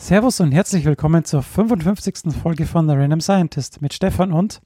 [0.00, 2.32] Servus und herzlich willkommen zur 55.
[2.40, 4.60] Folge von The Random Scientist mit Stefan und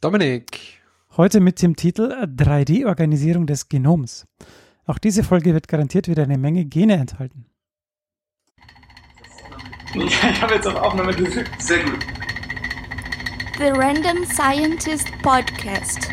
[0.00, 0.80] Dominik.
[1.16, 4.24] Heute mit dem Titel 3D-Organisierung des Genoms.
[4.86, 7.46] Auch diese Folge wird garantiert wieder eine Menge Gene enthalten.
[9.94, 11.60] Ich habe jetzt auf Aufnahme gedrückt.
[11.60, 11.98] Sehr gut.
[13.58, 16.08] The Random Scientist Podcast.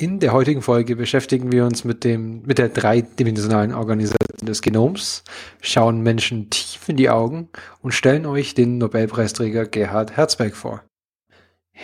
[0.00, 5.24] In der heutigen Folge beschäftigen wir uns mit dem, mit der dreidimensionalen Organisation des Genoms,
[5.60, 7.50] schauen Menschen tief in die Augen
[7.82, 10.82] und stellen euch den Nobelpreisträger Gerhard Herzberg vor.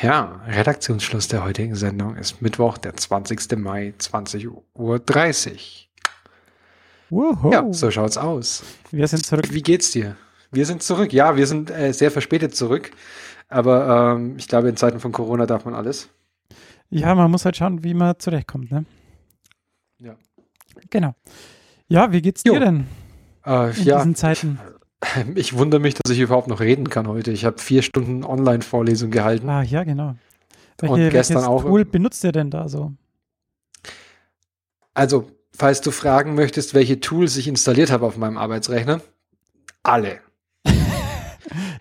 [0.00, 3.58] Ja, Redaktionsschluss der heutigen Sendung ist Mittwoch, der 20.
[3.58, 4.62] Mai, 20.30 Uhr.
[7.10, 7.52] Wuhu.
[7.52, 8.62] Ja, so schaut's aus.
[8.91, 9.48] Wir sind zurück.
[9.50, 10.16] Wie geht's dir?
[10.50, 11.12] Wir sind zurück.
[11.12, 12.92] Ja, wir sind äh, sehr verspätet zurück.
[13.48, 16.08] Aber ähm, ich glaube, in Zeiten von Corona darf man alles.
[16.90, 18.84] Ja, man muss halt schauen, wie man zurechtkommt, ne?
[19.98, 20.16] Ja.
[20.90, 21.14] Genau.
[21.88, 22.54] Ja, wie geht's Jo.
[22.54, 22.86] dir denn
[23.44, 24.58] Äh, in ja, diesen Zeiten?
[25.34, 27.30] ich wundere mich, dass ich überhaupt noch reden kann heute.
[27.33, 29.48] Ich habe vier Stunden Online-Vorlesung gehalten.
[29.48, 30.14] Ah, ja, genau.
[30.83, 32.92] Und Welche, gestern welches auch- Tool benutzt ihr denn da so?
[34.94, 39.00] Also, falls du fragen möchtest, welche Tools ich installiert habe auf meinem Arbeitsrechner,
[39.83, 40.20] alle.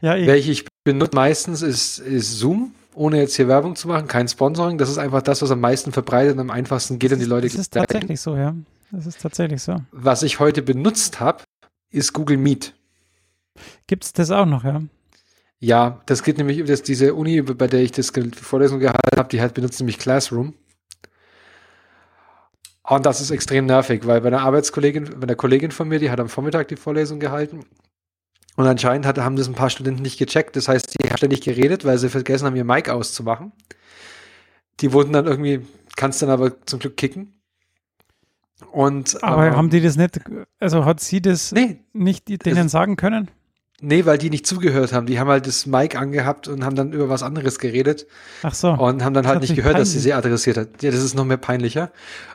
[0.01, 4.07] Ja, ich, Welche ich benutze meistens ist, ist Zoom, ohne jetzt hier Werbung zu machen,
[4.07, 4.77] kein Sponsoring.
[4.77, 7.47] Das ist einfach das, was am meisten verbreitet und am einfachsten geht und die Leute
[7.47, 8.55] das ist tatsächlich so, ja.
[8.91, 9.77] Das ist tatsächlich so.
[9.91, 11.43] Was ich heute benutzt habe,
[11.89, 12.73] ist Google Meet.
[13.87, 14.81] Gibt's das auch noch, ja?
[15.59, 19.41] Ja, das geht nämlich, dass diese Uni, bei der ich das Vorlesung gehalten habe, die
[19.41, 20.53] hat benutzt nämlich Classroom.
[22.83, 26.11] Und das ist extrem nervig, weil bei einer Arbeitskollegin, bei einer Kollegin von mir, die
[26.11, 27.65] hat am Vormittag die Vorlesung gehalten.
[28.55, 30.55] Und anscheinend hat, haben das ein paar Studenten nicht gecheckt.
[30.55, 33.51] Das heißt, die haben ständig geredet, weil sie vergessen haben, ihr Mic auszumachen.
[34.79, 37.33] Die wurden dann irgendwie, kannst dann aber zum Glück kicken.
[38.71, 40.19] Und, Aber ähm, haben die das nicht,
[40.59, 43.29] also hat sie das nee, nicht denen sagen können?
[43.81, 45.05] Nee, weil die nicht zugehört haben.
[45.05, 48.07] Die haben halt das Mic angehabt und haben dann über was anderes geredet.
[48.43, 48.69] Ach so.
[48.71, 50.03] und haben dann halt nicht gehört, dass sie peinlich.
[50.03, 50.81] sie adressiert hat.
[50.83, 51.91] Ja, das ist noch mehr peinlicher.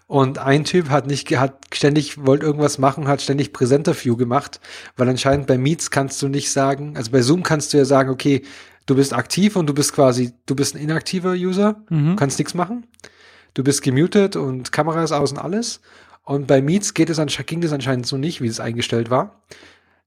[0.06, 4.60] Und ein Typ hat nicht, hat ständig, wollte irgendwas machen, hat ständig Präsenter-View gemacht,
[4.96, 8.10] weil anscheinend bei Meets kannst du nicht sagen, also bei Zoom kannst du ja sagen,
[8.10, 8.42] okay,
[8.86, 12.16] du bist aktiv und du bist quasi, du bist ein inaktiver User, Mhm.
[12.16, 12.86] kannst nichts machen.
[13.54, 15.80] Du bist gemutet und Kamera ist aus und alles.
[16.24, 19.40] Und bei Meets geht es ansche- ging das anscheinend so nicht, wie es eingestellt war.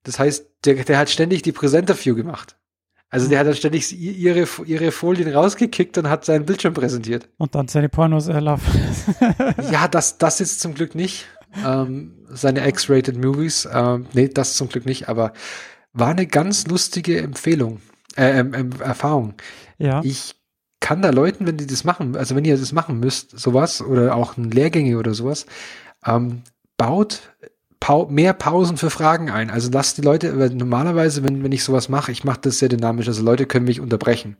[0.03, 2.57] Das heißt, der, der hat ständig die Präsenter-View gemacht.
[3.09, 7.29] Also der hat dann ständig ihre, ihre Folien rausgekickt und hat seinen Bildschirm präsentiert.
[7.37, 8.65] Und dann seine Pornos erlaufen.
[9.71, 11.27] Ja, das, das jetzt zum Glück nicht.
[11.63, 15.33] Ähm, seine X-Rated Movies, ähm, nee, das zum Glück nicht, aber
[15.91, 17.81] war eine ganz lustige Empfehlung,
[18.15, 19.35] äh, ähm, ähm, Erfahrung.
[19.77, 20.01] ja.
[20.03, 20.35] Ich
[20.79, 24.15] kann da Leuten, wenn die das machen, also wenn ihr das machen müsst, sowas, oder
[24.15, 25.45] auch ein Lehrgänge oder sowas,
[26.05, 26.41] ähm,
[26.75, 27.33] baut
[27.83, 29.49] Pau mehr Pausen für Fragen ein.
[29.49, 32.69] Also lasst die Leute, weil normalerweise, wenn, wenn ich sowas mache, ich mache das sehr
[32.69, 34.37] dynamisch, also Leute können mich unterbrechen.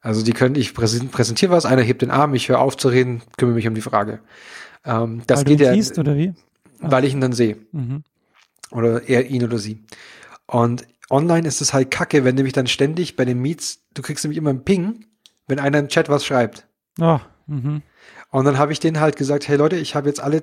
[0.00, 2.88] Also die können, ich präsent, präsentiere was, einer hebt den Arm, ich höre auf zu
[2.88, 4.18] reden, kümmere mich um die Frage.
[4.84, 6.34] Ähm, das Weil du geht ihn ja, siehst, oder wie?
[6.80, 7.56] weil ich ihn dann sehe.
[7.70, 8.02] Mhm.
[8.72, 9.84] Oder er, ihn oder sie.
[10.46, 14.24] Und online ist es halt kacke, wenn nämlich dann ständig bei den Meets, du kriegst
[14.24, 15.04] nämlich immer einen Ping,
[15.46, 16.66] wenn einer im Chat was schreibt.
[17.00, 17.82] Oh, mhm.
[18.30, 20.42] Und dann habe ich denen halt gesagt, hey Leute, ich habe jetzt alle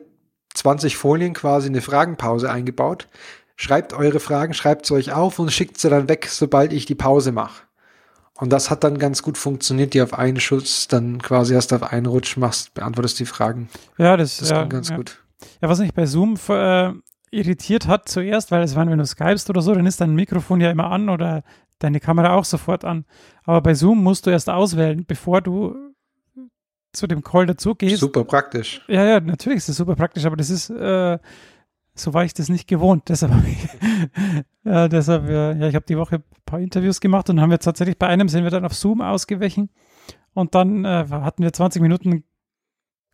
[0.58, 3.08] 20 Folien quasi eine Fragenpause eingebaut.
[3.56, 6.96] Schreibt eure Fragen, schreibt sie euch auf und schickt sie dann weg, sobald ich die
[6.96, 7.64] Pause mache.
[8.36, 11.82] Und das hat dann ganz gut funktioniert, die auf einen Schuss dann quasi erst auf
[11.82, 13.68] einen Rutsch machst, beantwortest die Fragen.
[13.98, 14.96] Ja, das, Das ja, ging ganz ja.
[14.98, 15.24] gut.
[15.62, 16.94] Ja, was mich bei Zoom äh,
[17.32, 20.62] irritiert hat zuerst, weil es waren, wenn du skypst oder so, dann ist dein Mikrofon
[20.62, 21.44] ja immer an oder
[21.80, 23.06] deine Kamera auch sofort an.
[23.44, 25.76] Aber bei Zoom musst du erst auswählen, bevor du
[26.98, 28.00] zu dem Call dazu gehst.
[28.00, 28.82] Super praktisch.
[28.88, 31.18] Ja, ja, natürlich ist das super praktisch, aber das ist, äh,
[31.96, 33.04] so war ich das nicht gewohnt.
[33.10, 33.34] Deshalb
[34.64, 37.98] ja, deshalb, ja, ich habe die Woche ein paar Interviews gemacht und haben wir tatsächlich
[37.98, 39.70] bei einem sind wir dann auf Zoom ausgewichen
[40.34, 42.24] und dann äh, hatten wir 20 Minuten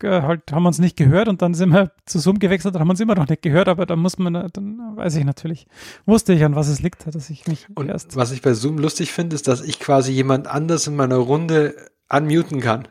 [0.02, 2.90] äh, halt, haben uns nicht gehört und dann sind wir zu Zoom gewechselt und haben
[2.90, 5.66] uns immer noch nicht gehört, aber dann muss man, äh, dann weiß ich natürlich,
[6.06, 8.16] wusste ich, an was es liegt, dass ich mich Und erst.
[8.16, 11.74] was ich bei Zoom lustig finde, ist, dass ich quasi jemand anders in meiner Runde
[12.10, 12.88] unmuten kann.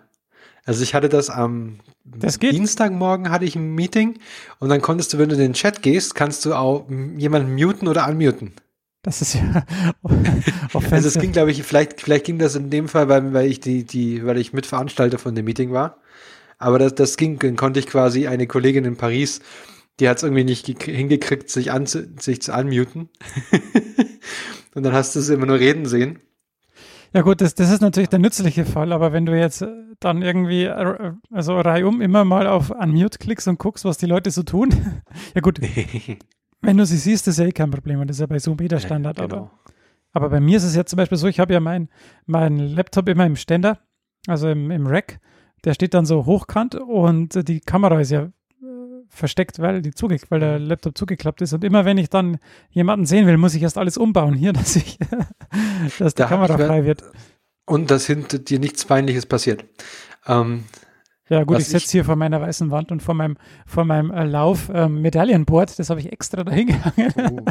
[0.65, 2.39] Also ich hatte das am Das.
[2.39, 4.19] Dienstagmorgen hatte ich ein Meeting
[4.60, 7.88] und dann konntest du, wenn du in den Chat gehst, kannst du auch jemanden muten
[7.88, 8.54] oder unmuten.
[9.01, 9.65] Das ist ja
[10.92, 13.60] Also es ging, glaube ich, vielleicht, vielleicht ging das in dem Fall, weil, weil ich
[13.60, 15.98] die, die, weil ich Mitveranstalter von dem Meeting war.
[16.57, 19.42] Aber das, das ging, dann konnte ich quasi eine Kollegin in Paris,
[20.00, 23.09] die hat es irgendwie nicht gekrie- hingekriegt, sich, an, sich zu unmuten.
[24.74, 26.19] und dann hast du sie immer nur reden sehen.
[27.13, 29.68] Ja gut, das, das ist natürlich der nützliche Fall, aber wenn du jetzt äh,
[30.00, 34.31] dann irgendwie, äh, also reihum immer mal auf Unmute klickst und guckst, was die Leute
[34.31, 34.69] so tun,
[35.36, 35.60] ja gut,
[36.62, 38.57] wenn du sie siehst, ist ja eh kein Problem und das ist ja bei Zoom
[38.62, 39.51] eh der Standard, Ja, aber, genau.
[40.12, 41.88] aber bei mir ist es jetzt zum Beispiel so, ich habe ja mein,
[42.25, 43.77] mein Laptop immer im Ständer,
[44.25, 45.19] also im, im Rack,
[45.66, 48.31] der steht dann so hochkant und äh, die Kamera ist ja äh,
[49.13, 52.38] versteckt, weil, die zuge weil der Laptop zugeklappt ist und immer wenn ich dann
[52.71, 54.98] jemanden sehen will, muss ich erst alles umbauen hier, dass ich,
[56.00, 57.04] dass die Da Kamera frei wird.
[57.65, 59.65] Und dass hinter dir nichts Peinliches passiert.
[60.27, 60.65] Ähm,
[61.30, 64.25] Ja, gut, ich sitze hier vor meiner weißen Wand und vor meinem, vor meinem äh,
[64.25, 67.13] Lauf ähm, Medaillenboard, das habe ich extra dahin gehangen.
[67.18, 67.45] Oh.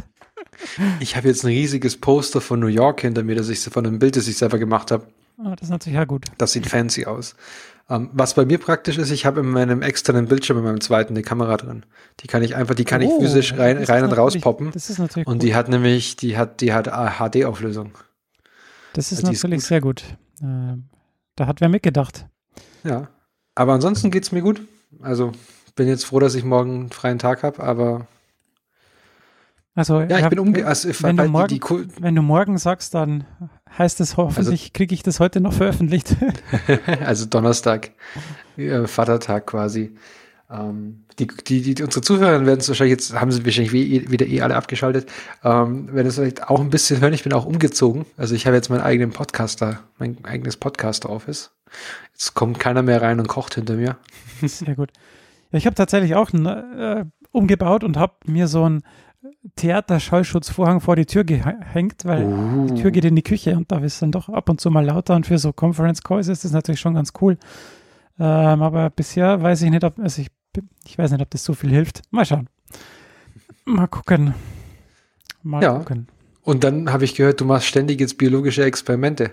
[1.01, 3.99] Ich habe jetzt ein riesiges Poster von New York hinter mir, das ich von einem
[3.99, 5.07] Bild, das ich selber gemacht habe.
[5.39, 6.27] Ah, das ist natürlich ja gut.
[6.39, 7.35] Das sieht fancy aus.
[7.91, 11.15] Ähm, was bei mir praktisch ist, ich habe in meinem externen Bildschirm in meinem zweiten
[11.15, 11.85] eine Kamera drin.
[12.21, 14.71] Die kann ich einfach, die kann ich Oh, physisch rein, ist rein und raus poppen.
[14.73, 15.43] Das ist natürlich Und gut.
[15.43, 17.93] die hat nämlich, die hat, die hat HD-Auflösung.
[18.95, 19.69] das ist ist natürlich gut.
[19.69, 20.05] sehr gut.
[20.43, 20.85] Ähm,
[21.37, 22.27] da hat wer mitgedacht.
[22.85, 23.09] Ja.
[23.55, 24.61] Aber ansonsten geht's mir gut.
[25.01, 25.33] Also
[25.75, 28.07] bin jetzt froh, dass ich morgen einen freien Tag habe, aber
[29.75, 30.67] Also, ja, ich bin umge...
[30.67, 33.25] Also, wenn, du morgen, die, die, wenn du morgen sagst, dann
[33.79, 36.15] heißt es hoffentlich, Also kriege ich das heute noch veröffentlicht.
[37.05, 37.93] also Donnerstag,
[38.57, 39.95] äh, Vatertag quasi.
[40.51, 44.27] Ähm, die, die, die, unsere Zuhörer werden es wahrscheinlich jetzt, haben sie wahrscheinlich wie, wieder
[44.27, 45.11] eh alle abgeschaltet,
[45.43, 47.15] ähm, werden es vielleicht auch ein bisschen hören.
[47.15, 48.05] Ich bin auch umgezogen.
[48.19, 51.53] Also ich habe jetzt meinen eigenen Podcaster, mein eigenes Podcaster-Office.
[52.13, 53.97] Jetzt kommt keiner mehr rein und kocht hinter mir.
[54.43, 54.91] Sehr gut.
[55.51, 58.83] Ja, ich habe tatsächlich auch äh, umgebaut und habe mir so einen
[59.57, 64.03] Theater-Schallschutzvorhang vor die Tür gehängt, weil die Tür geht in die Küche und da ist
[64.03, 66.81] dann doch ab und zu mal lauter und für so Conference Calls ist das natürlich
[66.81, 67.37] schon ganz cool.
[68.19, 70.29] Ähm, aber bisher weiß ich nicht, ob, also ich,
[70.87, 72.03] ich weiß nicht, ob das so viel hilft.
[72.11, 72.49] Mal schauen.
[73.65, 74.35] Mal gucken.
[75.43, 75.79] Mal Ja.
[75.79, 76.09] gucken.
[76.43, 79.31] Und dann habe ich gehört, du machst ständig jetzt biologische Experimente.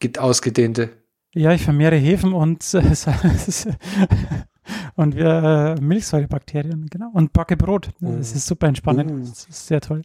[0.00, 0.90] Geht ausgedehnte.
[1.34, 2.82] Ja, ich vermehre Hefen und, äh,
[4.96, 7.10] und wir, äh, Milchsäurebakterien, genau.
[7.12, 7.90] Und backe Brot.
[8.00, 8.36] Das Oh.
[8.36, 9.10] ist super entspannend.
[9.10, 9.18] Oh.
[9.18, 10.02] Das ist sehr toll.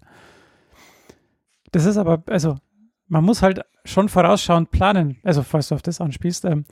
[1.71, 2.57] Das ist aber, also,
[3.07, 5.17] man muss halt schon vorausschauend planen.
[5.23, 6.65] Also, falls du auf das anspielst, ähm,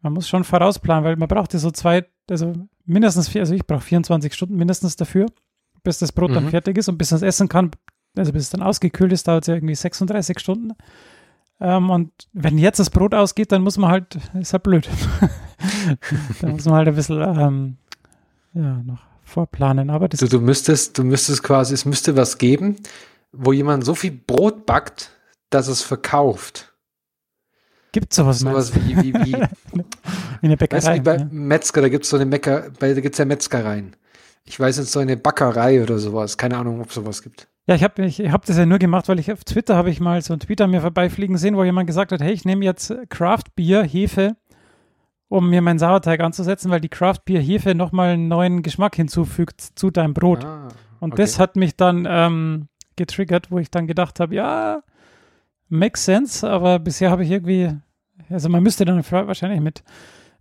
[0.00, 2.52] man muss schon vorausplanen, weil man braucht ja so zwei, also
[2.84, 5.26] mindestens vier, also ich brauche 24 Stunden mindestens dafür,
[5.84, 6.50] bis das Brot dann Mhm.
[6.50, 7.70] fertig ist und bis man es essen kann,
[8.16, 10.72] also bis es dann ausgekühlt ist, dauert es ja irgendwie 36 Stunden.
[11.62, 14.88] Ähm, und wenn jetzt das Brot ausgeht, dann muss man halt, ist halt blöd.
[16.40, 17.76] da muss man halt ein bisschen ähm,
[18.52, 19.88] ja, noch vorplanen.
[19.88, 22.76] Aber das Du, du müsstest, du müsstest quasi, es müsste was geben,
[23.30, 25.10] wo jemand so viel Brot backt,
[25.50, 26.74] dass es verkauft.
[27.92, 29.32] gibt sowas, Sowas wie, wie, wie
[30.40, 30.96] wie eine Weißt du, Bäckerei.
[30.96, 31.28] wie bei ja.
[31.30, 33.94] Metzger, da gibt's so eine Mecker, bei, da gibt's ja Metzgereien.
[34.44, 36.36] Ich weiß jetzt so eine Backerei oder sowas.
[36.36, 37.46] Keine Ahnung, ob sowas gibt.
[37.66, 40.00] Ja, ich habe ich hab das ja nur gemacht, weil ich auf Twitter habe ich
[40.00, 42.64] mal so einen Tweet an mir vorbeifliegen sehen, wo jemand gesagt hat, hey, ich nehme
[42.64, 44.36] jetzt Craft Beer, Hefe,
[45.28, 49.60] um mir meinen Sauerteig anzusetzen, weil die Craft Beer Hefe nochmal einen neuen Geschmack hinzufügt
[49.60, 50.44] zu deinem Brot.
[50.44, 50.68] Ah,
[50.98, 51.22] Und okay.
[51.22, 54.82] das hat mich dann ähm, getriggert, wo ich dann gedacht habe, ja,
[55.68, 57.70] makes sense, aber bisher habe ich irgendwie,
[58.28, 59.84] also man müsste dann wahrscheinlich mit,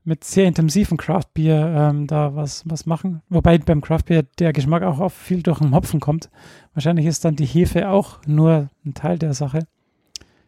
[0.03, 3.21] mit sehr intensiven Craft-Bier ähm, da was, was machen.
[3.29, 6.29] Wobei beim Craft-Bier der Geschmack auch oft viel durch den Hopfen kommt.
[6.73, 9.67] Wahrscheinlich ist dann die Hefe auch nur ein Teil der Sache.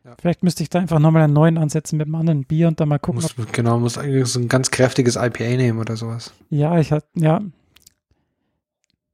[0.03, 0.15] Ja.
[0.19, 2.89] Vielleicht müsste ich da einfach nochmal einen neuen ansetzen mit einem anderen Bier und dann
[2.89, 6.33] mal gucken, muss, genau, muss eigentlich so ein ganz kräftiges IPA nehmen oder sowas.
[6.49, 7.41] Ja, ich hatte, ja.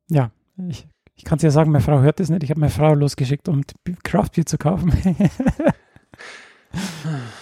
[0.09, 0.31] Ja,
[0.67, 2.43] ich, ich kann es ja sagen, meine Frau hört das nicht.
[2.43, 3.61] Ich habe meine Frau losgeschickt, um
[4.03, 4.91] Craftbier zu kaufen.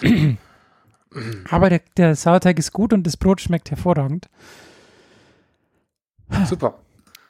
[1.49, 4.27] Aber der, der Sauerteig ist gut und das Brot schmeckt hervorragend.
[6.45, 6.79] Super.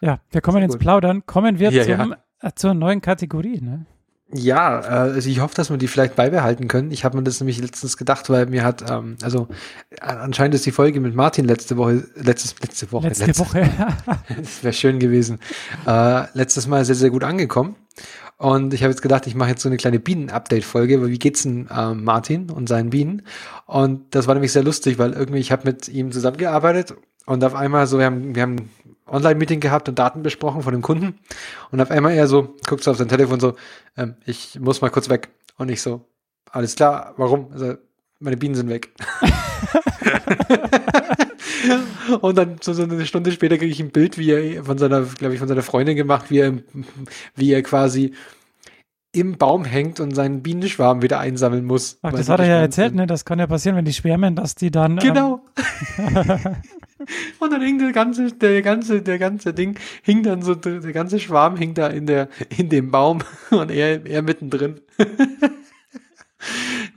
[0.01, 0.81] Ja, wir kommen Sehr ins gut.
[0.81, 1.25] Plaudern.
[1.25, 2.17] Kommen wir Ja, zum, ja.
[2.41, 3.61] Äh, zur neuen Kategorie.
[3.61, 3.85] Ne?
[4.33, 6.91] Ja, äh, also ich hoffe, dass wir die vielleicht beibehalten können.
[6.91, 9.47] Ich habe mir das nämlich letztens gedacht, weil mir hat, ähm, also
[9.91, 13.69] äh, anscheinend ist die Folge mit Martin letzte Woche, letztes, letzte Woche, Letzte letzte- Woche.
[14.37, 15.39] Das wäre schön gewesen.
[15.85, 17.75] Äh, letztes Mal sehr, sehr gut angekommen.
[18.37, 21.43] Und ich habe jetzt gedacht, ich mache jetzt so eine kleine Bienen-Update-Folge, weil wie geht's
[21.43, 23.23] denn äh, Martin und seinen Bienen?
[23.65, 27.55] Und das war nämlich sehr lustig, weil irgendwie ich habe mit ihm zusammengearbeitet und auf
[27.55, 28.69] einmal so, wir haben, wir haben ein
[29.07, 31.17] Online-Meeting gehabt und Daten besprochen von dem Kunden
[31.71, 33.55] und auf einmal er so, guckt so auf sein Telefon so,
[33.97, 35.29] ähm, ich muss mal kurz weg.
[35.57, 36.05] Und ich so,
[36.51, 37.51] alles klar, warum?
[37.51, 37.73] Also,
[38.19, 38.89] meine Bienen sind weg.
[42.21, 45.01] Und dann so, so eine Stunde später kriege ich ein Bild, wie er von seiner,
[45.01, 46.53] glaube ich, von seiner Freundin gemacht, wie er,
[47.35, 48.13] wie er quasi
[49.13, 51.97] im Baum hängt und seinen Bienenschwarm wieder einsammeln muss.
[52.01, 52.97] Ach, das hat er ja erzählt, sind.
[52.97, 53.07] ne?
[53.07, 54.93] Das kann ja passieren, wenn die schwärmen, dass die dann.
[54.93, 55.41] ähm, Genau.
[57.39, 61.19] und dann hing der ganze, der ganze, der ganze Ding, hing dann so, der ganze
[61.19, 64.81] Schwarm hing da in der, in dem Baum und er, er mittendrin.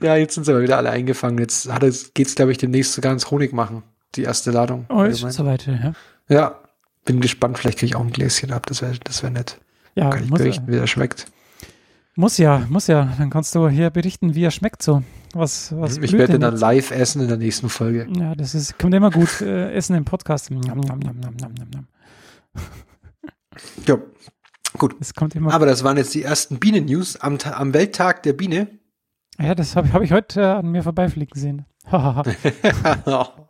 [0.01, 1.37] Ja, jetzt sind sie aber wieder alle eingefangen.
[1.37, 1.69] Jetzt
[2.13, 3.83] geht es, glaube ich, demnächst sogar ins Honig machen.
[4.15, 4.85] Die erste Ladung.
[4.89, 5.93] Oh, ist schon soweit, ja.
[6.27, 6.59] Ja,
[7.05, 7.57] bin gespannt.
[7.57, 8.65] Vielleicht kriege ich auch ein Gläschen ab.
[8.65, 9.59] Das wäre das wär nett.
[9.95, 11.27] Ja, Kann ich berichten, wie er schmeckt.
[12.15, 13.13] muss ja, muss ja.
[13.17, 15.03] Dann kannst du hier berichten, wie er schmeckt so.
[15.33, 16.61] Was, was ich werde dann jetzt?
[16.61, 18.07] live essen in der nächsten Folge.
[18.17, 19.41] Ja, das ist, kommt immer gut.
[19.41, 20.51] Äh, Essen im Podcast.
[20.51, 21.87] Nom, nom, nom.
[23.85, 23.97] Ja,
[24.77, 24.95] gut.
[24.99, 28.67] Das kommt immer Aber das waren jetzt die ersten Bienen-News am, am Welttag der Biene.
[29.39, 31.65] Ja, das habe hab ich heute äh, an mir vorbeifliegen sehen.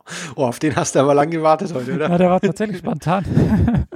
[0.36, 2.08] Oh, auf den hast du aber lang gewartet heute, oder?
[2.10, 3.24] ja, der war tatsächlich spontan.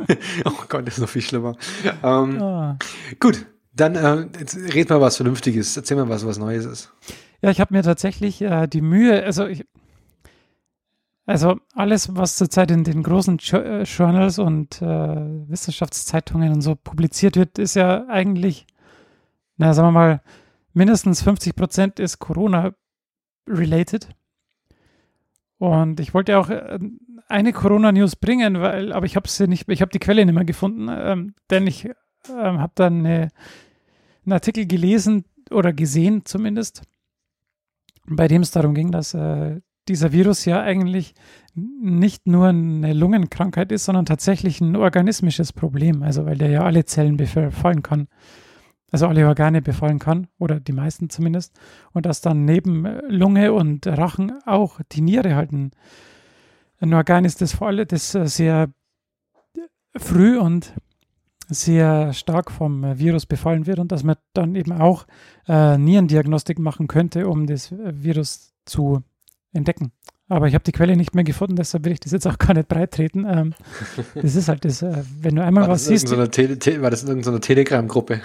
[0.45, 1.57] Oh Gott, das ist noch viel schlimmer.
[2.05, 2.77] Ähm, Ah.
[3.19, 3.45] Gut,
[3.75, 5.77] dann äh, jetzt red mal was Vernünftiges.
[5.77, 6.93] Erzähl mal was, was Neues ist.
[7.43, 9.65] Ja, ich habe mir tatsächlich äh, die Mühe, also ich,
[11.27, 16.77] also alles, was zurzeit in den großen Jo- äh, Journals und äh, Wissenschaftszeitungen und so
[16.77, 18.67] publiziert wird, ist ja eigentlich,
[19.57, 20.21] na, sagen wir mal,
[20.73, 24.09] mindestens 50 Prozent ist Corona-related.
[25.59, 26.79] Und ich wollte auch äh,
[27.29, 30.45] eine Corona-News bringen, weil, aber ich habe sie nicht, ich habe die Quelle nicht mehr
[30.45, 31.87] gefunden, ähm, denn ich
[32.29, 33.31] ähm, habe dann eine,
[34.25, 36.83] einen Artikel gelesen oder gesehen zumindest,
[38.07, 41.15] bei dem es darum ging, dass äh, dieser Virus ja eigentlich
[41.55, 46.03] nicht nur eine Lungenkrankheit ist, sondern tatsächlich ein organismisches Problem.
[46.03, 48.09] Also weil der ja alle Zellen befallen kann.
[48.93, 51.59] Also alle Organe befallen kann, oder die meisten zumindest.
[51.93, 55.73] Und dass dann neben äh, Lunge und Rachen auch die Niere halt ein,
[56.79, 58.69] ein Organ ist, das vor allem das äh, sehr
[59.97, 60.73] früh und
[61.49, 65.07] sehr stark vom äh, Virus befallen wird und dass man dann eben auch
[65.49, 69.03] äh, Nierendiagnostik machen könnte, um das Virus zu
[69.53, 69.93] entdecken.
[70.29, 72.55] Aber ich habe die Quelle nicht mehr gefunden, deshalb will ich das jetzt auch gar
[72.55, 73.25] nicht breit treten.
[73.29, 73.55] Ähm,
[74.15, 77.03] das ist halt das, äh, wenn du einmal War was siehst, Tele Te war das
[77.03, 78.21] in irgendeiner Telegram-Gruppe?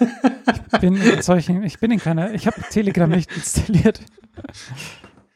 [0.00, 4.00] Ich bin in solchen, ich bin in keiner, ich habe Telegram nicht installiert.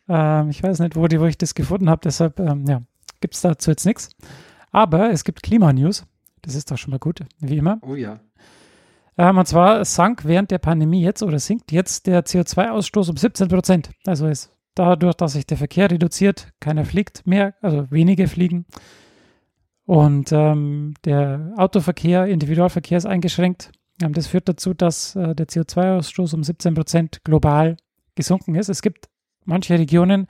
[0.08, 2.82] ähm, ich weiß nicht, wo, die, wo ich das gefunden habe, deshalb ähm, ja,
[3.20, 4.10] gibt es dazu jetzt nichts.
[4.70, 6.04] Aber es gibt Klimanews,
[6.42, 7.78] das ist doch schon mal gut, wie immer.
[7.82, 8.20] Oh ja.
[9.16, 13.48] Ähm, und zwar sank während der Pandemie jetzt oder sinkt jetzt der CO2-Ausstoß um 17
[13.48, 13.90] Prozent.
[14.06, 18.66] Also ist dadurch, dass sich der Verkehr reduziert, keiner fliegt mehr, also wenige fliegen.
[19.86, 23.70] Und ähm, der Autoverkehr, Individualverkehr ist eingeschränkt.
[23.98, 27.76] Das führt dazu, dass äh, der CO2-Ausstoß um 17 Prozent global
[28.16, 28.68] gesunken ist.
[28.68, 29.08] Es gibt
[29.44, 30.26] manche Regionen,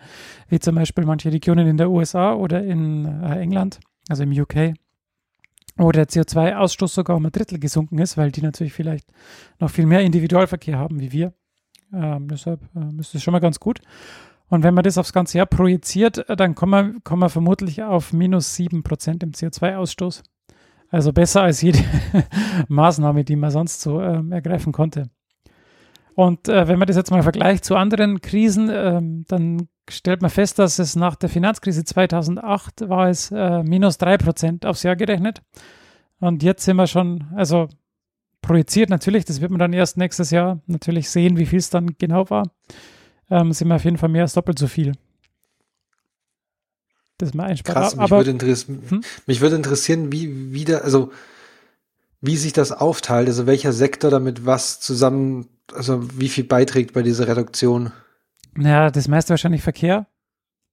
[0.49, 4.75] wie zum Beispiel manche Regionen in der USA oder in äh, England, also im UK,
[5.77, 9.11] wo der CO2-Ausstoß sogar um ein Drittel gesunken ist, weil die natürlich vielleicht
[9.59, 11.33] noch viel mehr Individualverkehr haben wie wir.
[11.93, 13.81] Ähm, deshalb ähm, ist das schon mal ganz gut.
[14.49, 17.83] Und wenn man das aufs ganze Jahr projiziert, äh, dann kommen wir, kommen wir vermutlich
[17.83, 20.23] auf minus 7% im CO2-Ausstoß.
[20.95, 21.81] Also besser als jede
[22.69, 25.11] Maßnahme, die man sonst so ähm, ergreifen konnte.
[26.15, 30.31] Und äh, wenn man das jetzt mal vergleicht zu anderen Krisen, ähm, dann stellt man
[30.31, 35.43] fest, dass es nach der Finanzkrise 2008 war es äh, minus 3% aufs Jahr gerechnet.
[36.21, 37.67] Und jetzt sind wir schon, also
[38.41, 41.97] projiziert natürlich, das wird man dann erst nächstes Jahr natürlich sehen, wie viel es dann
[41.99, 42.45] genau war,
[43.31, 44.93] ähm, sind wir auf jeden Fall mehr als doppelt so viel.
[47.19, 47.77] Das man einspart.
[47.77, 49.03] Krass, mich Aber würde, Hm?
[49.27, 51.13] mich würde interessieren, wie, wie da, also
[52.21, 57.03] wie sich das aufteilt, also welcher Sektor damit was zusammen, also wie viel beiträgt bei
[57.03, 57.93] dieser Reduktion.
[58.55, 60.07] naja, das meiste wahrscheinlich Verkehr,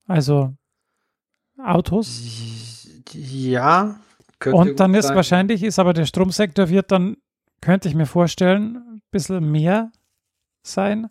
[0.07, 0.53] also
[1.63, 2.87] Autos.
[3.13, 3.99] Ja.
[4.39, 5.15] könnte Und dann ist sein.
[5.15, 7.17] wahrscheinlich, ist aber der Stromsektor wird dann,
[7.61, 9.91] könnte ich mir vorstellen, ein bisschen mehr
[10.63, 11.07] sein,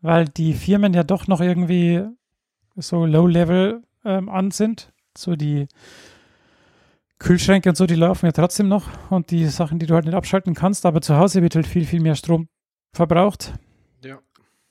[0.00, 2.04] weil die Firmen ja doch noch irgendwie
[2.76, 4.92] so Low-Level ähm, an sind.
[5.16, 5.66] So die
[7.18, 10.14] Kühlschränke und so, die laufen ja trotzdem noch und die Sachen, die du halt nicht
[10.14, 12.48] abschalten kannst, aber zu Hause wird halt viel, viel mehr Strom
[12.92, 13.54] verbraucht.
[14.04, 14.18] Ja.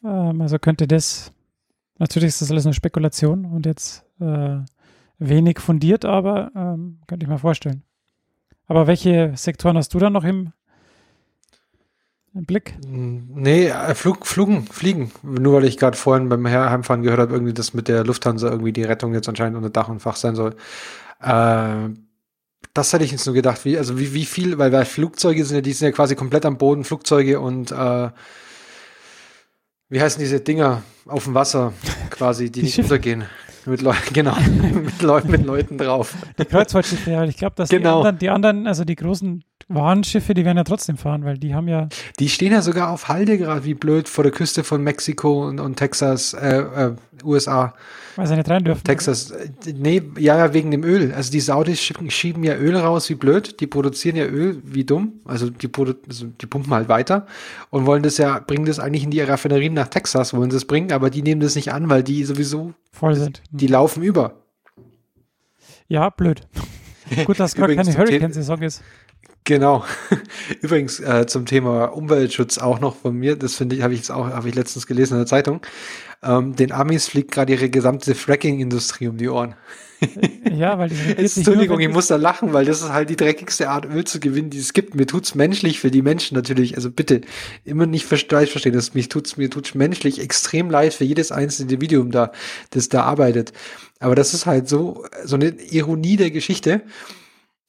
[0.04, 1.32] Ähm, also könnte das,
[1.98, 4.60] natürlich ist das alles nur Spekulation und jetzt äh,
[5.18, 7.84] wenig fundiert, aber ähm, könnte ich mir vorstellen.
[8.68, 10.54] Aber welche Sektoren hast du dann noch im,
[12.36, 12.76] im Blick?
[12.88, 15.12] Nee, äh, Flug, Flugen, Fliegen.
[15.24, 18.74] Nur weil ich gerade vorhin beim Heimfahren gehört habe, irgendwie, dass mit der Lufthansa irgendwie
[18.74, 20.56] die Rettung jetzt anscheinend unter Dach und Fach sein soll.
[21.22, 21.90] Äh,
[22.74, 25.56] das hätte ich jetzt nur gedacht, wie, also wie, wie viel, weil, weil Flugzeuge sind
[25.56, 28.10] ja, die sind ja quasi komplett am Boden, Flugzeuge und äh,
[29.90, 31.74] wie heißen diese Dinger auf dem Wasser
[32.10, 32.96] quasi, die, Die nicht Schiffe.
[32.96, 33.26] untergehen.
[33.66, 34.36] Mit Leuten, genau,
[34.74, 36.14] mit, Leu mit Leuten drauf.
[36.38, 37.82] Die Kreuzfahrtschiffe, ja, ich glaube, dass Genau.
[37.82, 41.56] die, anderen, die anderen, also die großen Warenschiffe, die werden ja trotzdem fahren, weil die
[41.56, 41.88] haben ja.
[42.20, 45.60] Die stehen ja sogar auf Halde gerade wie blöd vor der Küste von Mexiko und,
[45.60, 47.74] und Texas, äh, äh, USA.
[48.16, 48.84] Weil sie nicht rein dürfen.
[48.84, 49.34] Texas,
[49.66, 51.12] nee, ja, ja, wegen dem Öl.
[51.14, 53.60] Also die Saudis schieben, schieben ja Öl raus wie blöd.
[53.60, 55.20] Die produzieren ja Öl wie dumm.
[55.26, 55.70] Also die,
[56.08, 57.28] also die pumpen halt weiter
[57.72, 60.66] und wollen das ja, bringen das eigentlich in die Raffinerien nach Texas, wollen sie es
[60.66, 63.42] bringen, aber die nehmen das nicht an, weil die sowieso voll sind.
[63.52, 64.42] Die laufen über.
[65.88, 66.48] Ja, blöd.
[67.26, 68.82] Gut, dass gerade keine Hurricane-Saison ist.
[69.44, 69.86] Genau.
[70.62, 73.36] Übrigens äh, zum Thema Umweltschutz auch noch von mir.
[73.36, 75.62] Das finde ich, habe ich jetzt auch, habe ich letztens gelesen in der Zeitung.
[76.26, 79.56] Ähm, den Amis fliegt gerade ihre gesamte Fracking-Industrie um die Ohren.
[80.52, 83.86] Ja, weil die Entschuldigung, ich muss da lachen, weil das ist halt die dreckigste Art,
[83.86, 84.96] Öl zu gewinnen, die es gibt.
[84.96, 86.76] Mir tut's menschlich für die Menschen natürlich.
[86.76, 87.22] Also bitte
[87.64, 88.74] immer nicht falsch verstehen.
[88.74, 92.32] Das, mich tut's, mir tut's menschlich extrem leid für jedes einzelne Individuum da,
[92.70, 93.54] das da arbeitet.
[94.00, 96.84] Aber das ist halt so, so eine Ironie der Geschichte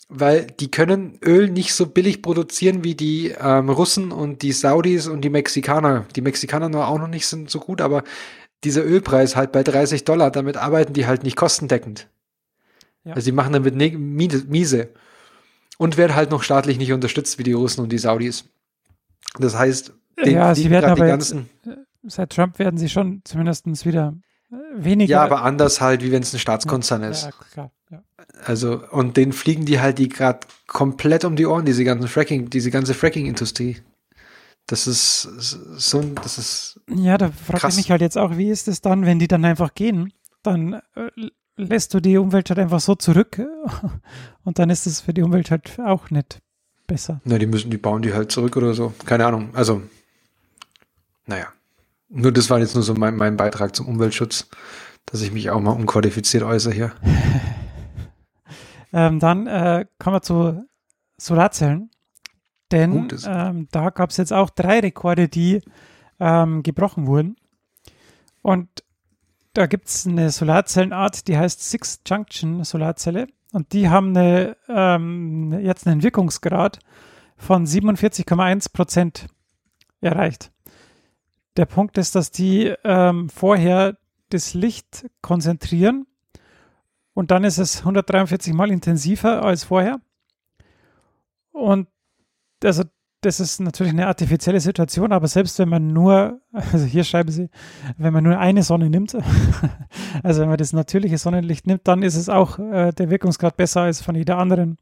[0.09, 5.09] weil die können Öl nicht so billig produzieren wie die ähm, Russen und die Saudis
[5.09, 6.07] und die Mexikaner.
[6.15, 8.05] Die Mexikaner nur auch noch nicht sind so gut, aber
[8.65, 12.09] dieser Ölpreis halt bei 30 Dollar, damit arbeiten die halt nicht kostendeckend.
[13.05, 13.15] Ja.
[13.15, 14.89] Also die machen damit ne miese
[15.79, 18.49] und werden halt noch staatlich nicht unterstützt wie die Russen und die Saudis.
[19.39, 19.93] Das heißt,
[20.25, 24.15] ja, sie werden aber jetzt, äh, seit Trump werden sie schon zumindest wieder
[24.51, 25.11] äh, weniger.
[25.11, 27.25] Ja, aber anders halt, wie wenn es ein Staatskonzern ja, ist.
[27.25, 27.71] Ja, klar.
[27.91, 28.03] Ja.
[28.45, 32.51] Also, und denen fliegen die halt die gerade komplett um die Ohren, diese ganzen Fracking,
[32.51, 33.77] diese ganze Fracking-Industrie.
[34.67, 36.81] Das ist so ein, das ist.
[36.89, 39.45] Ja, da frage ich mich halt jetzt auch, wie ist es dann, wenn die dann
[39.45, 40.13] einfach gehen?
[40.43, 43.41] Dann äh, lässt du die Umwelt halt einfach so zurück
[44.45, 46.41] und dann ist es für die Umwelt halt auch nicht
[46.87, 47.21] besser.
[47.25, 48.93] Na, die müssen, die bauen die halt zurück oder so.
[49.05, 49.51] Keine Ahnung.
[49.55, 49.83] Also,
[51.27, 51.47] naja.
[52.09, 54.49] Nur das war jetzt nur so mein, mein Beitrag zum Umweltschutz,
[55.07, 56.93] dass ich mich auch mal unqualifiziert äußere hier.
[58.93, 60.65] Ähm, dann äh, kommen wir zu
[61.19, 61.91] Solarzellen.
[62.73, 65.61] Denn ähm, da gab es jetzt auch drei Rekorde, die
[66.19, 67.37] ähm, gebrochen wurden.
[68.43, 68.69] Und
[69.53, 73.29] da gibt es eine Solarzellenart, die heißt Six Junction Solarzelle.
[73.53, 76.81] Und die haben eine, ähm, jetzt einen Wirkungsgrad
[77.37, 79.27] von 47,1 Prozent
[80.01, 80.51] erreicht.
[81.57, 83.97] Der Punkt ist, dass die ähm, vorher
[84.31, 86.07] das Licht konzentrieren
[87.15, 90.01] und dann ist es 143 Mal intensiver als vorher.
[91.53, 91.89] Und
[92.65, 92.85] also
[93.23, 97.49] das ist natürlich eine artifizielle Situation, aber selbst wenn man nur, also hier schreiben sie,
[97.97, 99.17] wenn man nur eine Sonne nimmt,
[100.23, 103.83] also wenn man das natürliche Sonnenlicht nimmt, dann ist es auch äh, der Wirkungsgrad besser
[103.83, 104.77] als von jeder anderen.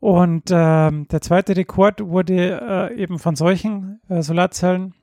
[0.00, 4.94] Und äh, der zweite Rekord wurde äh, eben von solchen äh, Solarzellen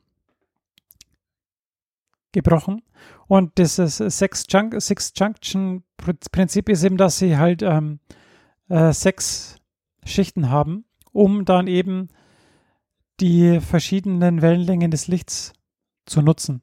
[2.32, 2.82] gebrochen.
[3.28, 8.00] Und dieses Six, Junk Six Junction Prinzip ist eben, dass sie halt ähm,
[8.70, 9.58] äh, sechs
[10.06, 12.10] Schichten haben, um dann eben
[13.22, 15.54] die verschiedenen Wellenlängen des Lichts
[16.06, 16.62] zu nutzen.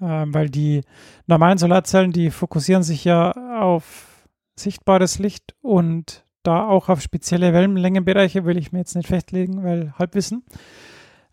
[0.00, 0.80] Ähm, weil die
[1.26, 8.46] normalen Solarzellen, die fokussieren sich ja auf sichtbares Licht und da auch auf spezielle Wellenlängenbereiche
[8.46, 10.42] will ich mir jetzt nicht festlegen, weil Halbwissen.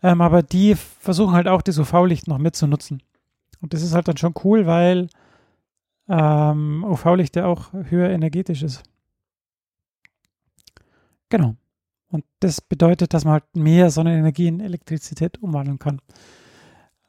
[0.02, 3.02] Ähm, aber die versuchen halt auch das UV-Licht noch mitzunutzen.
[3.62, 5.08] Und das ist halt dann schon cool, weil
[6.08, 8.82] ähm, UV-Licht ja auch höher energetisch ist.
[11.30, 11.56] Genau.
[12.10, 16.00] Und das bedeutet, dass man halt mehr Sonnenenergie in Elektrizität umwandeln kann.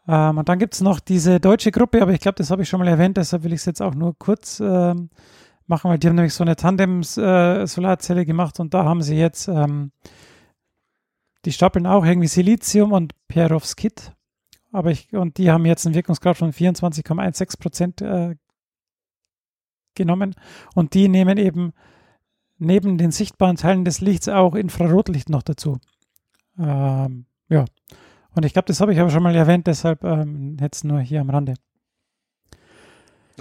[0.07, 2.69] Ähm, und dann gibt es noch diese deutsche Gruppe, aber ich glaube, das habe ich
[2.69, 5.09] schon mal erwähnt, deshalb will ich es jetzt auch nur kurz ähm,
[5.67, 9.47] machen, weil die haben nämlich so eine Tandem-Solarzelle äh, gemacht und da haben sie jetzt,
[9.47, 9.91] ähm,
[11.45, 14.13] die stapeln auch irgendwie Silizium und Perovskit.
[14.71, 18.35] Aber ich, und die haben jetzt einen Wirkungsgrad von 24,16 Prozent äh,
[19.95, 20.35] genommen.
[20.75, 21.73] Und die nehmen eben
[22.61, 25.79] neben den sichtbaren Teilen des Lichts auch Infrarotlicht noch dazu.
[26.59, 27.65] Ähm, ja.
[28.33, 31.21] Und ich glaube, das habe ich aber schon mal erwähnt, deshalb ähm, jetzt nur hier
[31.21, 31.55] am Rande.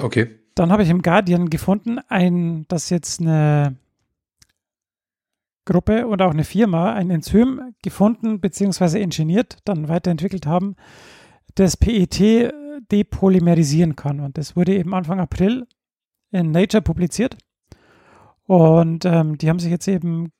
[0.00, 0.38] Okay.
[0.54, 3.76] Dann habe ich im Guardian gefunden, ein, dass jetzt eine
[5.66, 9.00] Gruppe und auch eine Firma ein Enzym gefunden bzw.
[9.00, 10.76] ingeniert, dann weiterentwickelt haben,
[11.54, 12.52] das PET
[12.90, 14.20] depolymerisieren kann.
[14.20, 15.66] Und das wurde eben Anfang April
[16.32, 17.36] in Nature publiziert.
[18.50, 20.32] Und ähm, die haben sich jetzt eben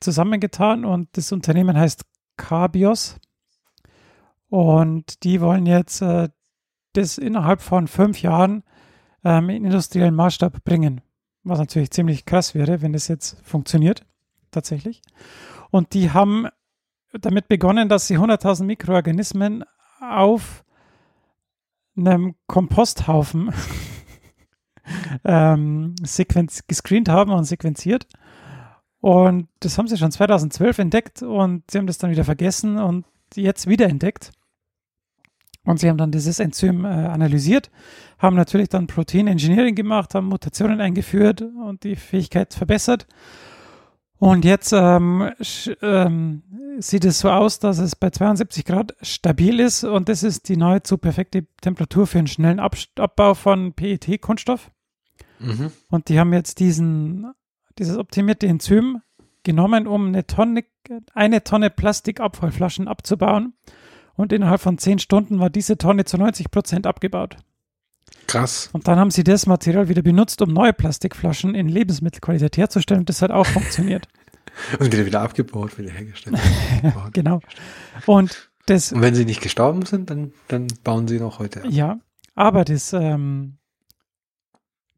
[0.00, 2.02] zusammengetan und das Unternehmen heißt
[2.36, 3.20] Carbios.
[4.48, 6.30] Und die wollen jetzt äh,
[6.94, 8.64] das innerhalb von fünf Jahren
[9.22, 11.00] ähm, in industriellen Maßstab bringen.
[11.44, 14.04] Was natürlich ziemlich krass wäre, wenn das jetzt funktioniert,
[14.50, 15.00] tatsächlich.
[15.70, 16.48] Und die haben
[17.12, 19.62] damit begonnen, dass sie 100.000 Mikroorganismen
[20.00, 20.64] auf
[21.96, 23.52] einem Komposthaufen
[25.24, 25.94] ähm,
[26.68, 28.06] gescreent haben und sequenziert.
[29.00, 33.04] Und das haben sie schon 2012 entdeckt und sie haben das dann wieder vergessen und
[33.34, 34.32] jetzt wieder entdeckt.
[35.64, 37.70] Und sie haben dann dieses Enzym äh, analysiert,
[38.18, 43.06] haben natürlich dann Protein Engineering gemacht, haben Mutationen eingeführt und die Fähigkeit verbessert.
[44.24, 45.32] Und jetzt ähm,
[45.82, 46.42] ähm,
[46.78, 50.56] sieht es so aus, dass es bei 72 Grad stabil ist und das ist die
[50.56, 54.70] nahezu perfekte Temperatur für einen schnellen Ab Abbau von PET-Kunststoff.
[55.40, 55.72] Mhm.
[55.90, 57.34] Und die haben jetzt diesen,
[57.78, 59.02] dieses optimierte Enzym
[59.42, 60.64] genommen, um eine Tonne,
[61.12, 63.52] eine Tonne Plastikabfallflaschen abzubauen.
[64.14, 67.36] Und innerhalb von 10 Stunden war diese Tonne zu 90 Prozent abgebaut.
[68.26, 68.70] Krass.
[68.72, 73.00] Und dann haben sie das Material wieder benutzt, um neue Plastikflaschen in Lebensmittelqualität herzustellen.
[73.00, 74.08] Und das hat auch funktioniert.
[74.78, 76.38] Und wieder wieder abgebaut, wieder hergestellt.
[77.12, 77.40] Genau.
[78.06, 81.70] Und das, Und wenn sie nicht gestorben sind, dann, dann bauen sie noch heute ab.
[81.70, 81.98] ja,
[82.34, 83.58] aber das ähm,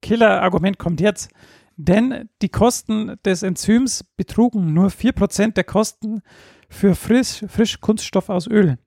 [0.02, 1.30] Killer-Argument kommt jetzt.
[1.76, 6.22] Denn die Kosten des Enzyms betrugen nur 4% der Kosten
[6.70, 8.78] für frisch, Frischkunststoff aus Öl.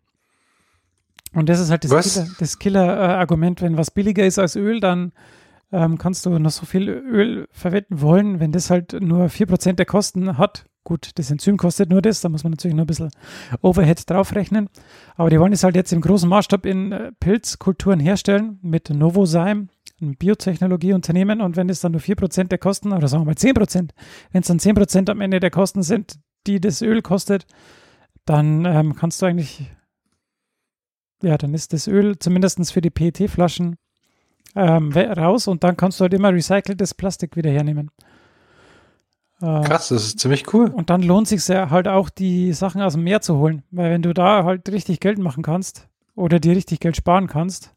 [1.33, 2.13] Und das ist halt das Was?
[2.13, 3.61] Killer- das Killer-Argument.
[3.61, 5.11] Wenn was billiger ist als Öl, dann
[5.71, 8.39] ähm, kannst du noch so viel Öl verwenden wollen.
[8.39, 12.29] Wenn das halt nur 4% der Kosten hat, gut, das Enzym kostet nur das, da
[12.29, 13.11] muss man natürlich nur ein bisschen
[13.61, 14.69] Overhead draufrechnen.
[15.15, 19.67] Aber die wollen es halt jetzt im großen Maßstab in äh, Pilzkulturen herstellen mit Novozyme,
[20.01, 21.41] ein Biotechnologieunternehmen.
[21.41, 23.89] Und wenn es dann nur 4% der Kosten, oder sagen wir mal 10%,
[24.31, 26.15] wenn es dann 10% am Ende der Kosten sind,
[26.47, 27.45] die das Öl kostet,
[28.25, 29.69] dann ähm, kannst du eigentlich,
[31.21, 33.77] ja, dann ist das Öl zumindest für die PET-Flaschen
[34.55, 37.91] ähm, raus und dann kannst du halt immer recyceltes Plastik wieder hernehmen.
[39.41, 40.69] Äh, Krass, das ist ziemlich cool.
[40.69, 43.63] und dann lohnt sich ja halt auch, die Sachen aus dem Meer zu holen.
[43.71, 47.73] Weil wenn du da halt richtig Geld machen kannst oder dir richtig Geld sparen kannst,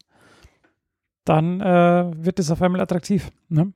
[1.24, 3.30] dann äh, wird es auf einmal attraktiv.
[3.48, 3.72] Ne?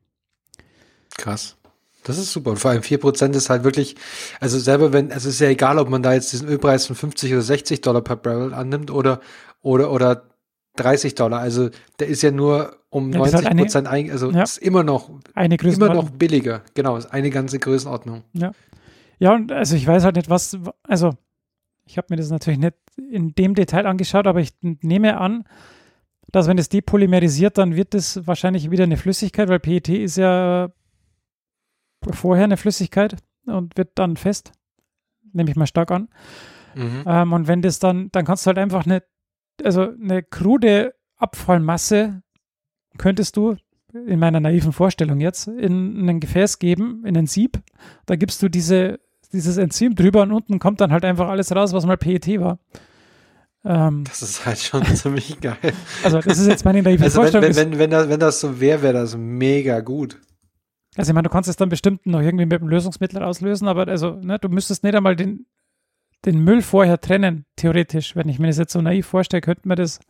[1.17, 1.57] Krass.
[2.03, 2.51] Das ist super.
[2.51, 3.97] Und vor allem 4% ist halt wirklich,
[4.41, 6.95] also selber wenn, also es ist ja egal, ob man da jetzt diesen Ölpreis von
[6.95, 9.21] 50 oder 60 Dollar per Barrel annimmt oder,
[9.63, 10.25] oder, oder
[10.77, 11.41] 30 Dollar.
[11.41, 14.43] Also der ist ja nur um Ja, das ist halt 90 Prozent ein, also Ja.
[14.43, 16.63] ist immer noch, Eine immer noch billiger.
[16.75, 18.25] Genau, ist eine ganze Größenordnung.
[19.19, 21.15] Ja, und also ich weiß halt nicht, was, also
[21.85, 25.45] ich habe mir das natürlich nicht in dem Detail angeschaut, aber ich nehme an,
[26.33, 30.71] dass wenn es depolymerisiert, dann wird es wahrscheinlich wieder eine Flüssigkeit, weil PET ist ja
[32.11, 33.17] vorher eine Flüssigkeit
[33.47, 34.53] und wird dann fest.
[35.33, 36.09] Nehme ich mal stark an.
[36.75, 37.05] Mhm.
[37.07, 39.03] Ähm, und wenn das dann, dann kannst du halt einfach eine,
[39.65, 42.23] also eine krude Abfallmasse
[42.99, 43.57] könntest du
[44.07, 47.63] in meiner naiven Vorstellung jetzt in ein Gefäß geben, in ein Sieb.
[48.05, 49.01] Da gibst du diese,
[49.33, 52.59] dieses Enzym drüber und unten kommt dann halt einfach alles raus, was mal PET war.
[53.65, 55.57] Ähm, Das ist halt schon ziemlich geil.
[56.05, 57.57] also das ist jetzt meine naive Also wenn, Vorstellung.
[57.57, 60.21] wenn, wenn, wenn, das, wenn das so wäre, wäre das mega gut.
[60.97, 63.87] Also ich meine, du kannst es dann bestimmt noch irgendwie mit einem Lösungsmittel auslösen, aber
[63.89, 65.47] also, ne, du müsstest nicht einmal den,
[66.27, 68.17] den Müll vorher trennen, theoretisch.
[68.17, 70.01] Wenn ich mir das jetzt so naiv vorstelle, könnte man das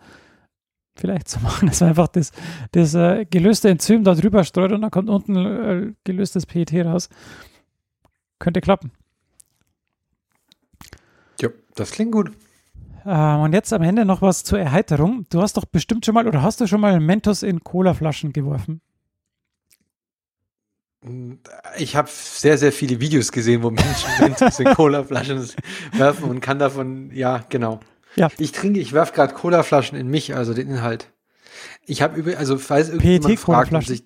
[0.96, 2.33] vielleicht so machen, dass man einfach das,
[2.72, 7.09] das äh, gelöste Enzym da drüber streut und dann kommt unten äh, gelöstes PET raus.
[8.38, 8.92] Könnte klappen.
[11.40, 12.33] Ja, das klingt gut.
[13.05, 15.26] Ähm, und jetzt am Ende noch was zur Erheiterung.
[15.31, 18.81] Du hast doch bestimmt schon mal oder hast du schon mal Mentos in Colaflaschen geworfen?
[21.78, 25.48] Ich habe sehr, sehr viele Videos gesehen, wo Menschen Mentos in Colaflaschen
[25.92, 27.80] werfen und kann davon, ja, genau.
[28.16, 28.28] Ja.
[28.38, 31.10] Ich trinke, ich werfe gerade Colaflaschen in mich, also den Inhalt.
[31.86, 33.94] Ich habe über, also falls irgendjemand fragt, PET-Colaflaschen?
[33.94, 34.04] sich,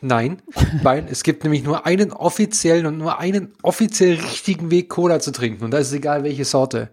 [0.00, 0.42] nein,
[0.82, 5.32] weil es gibt nämlich nur einen offiziellen und nur einen offiziell richtigen Weg, Cola zu
[5.32, 5.64] trinken.
[5.64, 6.90] Und da ist es egal, welche Sorte.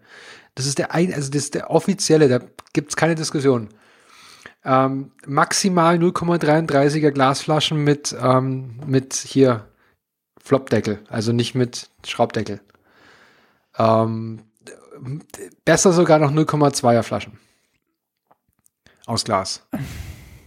[0.56, 2.40] Das ist der ein, also das ist der offizielle, da
[2.74, 3.70] gibt's keine Diskussion.
[4.64, 9.68] Ähm, maximal 0,33er Glasflaschen mit, ähm, mit hier
[10.40, 12.62] Flopdeckel, also nicht mit Schraubdeckel.
[13.78, 14.42] Ähm,
[15.66, 17.40] besser sogar noch 0,2er Flaschen.
[19.06, 19.68] Aus Glas.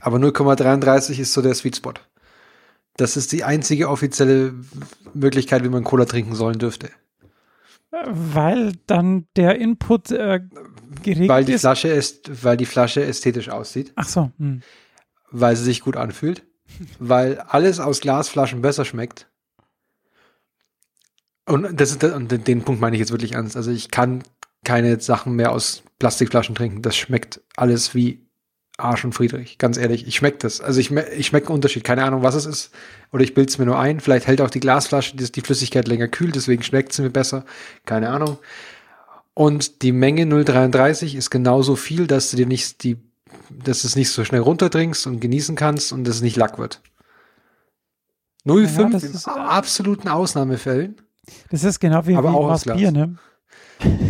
[0.00, 1.94] Aber 0,33 ist so der Sweet Spot.
[2.96, 4.54] Das ist die einzige offizielle
[5.14, 6.90] Möglichkeit, wie man Cola trinken sollen dürfte.
[7.90, 10.40] Weil dann der Input äh,
[11.02, 11.62] geregelt Weil die ist.
[11.62, 14.30] Flasche ist, weil die Flasche ästhetisch aussieht, Ach so.
[14.38, 14.62] Hm.
[15.30, 16.44] weil sie sich gut anfühlt,
[16.98, 19.28] weil alles aus Glasflaschen besser schmeckt.
[21.46, 23.56] Und das ist und den- Punkt meine ich jetzt wirklich ernst.
[23.56, 24.22] Also ich kann
[24.64, 26.80] keine Sachen mehr aus Plastikflaschen trinken.
[26.80, 28.26] Das schmeckt alles wie
[28.78, 29.58] Arsch und Friedrich.
[29.58, 30.60] Ganz ehrlich, ich schmecke das.
[30.62, 31.84] Also ich, ich schmecke einen Unterschied.
[31.84, 32.70] Keine Ahnung, was es ist.
[33.12, 34.00] Oder ich bilde es mir nur ein.
[34.00, 37.44] Vielleicht hält auch die Glasflasche die, die Flüssigkeit länger kühl, deswegen schmeckt es mir besser.
[37.84, 38.38] Keine Ahnung.
[39.34, 42.96] Und die Menge 0,33 ist genauso viel, dass du dir nicht die,
[43.50, 46.58] dass du es nicht so schnell runtertrinkst und genießen kannst und dass es nicht Lack
[46.58, 46.80] wird.
[48.46, 50.96] 0,5 das in ist, äh, absoluten Ausnahmefällen.
[51.50, 52.64] Das ist genau wie, Aber wie auch aus.
[52.64, 53.16] Bier, ne?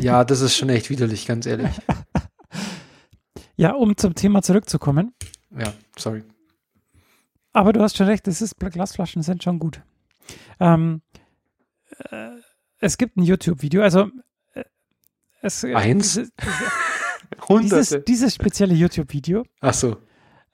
[0.01, 1.71] Ja, das ist schon echt widerlich, ganz ehrlich.
[3.57, 5.15] Ja, um zum Thema zurückzukommen.
[5.57, 6.25] Ja, sorry.
[7.53, 9.81] Aber du hast schon recht, das ist, Glasflaschen sind schon gut.
[10.59, 11.03] Ähm,
[12.11, 12.31] äh,
[12.81, 14.11] es gibt ein YouTube-Video, also
[15.44, 16.14] es, äh, Eins?
[16.14, 16.33] Dieses,
[17.48, 17.76] Hunderte.
[17.76, 19.96] dieses, dieses spezielle YouTube-Video Ach so.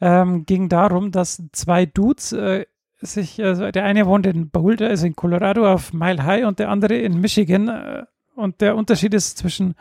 [0.01, 2.67] ähm, ging darum, dass zwei Dudes äh,
[3.01, 6.69] sich, also der eine wohnt in Boulder, also in Colorado auf Mile High und der
[6.69, 7.69] andere in Michigan.
[7.69, 9.75] Äh, und der Unterschied ist zwischen,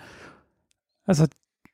[1.05, 1.25] also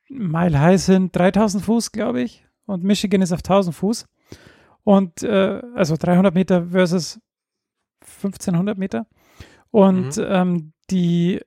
[0.08, 4.06] Mile High sind 3000 Fuß, glaube ich, und Michigan ist auf 1000 Fuß.
[4.84, 7.18] Und äh, also 300 Meter versus
[8.22, 9.06] 1500 Meter.
[9.72, 10.24] Und Mhm.
[10.28, 11.40] ähm, die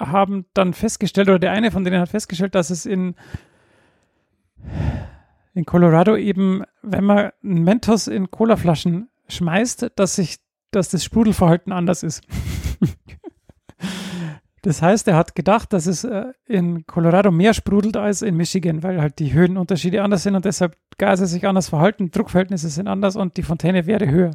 [0.00, 3.14] haben dann festgestellt, oder der eine von denen hat festgestellt, dass es in,
[5.54, 10.38] in Colorado eben, wenn man Mentos in Colaflaschen schmeißt, dass sich,
[10.70, 12.22] dass das Sprudelverhalten anders ist.
[14.62, 18.82] das heißt, er hat gedacht, dass es äh, in Colorado mehr sprudelt als in Michigan,
[18.82, 23.16] weil halt die Höhenunterschiede anders sind und deshalb Gase sich anders verhalten, Druckverhältnisse sind anders
[23.16, 24.32] und die Fontäne wäre höher.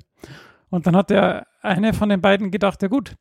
[0.69, 3.15] Und dann hat der eine von den beiden gedacht, ja gut,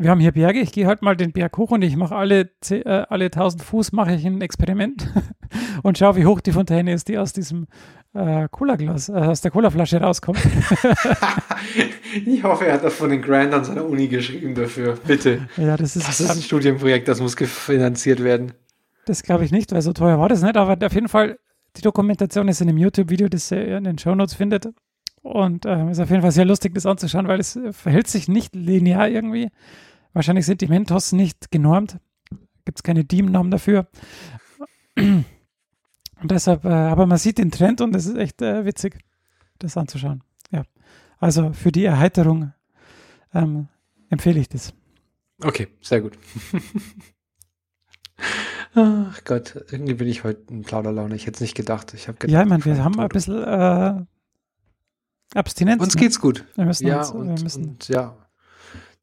[0.00, 2.50] wir haben hier Berge, ich gehe halt mal den Berg hoch und ich mache alle,
[2.70, 5.12] äh, alle 1000 Fuß mache ich ein Experiment
[5.82, 7.66] und schaue, wie hoch die Fontäne ist, die aus diesem
[8.14, 10.38] äh, Cola-Glas, äh, aus der Colaflasche rauskommt.
[12.26, 14.98] Ich hoffe, er hat das von den Grand an seiner Uni geschrieben dafür.
[15.06, 15.46] Bitte.
[15.56, 18.52] ja, das ist, Das ist ein Studienprojekt, das muss gefinanziert werden.
[19.06, 21.38] das glaube ich nicht, weil so teuer war das nicht, aber auf jeden Fall,
[21.76, 24.70] die Dokumentation ist in einem YouTube-Video, das ihr in den Shownotes findet.
[25.22, 28.56] Und äh, ist auf jeden Fall sehr lustig, das anzuschauen, weil es verhält sich nicht
[28.56, 29.50] linear irgendwie.
[30.12, 31.98] Wahrscheinlich sind die Mentos nicht genormt.
[32.64, 33.88] Gibt es keine DIEM-Norm dafür.
[34.96, 35.24] Und
[36.22, 38.98] deshalb, äh, aber man sieht den Trend und es ist echt äh, witzig,
[39.58, 40.22] das anzuschauen.
[40.50, 40.64] Ja.
[41.18, 42.52] Also für die Erheiterung
[43.32, 43.68] ähm,
[44.10, 44.74] empfehle ich das.
[45.42, 46.18] Okay, sehr gut.
[48.74, 51.16] Ach Gott, irgendwie bin ich heute in Plauderlaune.
[51.16, 51.94] Ich hätte es nicht gedacht.
[51.94, 54.04] Ich gedacht, Ja, ich meine, wir haben ein bisschen äh,
[55.34, 55.82] Abstinenz.
[55.82, 56.00] Uns ne?
[56.00, 56.44] geht's gut.
[56.54, 58.16] Wir müssen Ja, uns, wir und, müssen und ja.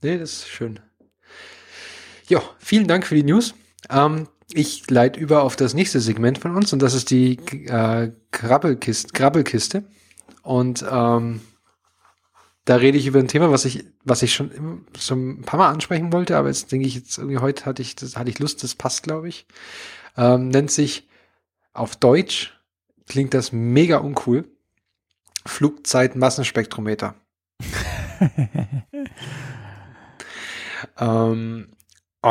[0.04, 0.80] Nee, das ist schön.
[2.28, 3.56] Ja, vielen Dank für die News.
[3.90, 7.38] Ähm, ich leite über auf das nächste Segment von uns und das ist die
[7.68, 9.84] äh, Krabbelkiste, Krabbelkiste.
[10.44, 11.42] Und ähm,
[12.66, 15.70] da rede ich über ein Thema, was ich, was ich schon, schon ein paar Mal
[15.70, 18.62] ansprechen wollte, aber jetzt denke ich, jetzt irgendwie heute hatte ich, das hatte ich Lust,
[18.64, 19.46] das passt, glaube ich.
[20.18, 21.08] Ähm, nennt sich
[21.74, 22.60] auf Deutsch,
[23.08, 24.46] klingt das mega uncool.
[25.46, 27.16] Flugzeit-Massenspektrometer.
[31.00, 31.70] Ähm,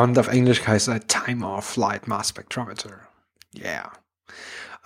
[0.03, 2.91] und auf Englisch heißt er Time of Flight Mass Spectrometer.
[3.57, 3.93] Yeah.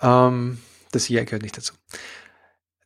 [0.01, 0.59] Ähm,
[0.91, 1.73] das hier gehört nicht dazu.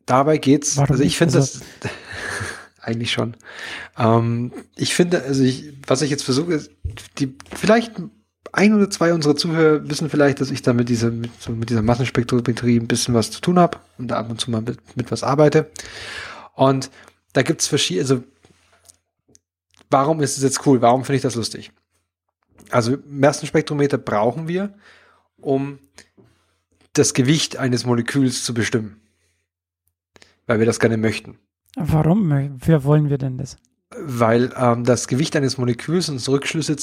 [0.05, 1.91] Dabei geht's, Warum also ich finde Also- das
[2.81, 3.35] eigentlich schon.
[3.97, 6.71] Ähm, ich finde, also ich, was ich jetzt versuche, ist,
[7.17, 7.93] die, vielleicht
[8.51, 11.69] ein oder zwei unserer Zuhörer wissen vielleicht, dass ich da mit dieser, mit, so mit
[11.69, 14.95] dieser Massenspektrometrie ein bisschen was zu tun habe und da ab und zu mal mit,
[14.95, 15.71] mit was arbeite.
[16.53, 16.89] Und
[17.33, 18.23] da gibt's verschiedene, also
[19.89, 20.81] warum ist es jetzt cool?
[20.81, 21.71] Warum finde ich das lustig?
[22.71, 24.73] Also Massenspektrometer brauchen wir,
[25.37, 25.79] um
[26.93, 29.01] das Gewicht eines Moleküls zu bestimmen.
[30.47, 31.39] Weil wir das gerne möchten.
[31.75, 33.57] Warum wer wollen wir denn das?
[33.97, 36.75] Weil ähm, das Gewicht eines Moleküls uns Rückschlüsse,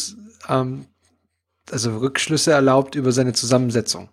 [0.49, 0.87] ähm,
[1.71, 4.09] also Rückschlüsse erlaubt über seine Zusammensetzung.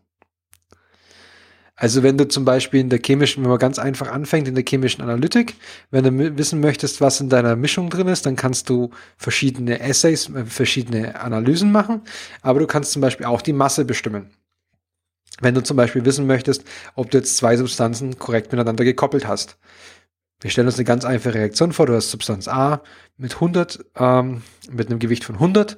[1.80, 4.66] Also wenn du zum Beispiel in der chemischen, wenn man ganz einfach anfängt in der
[4.68, 5.56] chemischen Analytik,
[5.92, 10.30] wenn du wissen möchtest, was in deiner Mischung drin ist, dann kannst du verschiedene Essays,
[10.30, 12.02] äh, verschiedene Analysen machen,
[12.42, 14.30] aber du kannst zum Beispiel auch die Masse bestimmen.
[15.40, 16.66] Wenn du zum Beispiel wissen möchtest,
[16.96, 19.58] ob du jetzt zwei Substanzen korrekt miteinander gekoppelt hast.
[20.42, 21.86] Wir stellen uns eine ganz einfache Reaktion vor.
[21.86, 22.82] Du hast Substanz A
[23.16, 25.78] mit 100, ähm, mit einem Gewicht von 100,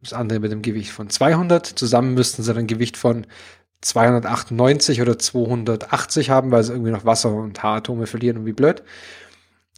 [0.00, 1.66] das andere mit einem Gewicht von 200.
[1.66, 3.26] Zusammen müssten sie dann ein Gewicht von
[3.82, 8.82] 298 oder 280 haben, weil sie irgendwie noch Wasser und Haaratome verlieren und wie blöd.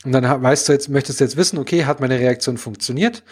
[0.04, 3.24] Und dann weißt du jetzt, möchtest du jetzt wissen, okay, hat meine Reaktion funktioniert?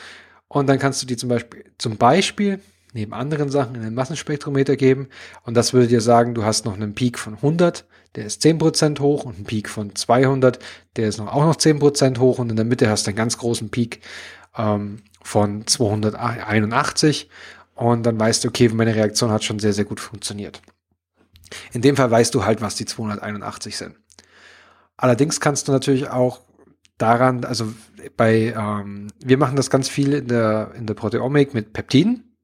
[0.48, 2.60] Und dann kannst du die zum Beispiel, zum Beispiel
[2.94, 5.08] neben anderen Sachen in den Massenspektrometer geben.
[5.44, 9.00] Und das würde dir sagen, du hast noch einen Peak von 100, der ist 10%
[9.00, 10.58] hoch und einen Peak von 200,
[10.96, 13.38] der ist noch, auch noch 10% hoch und in der Mitte hast du einen ganz
[13.38, 14.00] großen Peak
[14.56, 17.30] ähm, von 281
[17.90, 20.60] und dann weißt du, okay, meine Reaktion hat schon sehr, sehr gut funktioniert.
[21.72, 23.96] In dem Fall weißt du halt, was die 281 sind.
[24.96, 26.40] Allerdings kannst du natürlich auch
[26.96, 27.72] daran, also
[28.16, 32.36] bei, ähm, wir machen das ganz viel in der, in der Proteomik mit Peptiden.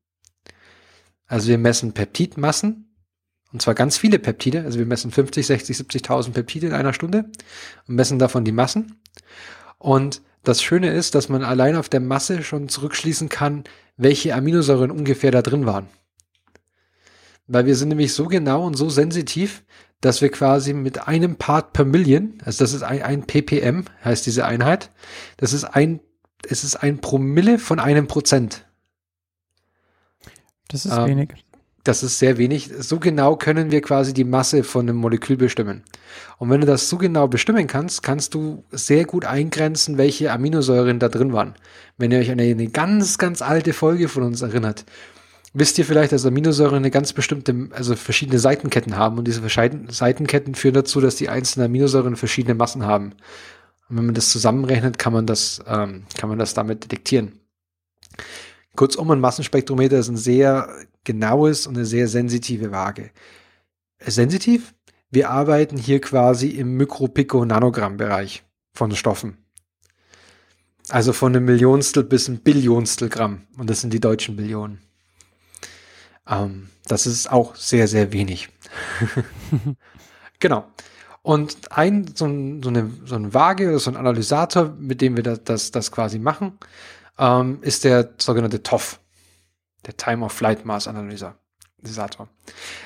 [1.26, 2.88] Also wir messen Peptidmassen
[3.52, 4.64] und zwar ganz viele Peptide.
[4.64, 7.30] Also wir messen 50, 60, 70.000 Peptide in einer Stunde
[7.86, 9.00] und messen davon die Massen.
[9.78, 13.64] Und das Schöne ist, dass man allein auf der Masse schon zurückschließen kann,
[13.96, 15.88] welche Aminosäuren ungefähr da drin waren.
[17.46, 19.64] Weil wir sind nämlich so genau und so sensitiv,
[20.00, 24.26] dass wir quasi mit einem Part per Million, also das ist ein, ein ppm, heißt
[24.26, 24.92] diese Einheit,
[25.38, 26.00] das ist ein,
[26.48, 28.66] es ist ein Promille von einem Prozent.
[30.68, 31.30] Das ist ähm, wenig.
[31.84, 32.70] Das ist sehr wenig.
[32.80, 35.84] So genau können wir quasi die Masse von einem Molekül bestimmen.
[36.38, 40.98] Und wenn du das so genau bestimmen kannst, kannst du sehr gut eingrenzen, welche Aminosäuren
[40.98, 41.54] da drin waren.
[41.96, 44.84] Wenn ihr euch an eine ganz, ganz alte Folge von uns erinnert,
[45.54, 49.18] wisst ihr vielleicht, dass Aminosäuren eine ganz bestimmte, also verschiedene Seitenketten haben.
[49.18, 49.42] Und diese
[49.88, 53.12] Seitenketten führen dazu, dass die einzelnen Aminosäuren verschiedene Massen haben.
[53.88, 57.40] Und wenn man das zusammenrechnet, kann man das, ähm, kann man das damit detektieren.
[58.76, 60.68] Kurzum, ein Massenspektrometer ist ein sehr
[61.08, 63.10] genaues und eine sehr sensitive Waage.
[63.98, 64.74] Sensitiv?
[65.10, 68.44] Wir arbeiten hier quasi im Mikropico-Nanogramm-Bereich
[68.74, 69.38] von Stoffen.
[70.90, 73.46] Also von einem Millionstel bis ein Billionstel Gramm.
[73.56, 74.80] Und das sind die deutschen Billionen.
[76.28, 78.50] Ähm, das ist auch sehr, sehr wenig.
[80.38, 80.66] genau.
[81.22, 85.16] Und ein, so, ein, so, eine, so eine Waage oder so ein Analysator, mit dem
[85.16, 86.58] wir das, das, das quasi machen,
[87.18, 89.00] ähm, ist der sogenannte TOF,
[89.86, 92.28] der Time of Flight Mass Analysator.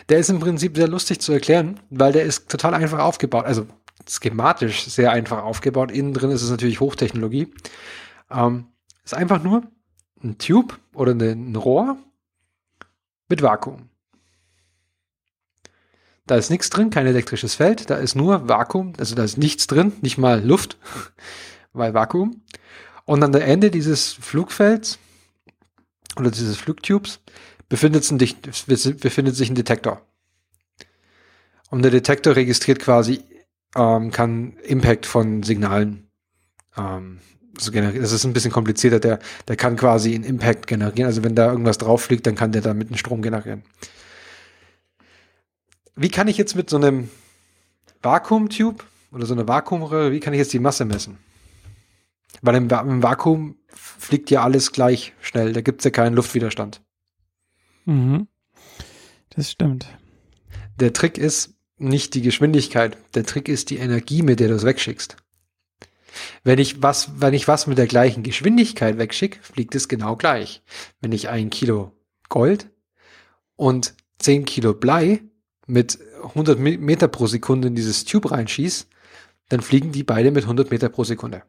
[0.08, 3.66] Der ist im Prinzip sehr lustig zu erklären, weil der ist total einfach aufgebaut, also
[4.08, 5.90] schematisch sehr einfach aufgebaut.
[5.90, 7.52] Innen drin ist es natürlich Hochtechnologie.
[8.30, 8.66] Ähm,
[9.04, 9.62] ist einfach nur
[10.22, 11.96] ein Tube oder ein Rohr
[13.28, 13.88] mit Vakuum.
[16.26, 19.66] Da ist nichts drin, kein elektrisches Feld, da ist nur Vakuum, also da ist nichts
[19.66, 20.78] drin, nicht mal Luft,
[21.72, 22.42] weil Vakuum.
[23.04, 24.98] Und an der Ende dieses Flugfelds
[26.16, 27.20] oder dieses Flugtubes
[27.68, 30.02] befindet, sich, befindet sich ein Detektor.
[31.70, 33.22] Und der Detektor registriert quasi,
[33.74, 36.10] ähm, kann Impact von Signalen
[36.76, 37.20] ähm,
[37.58, 38.02] so generieren.
[38.02, 39.00] Das ist ein bisschen komplizierter.
[39.00, 41.06] Der, der kann quasi einen Impact generieren.
[41.06, 43.62] Also wenn da irgendwas drauf fliegt, dann kann der damit einen Strom generieren.
[45.96, 47.10] Wie kann ich jetzt mit so einem
[48.02, 51.18] Vakuumtube oder so einer Vakuumröhre, wie kann ich jetzt die Masse messen?
[52.40, 55.52] Weil im, im Vakuum fliegt ja alles gleich schnell.
[55.52, 56.82] Da gibt es ja keinen Luftwiderstand.
[57.84, 58.28] Mhm.
[59.30, 59.86] Das stimmt.
[60.78, 62.96] Der Trick ist nicht die Geschwindigkeit.
[63.14, 65.16] Der Trick ist die Energie, mit der du es wegschickst.
[66.44, 70.62] Wenn ich was, wenn ich was mit der gleichen Geschwindigkeit wegschicke, fliegt es genau gleich.
[71.00, 71.92] Wenn ich ein Kilo
[72.28, 72.68] Gold
[73.56, 75.22] und 10 Kilo Blei
[75.66, 78.86] mit 100 Meter pro Sekunde in dieses Tube reinschieße,
[79.48, 81.42] dann fliegen die beide mit 100 Meter pro Sekunde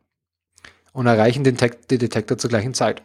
[0.94, 3.04] und erreichen den, den Detektor zur gleichen Zeit.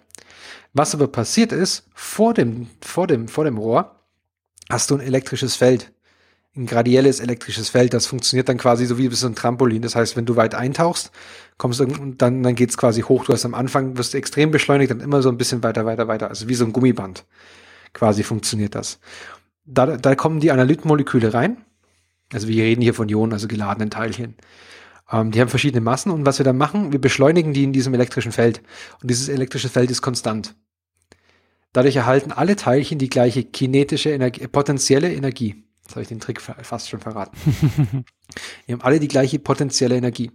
[0.72, 3.96] Was aber passiert ist, vor dem, vor dem, vor dem Rohr
[4.70, 5.92] hast du ein elektrisches Feld.
[6.56, 9.82] Ein gradielles elektrisches Feld, das funktioniert dann quasi so wie so ein Trampolin.
[9.82, 11.12] Das heißt, wenn du weit eintauchst,
[11.56, 13.24] kommst du und dann, dann geht's quasi hoch.
[13.24, 16.08] Du hast am Anfang, wirst du extrem beschleunigt, dann immer so ein bisschen weiter, weiter,
[16.08, 16.28] weiter.
[16.28, 17.24] Also wie so ein Gummiband.
[17.92, 18.98] Quasi funktioniert das.
[19.64, 21.58] Da, da kommen die Analytmoleküle rein.
[22.32, 24.34] Also wir reden hier von Ionen, also geladenen Teilchen.
[25.10, 27.94] Ähm, die haben verschiedene Massen und was wir dann machen, wir beschleunigen die in diesem
[27.94, 28.62] elektrischen Feld.
[29.00, 30.54] Und dieses elektrische Feld ist konstant.
[31.72, 35.64] Dadurch erhalten alle Teilchen die gleiche kinetische Energie, äh, potenzielle Energie.
[35.82, 37.36] Jetzt habe ich den Trick fast schon verraten.
[38.66, 40.30] die haben alle die gleiche potenzielle Energie.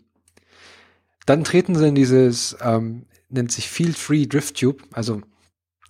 [1.25, 5.21] Dann treten sie in dieses, ähm, nennt sich Field-Free Drift Tube, also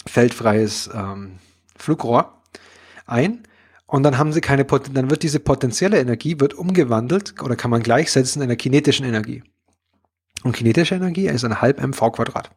[0.05, 1.39] feldfreies ähm,
[1.77, 2.41] Flugrohr
[3.05, 3.43] ein
[3.93, 7.83] und dann haben sie keine, dann wird diese potenzielle Energie wird umgewandelt oder kann man
[7.83, 9.43] gleichsetzen in einer kinetischen Energie.
[10.43, 12.49] Und kinetische Energie ist ein halb mv Quadrat.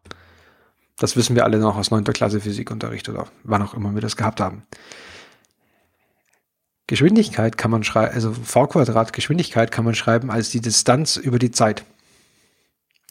[0.96, 2.04] Das wissen wir alle noch aus 9.
[2.04, 4.62] Klasse Physikunterricht oder wann auch immer wir das gehabt haben.
[6.86, 11.38] Geschwindigkeit kann man schreiben, also v Quadrat Geschwindigkeit kann man schreiben als die Distanz über
[11.38, 11.84] die Zeit.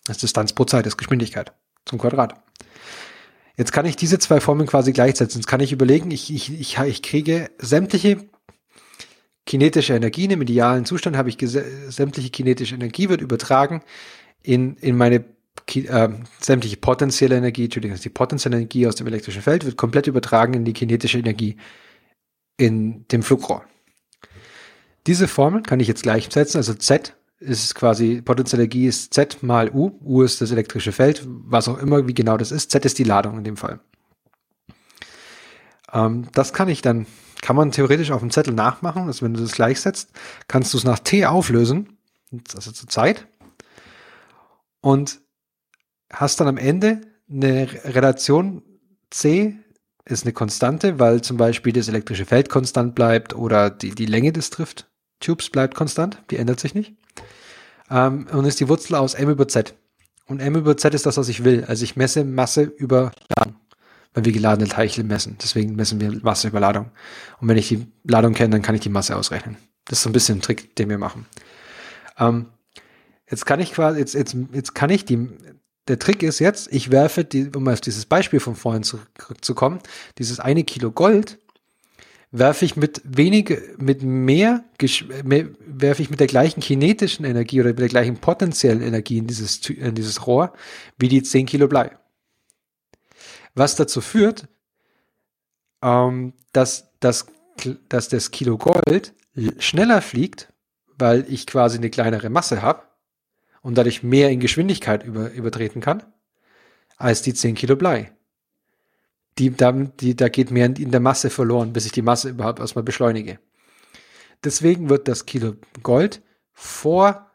[0.06, 1.54] Das Distanz pro Zeit ist Geschwindigkeit
[1.86, 2.42] zum Quadrat.
[3.58, 5.40] Jetzt kann ich diese zwei Formeln quasi gleichsetzen.
[5.40, 8.26] Jetzt kann ich überlegen, ich, ich, ich, ich kriege sämtliche
[9.46, 13.84] kinetische Energie, im idealen Zustand habe ich sämtliche kinetische Energie wird übertragen
[14.42, 15.24] in, in meine
[15.74, 16.10] äh,
[16.42, 20.66] sämtliche potenzielle Energie, Entschuldigung, die potenzielle Energie aus dem elektrischen Feld wird komplett übertragen in
[20.66, 21.58] die kinetische Energie
[22.58, 23.66] in dem Flugrohr.
[25.08, 29.70] Diese Formel kann ich jetzt gleichsetzen, also Z ist quasi, potenzielle Energie ist Z mal
[29.72, 29.92] U.
[30.04, 32.72] U ist das elektrische Feld, was auch immer, wie genau das ist.
[32.72, 33.80] Z ist die Ladung in dem Fall.
[35.92, 37.06] Ähm, das kann ich dann,
[37.42, 39.08] kann man theoretisch auf dem Zettel nachmachen.
[39.08, 40.12] Also wenn du das gleichsetzt,
[40.48, 41.98] kannst du es nach T auflösen,
[42.54, 43.28] also zur Zeit.
[44.82, 45.20] Und
[46.12, 48.62] hast dann am Ende eine Relation
[49.10, 49.58] C
[50.06, 54.32] ist eine Konstante, weil zum Beispiel das elektrische Feld konstant bleibt oder die, die Länge
[54.32, 56.94] des Drift-Tubes bleibt konstant, die ändert sich nicht
[57.90, 59.76] ähm, und ist die Wurzel aus m über z.
[60.28, 61.66] Und M über Z ist das, was ich will.
[61.66, 63.56] Also ich messe Masse über Ladung,
[64.14, 65.38] wenn wir geladene Teilchen messen.
[65.42, 66.90] Deswegen messen wir Masse über Ladung.
[67.40, 69.58] Und wenn ich die Ladung kenne, dann kann ich die Masse ausrechnen.
[69.86, 71.28] Das ist so ein bisschen ein Trick, den wir machen.
[72.18, 72.48] Ähm,
[73.30, 75.30] jetzt kann ich quasi, jetzt, jetzt, jetzt kann ich die,
[75.88, 79.80] der Trick ist jetzt, ich werfe, die, um auf dieses Beispiel von vorhin zurückzukommen,
[80.18, 81.38] dieses eine Kilo Gold
[82.38, 84.64] werfe ich mit wenig, mit mehr,
[85.24, 89.28] mehr, werfe ich mit der gleichen kinetischen Energie oder mit der gleichen potenziellen Energie in
[89.28, 90.54] dieses, in dieses Rohr
[90.98, 91.98] wie die 10 Kilo Blei.
[93.54, 94.48] Was dazu führt,
[95.82, 97.28] ähm, dass, dass,
[97.90, 99.14] dass das Kilo Gold
[99.60, 100.52] schneller fliegt,
[100.98, 102.84] weil ich quasi eine kleinere Masse habe
[103.62, 106.04] und dadurch mehr in Geschwindigkeit über, übertreten kann,
[106.98, 108.15] als die 10 Kilo Blei
[109.38, 112.60] die, da, die, da geht mehr in der Masse verloren, bis ich die Masse überhaupt
[112.60, 113.40] erstmal beschleunige.
[114.44, 116.22] Deswegen wird das Kilo Gold
[116.54, 117.32] vor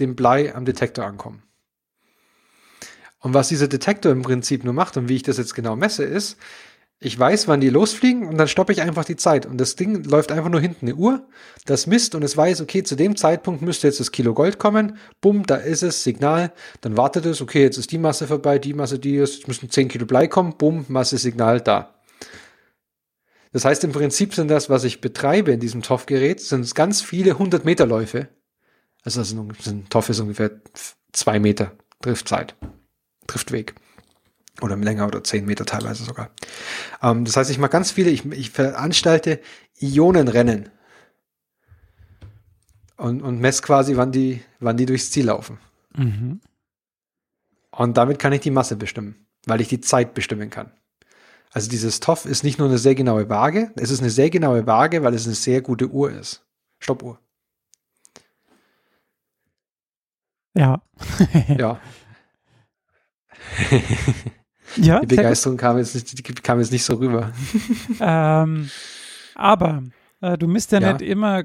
[0.00, 1.42] dem Blei am Detektor ankommen.
[3.18, 6.04] Und was dieser Detektor im Prinzip nur macht und wie ich das jetzt genau messe,
[6.04, 6.36] ist,
[7.00, 9.44] ich weiß, wann die losfliegen und dann stoppe ich einfach die Zeit.
[9.46, 11.26] Und das Ding läuft einfach nur hinten eine Uhr,
[11.66, 14.96] das misst und es weiß, okay, zu dem Zeitpunkt müsste jetzt das Kilo Gold kommen.
[15.20, 16.52] Bumm, da ist es, Signal.
[16.80, 19.70] Dann wartet es, okay, jetzt ist die Masse vorbei, die Masse, die ist, jetzt müssen
[19.70, 20.56] 10 Kilo Blei kommen.
[20.56, 21.94] Bumm, Masse, Signal, da.
[23.52, 27.32] Das heißt, im Prinzip sind das, was ich betreibe in diesem TOF-Gerät, sind ganz viele
[27.32, 28.28] 100 Meter Läufe.
[29.04, 30.50] Also das ist ein TOF ist ungefähr
[31.12, 32.56] zwei Meter Driftzeit,
[33.26, 33.74] Driftweg
[34.60, 36.30] oder länger oder zehn Meter teilweise sogar.
[37.02, 39.40] Ähm, das heißt, ich mache ganz viele, ich, ich veranstalte
[39.80, 40.70] Ionenrennen
[42.96, 45.58] und, und messe quasi, wann die, wann die durchs Ziel laufen.
[45.96, 46.40] Mhm.
[47.70, 50.70] Und damit kann ich die Masse bestimmen, weil ich die Zeit bestimmen kann.
[51.50, 54.66] Also dieses TOF ist nicht nur eine sehr genaue Waage, es ist eine sehr genaue
[54.66, 56.44] Waage, weil es eine sehr gute Uhr ist.
[56.78, 57.18] Stoppuhr.
[60.54, 60.82] Ja.
[61.58, 61.80] ja.
[64.76, 67.32] Ja, die Begeisterung kam jetzt, nicht, kam jetzt nicht so rüber.
[68.00, 68.70] Ähm,
[69.34, 69.82] aber
[70.20, 71.44] äh, du misst ja, ja, nicht immer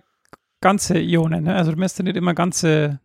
[0.62, 1.56] ganze Ionen, ne?
[1.56, 3.00] also du misst ja nicht immer ganze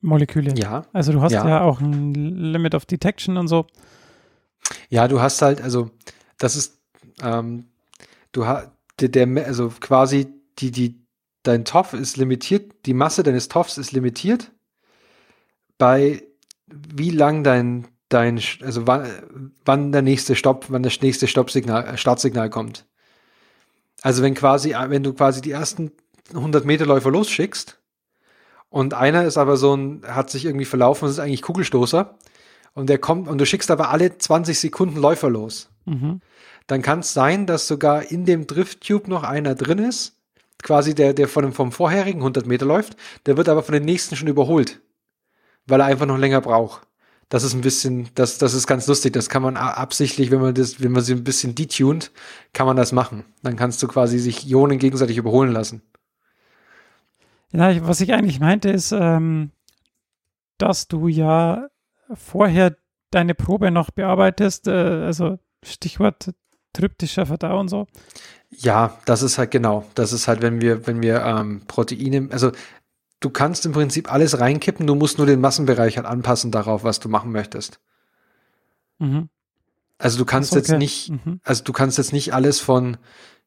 [0.00, 0.54] Moleküle.
[0.56, 0.84] Ja.
[0.92, 1.48] Also du hast ja.
[1.48, 3.66] ja auch ein Limit of Detection und so.
[4.90, 5.90] Ja, du hast halt, also
[6.38, 6.80] das ist,
[7.22, 7.66] ähm,
[8.32, 10.28] du hast, der, der, also quasi
[10.58, 11.06] die, die,
[11.42, 14.50] dein TOF ist limitiert, die Masse deines TOFs ist limitiert
[15.78, 16.22] bei
[16.94, 21.96] wie lang dein dein, also wann, wann der nächste Stopp, wann das nächste Stoppsignal, äh,
[21.96, 22.84] Startsignal kommt.
[24.02, 25.92] Also wenn quasi, äh, wenn du quasi die ersten
[26.32, 27.78] 100 Meter Läufer losschickst
[28.68, 32.18] und einer ist aber so ein, hat sich irgendwie verlaufen, das ist eigentlich Kugelstoßer
[32.74, 35.70] und der kommt und du schickst aber alle 20 Sekunden Läufer los.
[35.84, 36.20] Mhm.
[36.66, 40.18] Dann kann es sein, dass sogar in dem Drifttube noch einer drin ist,
[40.62, 42.96] quasi der, der von dem, vom vorherigen 100 Meter läuft,
[43.26, 44.80] der wird aber von den nächsten schon überholt,
[45.66, 46.86] weil er einfach noch länger braucht
[47.32, 49.14] das ist ein bisschen, das, das ist ganz lustig.
[49.14, 52.12] Das kann man absichtlich, wenn man das, wenn man sie ein bisschen detuned,
[52.52, 53.24] kann man das machen.
[53.42, 55.80] Dann kannst du quasi sich Ionen gegenseitig überholen lassen.
[57.50, 59.50] Ja, was ich eigentlich meinte, ist, ähm,
[60.58, 61.68] dass du ja
[62.12, 62.76] vorher
[63.10, 66.34] deine Probe noch bearbeitest, äh, also Stichwort
[66.74, 67.86] tryptischer Verdau und so.
[68.50, 69.86] Ja, das ist halt genau.
[69.94, 72.52] Das ist halt, wenn wir, wenn wir ähm, Proteine, also
[73.22, 77.00] du kannst im Prinzip alles reinkippen, du musst nur den Massenbereich halt anpassen darauf, was
[77.00, 77.80] du machen möchtest.
[78.98, 79.28] Mhm.
[79.98, 80.58] Also du kannst okay.
[80.58, 81.40] jetzt nicht, mhm.
[81.44, 82.96] also du kannst jetzt nicht alles von,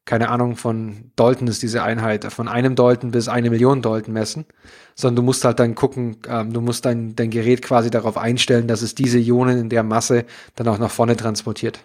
[0.06, 4.46] keine Ahnung, von Dalton ist diese Einheit, von einem Dalton bis eine Million Dalton messen,
[4.94, 8.68] sondern du musst halt dann gucken, ähm, du musst dein, dein Gerät quasi darauf einstellen,
[8.68, 10.24] dass es diese Ionen in der Masse
[10.54, 11.80] dann auch nach vorne transportiert.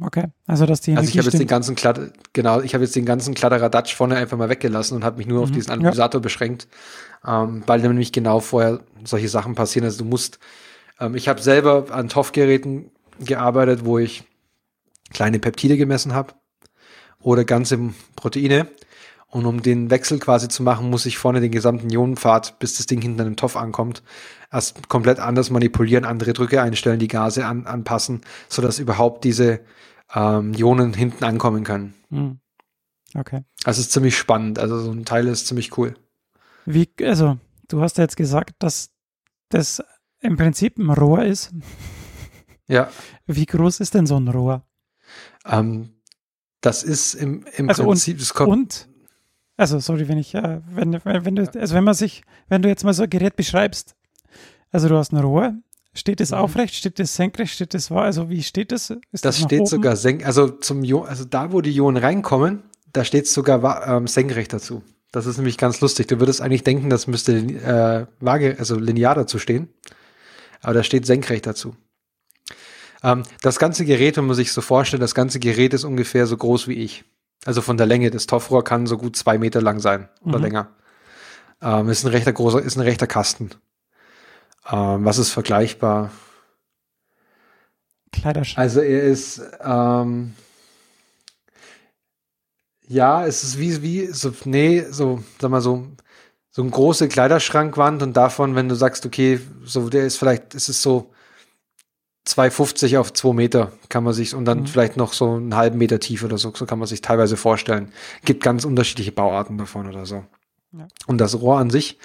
[0.00, 2.96] Okay, also dass die Also ich habe jetzt den ganzen Kladd genau, ich habe jetzt
[2.96, 6.20] den ganzen Kladderadatsch vorne einfach mal weggelassen und habe mich nur mhm, auf diesen Analysator
[6.20, 6.22] ja.
[6.22, 6.68] beschränkt,
[7.26, 9.84] ähm, weil nämlich genau vorher solche Sachen passieren.
[9.84, 10.38] Also du musst,
[11.00, 14.24] ähm, ich habe selber an TOF-Geräten gearbeitet, wo ich
[15.10, 16.34] kleine Peptide gemessen habe
[17.20, 17.78] oder ganze
[18.16, 18.68] Proteine.
[19.30, 22.86] Und um den Wechsel quasi zu machen, muss ich vorne den gesamten Ionenpfad, bis das
[22.86, 24.02] Ding hinten an den TOF ankommt,
[24.50, 29.60] erst komplett anders manipulieren, andere Drücke einstellen, die Gase an, anpassen, sodass überhaupt diese
[30.14, 31.94] ähm, Ionen hinten ankommen können.
[32.08, 32.40] Hm.
[33.14, 33.44] Okay.
[33.64, 34.58] Also es ist ziemlich spannend.
[34.58, 35.94] Also so ein Teil ist ziemlich cool.
[36.64, 38.90] Wie, also, du hast ja jetzt gesagt, dass
[39.50, 39.82] das
[40.20, 41.52] im Prinzip ein Rohr ist.
[42.66, 42.90] Ja.
[43.26, 44.62] Wie groß ist denn so ein Rohr?
[45.46, 45.94] Ähm,
[46.60, 48.50] das ist im, im also Prinzip, und, das kommt.
[48.50, 48.87] Und,
[49.58, 52.68] also sorry, wenn ich, äh, wenn, wenn, wenn du, also wenn man sich, wenn du
[52.68, 53.96] jetzt mal so ein Gerät beschreibst,
[54.70, 55.54] also du hast ein Rohr,
[55.92, 56.38] steht es mhm.
[56.38, 58.94] aufrecht, steht es senkrecht, steht es wahr, also wie steht es?
[59.12, 59.66] das, das steht oben?
[59.66, 64.06] sogar senkrecht, also zum also da, wo die Ionen reinkommen, da steht es sogar ähm,
[64.06, 64.82] senkrecht dazu.
[65.10, 66.06] Das ist nämlich ganz lustig.
[66.06, 69.68] Du würdest eigentlich denken, das müsste äh, Waage, also linear dazu stehen.
[70.60, 71.74] Aber da steht senkrecht dazu.
[73.02, 76.36] Ähm, das ganze Gerät, wenn man sich so vorstellt, das ganze Gerät ist ungefähr so
[76.36, 77.04] groß wie ich.
[77.44, 78.10] Also von der Länge.
[78.10, 80.44] Das Toffrohr kann so gut zwei Meter lang sein oder Mhm.
[80.44, 80.68] länger.
[81.62, 83.50] Ähm, ist ein rechter großer, ist ein rechter Kasten.
[84.70, 86.10] Ähm, was ist vergleichbar?
[88.12, 88.62] Kleiderschrank.
[88.62, 90.34] Also er ist, ähm,
[92.86, 95.86] ja, es ist wie, wie, so, nee, so, sag mal so,
[96.50, 100.68] so eine große Kleiderschrankwand und davon, wenn du sagst, okay, so, der ist vielleicht, es
[100.68, 101.12] ist so
[102.28, 104.66] 2,50 auf 2 Meter, kann man sich, und dann Mhm.
[104.66, 107.90] vielleicht noch so einen halben Meter tief oder so, so kann man sich teilweise vorstellen.
[108.24, 110.24] Gibt ganz unterschiedliche Bauarten davon oder so.
[110.72, 110.86] Ja.
[111.06, 111.98] Und das Rohr an sich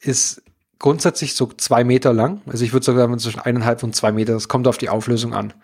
[0.00, 0.42] ist
[0.78, 2.42] grundsätzlich so zwei Meter lang.
[2.46, 4.32] Also ich würde sagen, zwischen eineinhalb und zwei Meter.
[4.32, 5.54] Das kommt auf die Auflösung an,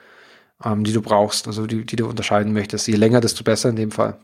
[0.65, 2.87] ähm, die du brauchst, also die, die du unterscheiden möchtest.
[2.87, 4.19] Je länger, desto besser in dem Fall.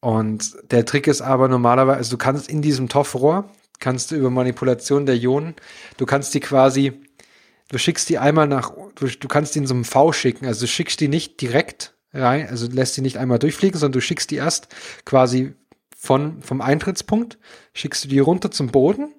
[0.00, 3.48] Und der Trick ist aber normalerweise, also du kannst in diesem Toffrohr,
[3.78, 5.54] kannst du über Manipulation der Ionen,
[5.96, 6.92] du kannst die quasi,
[7.70, 10.60] du schickst die einmal nach, du, du kannst die in so einem V schicken, also
[10.60, 14.30] du schickst die nicht direkt rein, also lässt die nicht einmal durchfliegen, sondern du schickst
[14.30, 14.68] die erst
[15.04, 15.54] quasi
[15.96, 17.38] von, vom Eintrittspunkt,
[17.72, 19.14] schickst du die runter zum Boden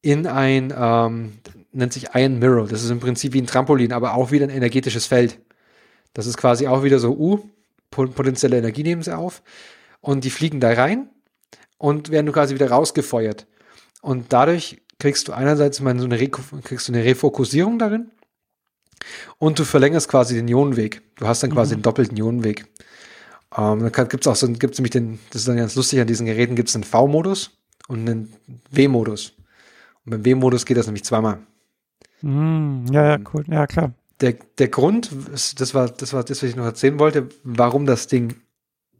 [0.00, 1.38] in ein, ähm,
[1.72, 2.68] nennt sich Iron Mirror.
[2.68, 5.40] Das ist im Prinzip wie ein Trampolin, aber auch wieder ein energetisches Feld.
[6.14, 7.40] Das ist quasi auch wieder so, uh,
[7.90, 9.42] po- potenzielle Energie nehmen sie auf.
[10.00, 11.10] Und die fliegen da rein
[11.76, 13.46] und werden quasi wieder rausgefeuert.
[14.00, 18.10] Und dadurch kriegst du einerseits mal so eine, kriegst du eine Refokussierung darin
[19.38, 21.02] und du verlängerst quasi den Ionenweg.
[21.16, 21.76] Du hast dann quasi Mhm.
[21.76, 22.66] einen doppelten Ionenweg.
[23.56, 26.06] Ähm, dann kann- gibt's auch so, gibt's nämlich den, das ist dann ganz lustig, an
[26.06, 27.50] diesen Geräten gibt's einen V-Modus
[27.86, 28.32] und einen
[28.70, 29.34] W-Modus.
[30.04, 31.38] Und beim W-Modus geht das nämlich zweimal.
[32.22, 33.44] Mm, ja, ja, cool.
[33.48, 33.92] Ja, klar.
[34.20, 38.08] Der, der Grund, das war, das war das, was ich noch erzählen wollte, warum das
[38.08, 38.34] Ding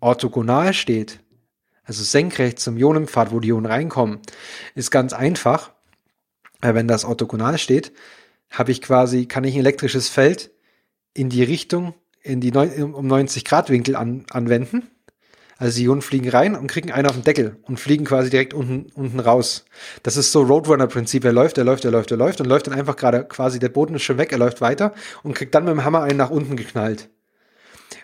[0.00, 1.18] orthogonal steht,
[1.84, 4.20] also senkrecht zum Ionenpfad, wo die Ionen reinkommen,
[4.76, 5.72] ist ganz einfach.
[6.60, 7.92] Weil wenn das orthogonal steht,
[8.50, 10.50] habe ich quasi, kann ich ein elektrisches Feld
[11.14, 14.88] in die Richtung, in die neun, um 90 Grad Winkel an, anwenden.
[15.58, 18.54] Also die Ionen fliegen rein und kriegen einen auf den Deckel und fliegen quasi direkt
[18.54, 19.64] unten, unten raus.
[20.04, 21.24] Das ist so Roadrunner-Prinzip.
[21.24, 23.68] Er läuft, er läuft, er läuft, er läuft und läuft dann einfach gerade quasi, der
[23.68, 24.94] Boden ist schon weg, er läuft weiter
[25.24, 27.08] und kriegt dann mit dem Hammer einen nach unten geknallt.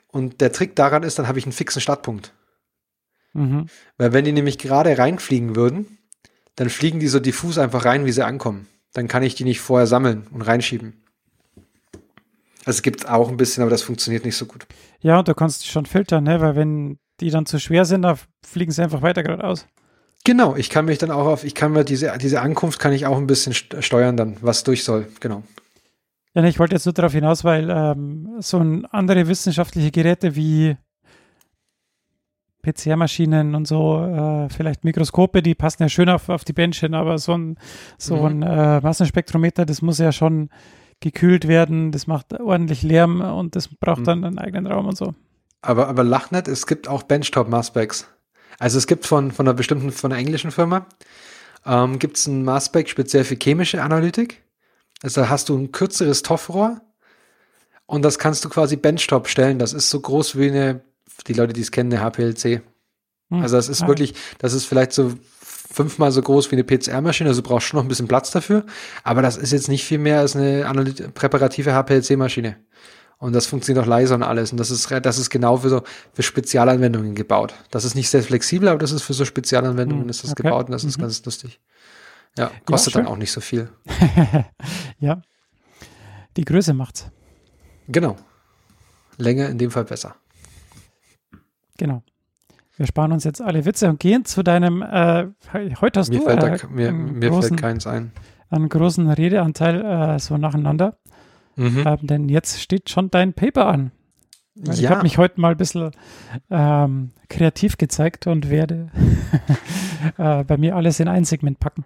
[0.09, 2.35] Und der Trick daran ist, dann habe ich einen fixen Startpunkt.
[3.35, 3.67] Mhm.
[3.99, 5.99] Weil wenn die nämlich gerade reinfliegen würden,
[6.57, 8.67] dann fliegen die so diffus einfach rein, wie sie ankommen.
[8.93, 11.03] Dann kann ich die nicht vorher sammeln und reinschieben.
[12.61, 14.67] Also es gibt auch ein bisschen, aber das funktioniert nicht so gut.
[15.01, 16.41] Ja, und du kannst schon filtern, ne?
[16.41, 19.67] Weil wenn die dann zu schwer sind, da fliegen sie einfach weiter geradeaus.
[20.25, 23.05] Genau, ich kann mich dann auch auf, ich kann mir diese, diese Ankunft kann ich
[23.05, 25.07] auch ein bisschen st- steuern dann, was durch soll.
[25.21, 25.43] Genau.
[26.33, 28.59] Ja, ne, ich wollte jetzt nur darauf hinaus, weil ähm, so
[28.91, 30.77] andere wissenschaftliche Geräte wie
[32.65, 37.19] PCR-Maschinen und so, äh, vielleicht Mikroskope, die passen ja schön auf, auf die Bändchen, aber
[37.19, 37.57] so ein,
[37.99, 38.43] so Mhm.
[38.43, 40.51] ein äh, Massenspektrometer, das muss ja schon
[41.01, 44.05] gekühlt werden, das macht ordentlich Lärm und das braucht Mhm.
[44.05, 45.15] dann einen eigenen Raum und so.
[45.63, 48.09] Aber, aber lach nicht, es gibt auch Benchtop Masspecs.
[48.59, 50.87] Also es gibt von, von einer bestimmten, von einer englischen Firma,
[51.67, 54.43] ähm, gibt es ein Massspec speziell für chemische Analytik.
[55.03, 56.81] Also da hast du ein kürzeres Toffrohr
[57.87, 59.59] und das kannst du quasi Benchtop stellen.
[59.59, 60.83] Das ist so groß wie eine,
[61.27, 62.63] die Leute, die es kennen, eine HPLC.
[63.31, 63.43] Hm.
[63.43, 67.29] Also das ist Ah, wirklich, das ist vielleicht so fünfmal so groß wie eine PCR-Maschine,
[67.31, 68.65] also du brauchst schon noch ein bisschen Platz dafür.
[69.03, 70.65] Aber das ist jetzt nicht viel mehr als eine
[71.15, 72.57] präparative HPLC-Maschine.
[73.19, 74.53] Und das funktioniert auch leise und alles.
[74.53, 77.55] Und das ist, das ist genau für so, für Spezialanwendungen gebaut.
[77.71, 80.43] Das ist nicht sehr flexibel, aber das ist für so Spezialanwendungen Hm, ist das okay.
[80.43, 81.03] gebaut und das ist Mhm.
[81.03, 81.61] ganz lustig.
[82.37, 83.13] Ja, kostet dann schön.
[83.13, 83.71] auch nicht so viel.
[84.99, 85.23] ja.
[86.37, 87.07] Die Größe macht's.
[87.89, 88.17] Genau.
[89.17, 90.17] Länger in dem Fall besser.
[91.79, 92.03] Genau.
[92.77, 95.27] Wir sparen uns jetzt alle Witze und gehen zu deinem, äh,
[95.81, 98.11] heute hast Mir, du fällt, äh, da, mir, mir großen, fällt keins ein.
[98.51, 100.97] einen großen Redeanteil äh, so nacheinander,
[101.57, 101.85] Mhm.
[101.87, 103.93] ähm, denn jetzt steht schon dein Paper an.
[104.57, 105.93] Weil Ich ja, habe mich heute mal ein bisschen
[106.51, 108.91] ähm, kreativ gezeigt und werde
[110.19, 111.85] äh, bei mir alles in ein Segment packen.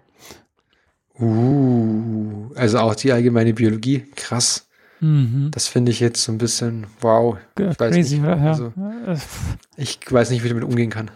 [1.19, 4.05] uh, also auch die allgemeine Biologie.
[4.15, 4.68] Krass.
[5.01, 5.49] Mhm.
[5.51, 7.37] Das finde ich jetzt so ein bisschen, wow.
[7.57, 8.37] Ich weiß Crazy, nicht, oder?
[8.37, 8.47] Ja.
[8.51, 8.73] also-
[9.77, 11.09] Ich weiß nicht, wie ich damit umgehen kann.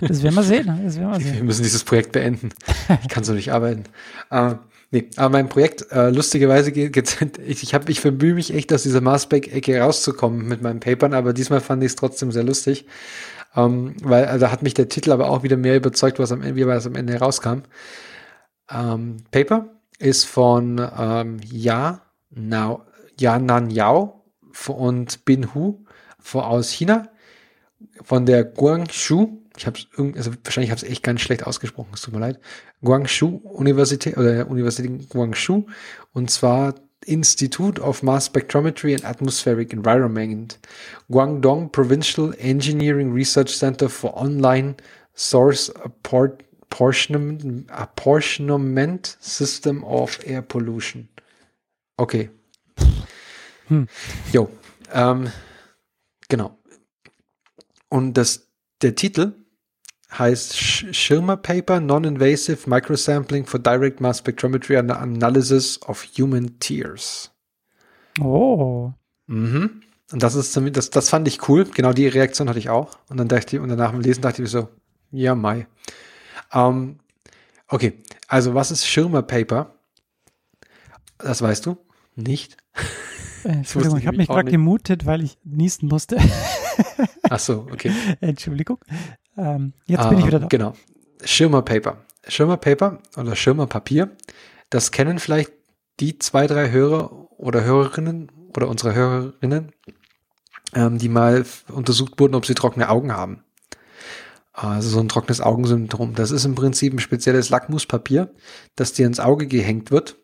[0.00, 0.66] das werden wir sehen.
[0.66, 0.80] ne?
[0.84, 1.46] Das werden wir Wir sehen.
[1.46, 2.50] müssen dieses Projekt beenden.
[3.02, 3.84] Ich kann so nicht arbeiten.
[4.30, 4.54] Äh,
[4.90, 8.72] nee, aber mein Projekt, äh, lustigerweise, geht, geht's- ich, ich, hab, ich bemühe mich echt,
[8.72, 12.86] aus dieser Maßbeck-Ecke rauszukommen mit meinen Papern, aber diesmal fand ich es trotzdem sehr lustig.
[13.54, 16.56] Ähm, weil, also hat mich der Titel aber auch wieder mehr überzeugt, was am Ende,
[16.56, 17.64] wie was am Ende rauskam.
[18.70, 19.66] Ähm, Paper
[19.98, 22.00] ist von ähm, Ja,
[22.34, 22.84] Nao,
[23.18, 24.24] Yanan Yao
[24.68, 25.84] und Bin Hu
[26.32, 27.08] aus China
[28.02, 29.78] von der Guangzhou ich habe
[30.16, 32.40] also wahrscheinlich habe es echt ganz schlecht ausgesprochen, es tut mir leid.
[32.82, 35.66] Guangzhou Universität oder Universität Guangzhou
[36.12, 36.74] und zwar
[37.04, 40.58] Institute of Mass Spectrometry and Atmospheric Environment,
[41.10, 44.76] Guangdong Provincial Engineering Research Center for Online
[45.14, 51.08] Source Apportionment, Apportionment System of Air Pollution.
[52.02, 52.30] Okay.
[53.68, 53.86] Hm.
[54.32, 54.50] Jo,
[54.92, 55.30] ähm,
[56.28, 56.58] genau.
[57.90, 58.48] Und das,
[58.82, 59.34] der Titel
[60.10, 67.30] heißt Schirmer Paper Non-Invasive Microsampling for Direct Mass Spectrometry and Analysis of Human Tears.
[68.20, 68.92] Oh.
[69.28, 69.82] Mhm.
[70.10, 71.66] Und das ist das, das fand ich cool.
[71.66, 72.98] Genau die Reaktion hatte ich auch.
[73.10, 74.68] Und dann dachte ich, und danach im Lesen dachte ich so,
[75.12, 75.68] ja, Mai.
[76.52, 76.98] Um,
[77.68, 79.76] okay, also was ist Schirmer Paper?
[81.18, 81.78] Das weißt du
[82.14, 82.56] nicht.
[83.44, 86.18] Äh, Entschuldigung, ich habe mich gerade gemutet, weil ich niesen musste.
[87.28, 87.92] Ach so, okay.
[88.20, 88.78] Entschuldigung.
[89.36, 90.46] Ähm, jetzt bin ich wieder da.
[90.46, 90.74] Genau.
[91.24, 91.98] Schirmerpaper.
[92.28, 94.10] Schirmerpaper oder Schirmerpapier,
[94.70, 95.52] das kennen vielleicht
[96.00, 99.72] die zwei, drei Hörer oder Hörerinnen oder unsere Hörerinnen,
[100.74, 103.44] ähm, die mal untersucht wurden, ob sie trockene Augen haben.
[104.52, 106.14] Also so ein trockenes Augensyndrom.
[106.14, 108.32] Das ist im Prinzip ein spezielles Lackmuspapier,
[108.76, 110.16] das dir ins Auge gehängt wird.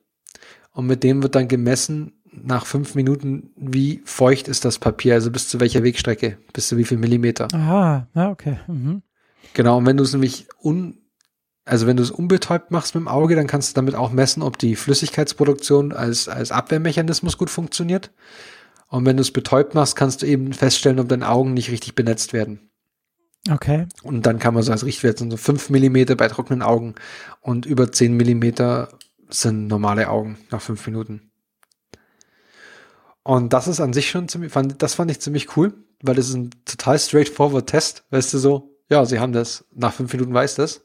[0.78, 5.32] Und mit dem wird dann gemessen, nach fünf Minuten, wie feucht ist das Papier, also
[5.32, 7.48] bis zu welcher Wegstrecke, bis zu wie viel Millimeter.
[7.52, 8.60] Aha, ja, okay.
[8.68, 9.02] Mhm.
[9.54, 10.98] Genau, und wenn du es nämlich un,
[11.64, 14.40] also wenn du es unbetäubt machst mit dem Auge, dann kannst du damit auch messen,
[14.40, 18.12] ob die Flüssigkeitsproduktion als, als Abwehrmechanismus gut funktioniert.
[18.86, 21.96] Und wenn du es betäubt machst, kannst du eben feststellen, ob deine Augen nicht richtig
[21.96, 22.70] benetzt werden.
[23.50, 23.86] Okay.
[24.04, 26.94] Und dann kann man so als Richtwert so fünf Millimeter bei trockenen Augen
[27.40, 28.90] und über zehn Millimeter
[29.28, 31.30] sind normale Augen nach fünf Minuten.
[33.22, 36.28] Und das ist an sich schon ziemlich, fand, das fand ich ziemlich cool, weil das
[36.28, 40.32] ist ein total straightforward Test, weißt du so, ja, sie haben das, nach fünf Minuten
[40.32, 40.82] weiß das.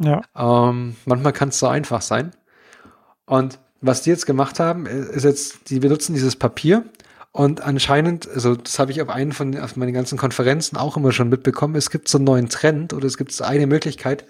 [0.00, 0.22] Ja.
[0.36, 2.32] Ähm, manchmal kann es so einfach sein.
[3.24, 6.84] Und was die jetzt gemacht haben, ist jetzt, die benutzen dieses Papier
[7.32, 11.12] und anscheinend, also das habe ich auf einen von auf meinen ganzen Konferenzen auch immer
[11.12, 14.24] schon mitbekommen, es gibt so einen neuen Trend oder es gibt so eine Möglichkeit,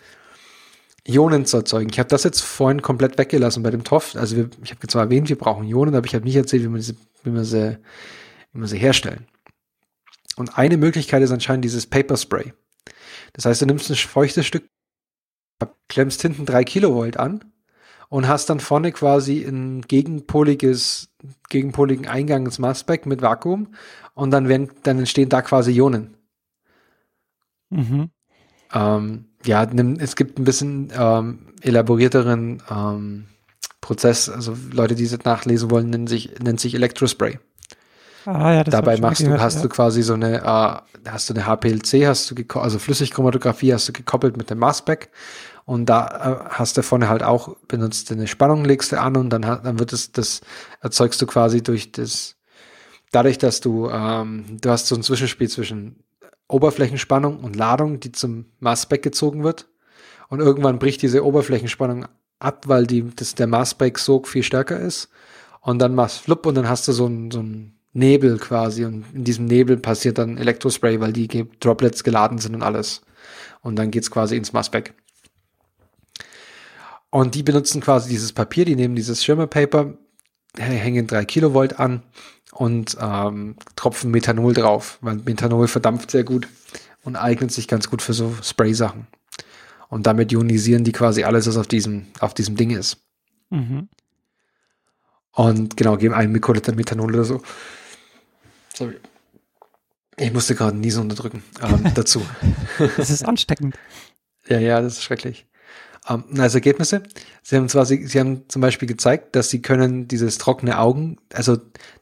[1.08, 1.90] Ionen zu erzeugen.
[1.90, 4.14] Ich habe das jetzt vorhin komplett weggelassen bei dem TOF.
[4.16, 6.68] Also wir, ich habe zwar erwähnt, wir brauchen Ionen, aber ich habe nicht erzählt, wie
[6.68, 7.78] man, diese, wie, man sie,
[8.52, 9.26] wie man sie herstellen.
[10.36, 12.52] Und eine Möglichkeit ist anscheinend dieses Paper Spray.
[13.32, 14.68] Das heißt, du nimmst ein feuchtes Stück,
[15.88, 17.44] klemmst hinten drei Kilovolt an
[18.08, 21.08] und hast dann vorne quasi ein gegenpoliges,
[21.48, 23.74] gegenpoligen Eingang ins Massbeck mit Vakuum
[24.14, 26.16] und dann, werden, dann entstehen da quasi Ionen.
[27.70, 28.10] Mhm.
[28.72, 29.64] Ähm, ja,
[29.98, 33.24] es gibt ein bisschen ähm, elaborierteren ähm,
[33.80, 34.28] Prozess.
[34.28, 37.38] Also Leute, die das nachlesen wollen, nennen sich, nennt sich Electrospray.
[38.26, 39.62] Ah, ja, das Dabei machst du, hast ja.
[39.62, 43.92] du quasi so eine, äh, hast du eine HPLC, hast du also Flüssigchromatographie hast du
[43.92, 45.10] gekoppelt mit dem Massback
[45.64, 49.30] und da äh, hast du vorne halt auch benutzt eine Spannung, legst du an und
[49.30, 50.42] dann, dann wird es, das
[50.82, 52.36] erzeugst du quasi durch das,
[53.12, 56.02] dadurch, dass du, ähm, du hast so ein Zwischenspiel zwischen
[56.48, 59.68] Oberflächenspannung und Ladung, die zum Maßbeck gezogen wird.
[60.28, 62.06] Und irgendwann bricht diese Oberflächenspannung
[62.38, 65.08] ab, weil die, das, der Maßbeck-Sog viel stärker ist.
[65.60, 67.44] Und dann machst flupp und dann hast du so ein, so
[67.92, 68.84] Nebel quasi.
[68.84, 71.28] Und in diesem Nebel passiert dann Elektrospray, weil die
[71.60, 73.02] Droplets geladen sind und alles.
[73.62, 74.94] Und dann geht's quasi ins Maßbeck.
[77.10, 79.94] Und die benutzen quasi dieses Papier, die nehmen dieses Schirmerpaper,
[80.58, 82.02] hängen drei Kilovolt an
[82.52, 86.48] und ähm, tropfen Methanol drauf, weil Methanol verdampft sehr gut
[87.04, 89.06] und eignet sich ganz gut für so Spray-Sachen.
[89.88, 92.98] Und damit ionisieren die quasi alles, was auf diesem, auf diesem Ding ist.
[93.50, 93.88] Mhm.
[95.32, 97.42] Und genau, geben einen Mikroliter Methanol oder so.
[98.74, 98.96] Sorry.
[100.16, 101.42] Ich musste gerade Niesen unterdrücken.
[101.62, 102.22] Ähm, dazu.
[102.96, 103.78] das ist ansteckend.
[104.48, 105.46] ja, ja, das ist schrecklich.
[106.08, 107.02] Ähm, als Ergebnisse,
[107.42, 111.16] sie haben zwar, sie, sie haben zum Beispiel gezeigt, dass sie können dieses trockene Augen,
[111.32, 111.58] also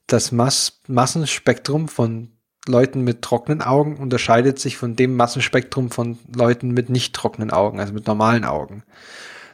[0.06, 2.32] das Mass, Massenspektrum von
[2.68, 7.78] Leuten mit trockenen Augen unterscheidet sich von dem Massenspektrum von Leuten mit nicht trockenen Augen,
[7.78, 8.82] also mit normalen Augen.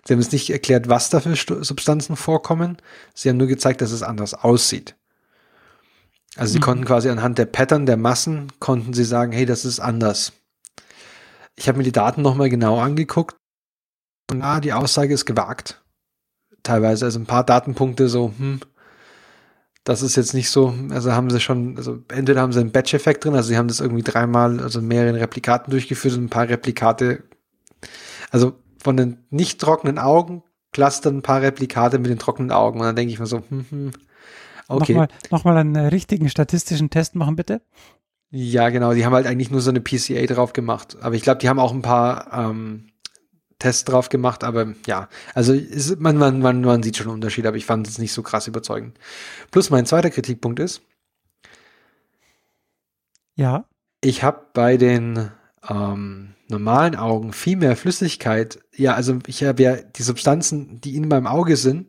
[0.05, 2.79] Sie haben es nicht erklärt, was da für Substanzen vorkommen.
[3.15, 4.97] Sie haben nur gezeigt, dass es anders aussieht.
[6.37, 6.63] Also sie mhm.
[6.63, 10.33] konnten quasi anhand der Pattern der Massen konnten sie sagen, hey, das ist anders.
[11.55, 13.37] Ich habe mir die Daten nochmal genau angeguckt
[14.33, 15.83] na, die Aussage ist gewagt.
[16.63, 18.61] Teilweise, also ein paar Datenpunkte so, hm,
[19.85, 23.25] das ist jetzt nicht so, also haben sie schon, also entweder haben sie einen Batch-Effekt
[23.25, 27.25] drin, also sie haben das irgendwie dreimal, also mehreren Replikaten durchgeführt und ein paar Replikate,
[28.31, 32.87] also von den nicht trockenen Augen clustern ein paar Replikate mit den trockenen Augen und
[32.87, 33.91] dann denke ich mir so, hm, hm,
[34.69, 34.93] okay.
[34.93, 37.61] Nochmal, nochmal einen richtigen statistischen Test machen, bitte.
[38.35, 38.95] Ja, genau.
[38.95, 40.97] Die haben halt eigentlich nur so eine PCA drauf gemacht.
[41.03, 42.87] Aber ich glaube, die haben auch ein paar ähm,
[43.63, 44.45] Tests drauf gemacht.
[44.45, 47.87] Aber ja, also ist, man, man, man, man sieht schon einen Unterschied, aber ich fand
[47.89, 48.99] es nicht so krass überzeugend.
[49.51, 50.83] Plus mein zweiter Kritikpunkt ist,
[53.37, 53.65] Ja.
[54.01, 55.31] ich habe bei den
[55.69, 58.59] ähm, normalen Augen viel mehr Flüssigkeit.
[58.75, 61.89] Ja, also ich habe ja die Substanzen, die in meinem Auge sind,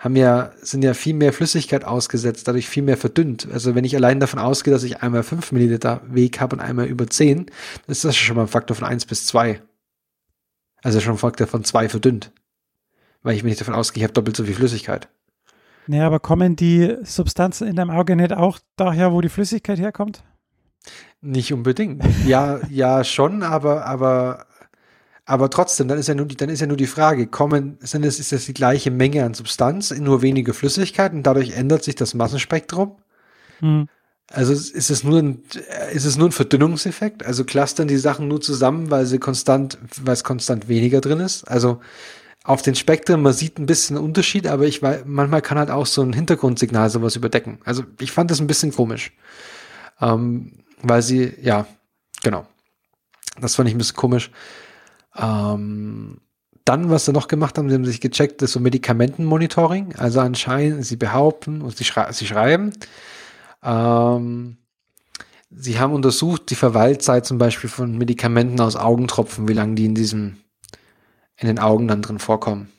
[0.00, 3.48] haben ja, sind ja viel mehr Flüssigkeit ausgesetzt, dadurch viel mehr verdünnt.
[3.52, 6.86] Also wenn ich allein davon ausgehe, dass ich einmal 5 Milliliter Weg habe und einmal
[6.86, 7.52] über 10, dann
[7.88, 9.62] ist das schon mal ein Faktor von 1 bis 2.
[10.82, 12.32] Also schon Faktor von 2 verdünnt.
[13.22, 15.08] Weil ich mir nicht davon ausgehe, ich habe doppelt so viel Flüssigkeit.
[15.88, 20.22] Nee, aber kommen die Substanzen in deinem Auge nicht auch daher, wo die Flüssigkeit herkommt?
[21.20, 22.04] Nicht unbedingt.
[22.26, 24.46] Ja, ja, schon, aber, aber,
[25.24, 28.04] aber trotzdem, dann ist ja nur die, dann ist ja nur die Frage, kommen, sind
[28.04, 31.84] es, ist das die gleiche Menge an Substanz in nur weniger Flüssigkeit und dadurch ändert
[31.84, 32.96] sich das Massenspektrum?
[33.60, 33.88] Hm.
[34.32, 35.42] Also ist es nur ein,
[35.92, 37.24] ist es nur ein Verdünnungseffekt?
[37.24, 41.44] Also clustern die Sachen nur zusammen, weil sie konstant, weil es konstant weniger drin ist?
[41.44, 41.80] Also
[42.42, 45.70] auf den Spektren, man sieht ein bisschen einen Unterschied, aber ich weiß, manchmal kann halt
[45.70, 47.58] auch so ein Hintergrundsignal sowas überdecken.
[47.64, 49.12] Also ich fand das ein bisschen komisch.
[50.00, 50.52] Ähm,
[50.82, 51.66] weil sie, ja,
[52.22, 52.46] genau.
[53.40, 54.30] Das fand ich ein bisschen komisch.
[55.16, 56.18] Ähm,
[56.64, 59.94] dann, was sie noch gemacht haben, sie haben sich gecheckt, ist so Medikamentenmonitoring.
[59.96, 62.72] Also anscheinend, sie behaupten und sie, schrei sie schreiben,
[63.62, 64.58] ähm,
[65.50, 69.94] sie haben untersucht die Verweilzeit zum Beispiel von Medikamenten aus Augentropfen, wie lange die in
[69.94, 70.38] diesem,
[71.36, 72.70] in den Augen dann drin vorkommen.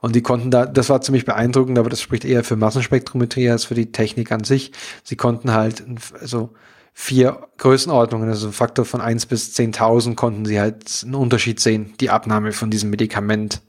[0.00, 3.66] Und die konnten da, das war ziemlich beeindruckend, aber das spricht eher für Massenspektrometrie als
[3.66, 4.72] für die Technik an sich.
[5.04, 5.84] Sie konnten halt,
[6.18, 6.54] also
[6.94, 11.94] vier Größenordnungen, also ein Faktor von eins bis 10.000 konnten sie halt einen Unterschied sehen,
[12.00, 13.60] die Abnahme von diesem Medikament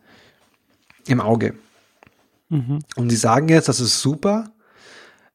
[1.08, 1.56] im Auge.
[2.50, 2.80] Mhm.
[2.96, 4.52] Und die sagen jetzt, das ist super,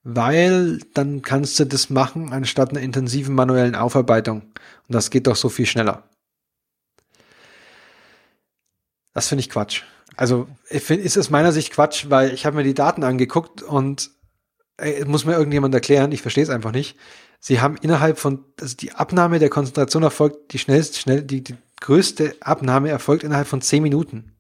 [0.09, 4.43] weil dann kannst du das machen anstatt einer intensiven manuellen Aufarbeitung.
[4.43, 6.09] Und das geht doch so viel schneller.
[9.15, 9.83] Das finde ich Quatsch.
[10.17, 13.63] Also ich find, ist es meiner Sicht Quatsch, weil ich habe mir die Daten angeguckt
[13.63, 14.13] und
[14.77, 16.97] ey, muss mir irgendjemand erklären, ich verstehe es einfach nicht.
[17.41, 21.57] Sie haben innerhalb von, also die Abnahme der Konzentration erfolgt, die schnellste, schnell, die, die
[21.81, 24.36] größte Abnahme erfolgt innerhalb von zehn Minuten.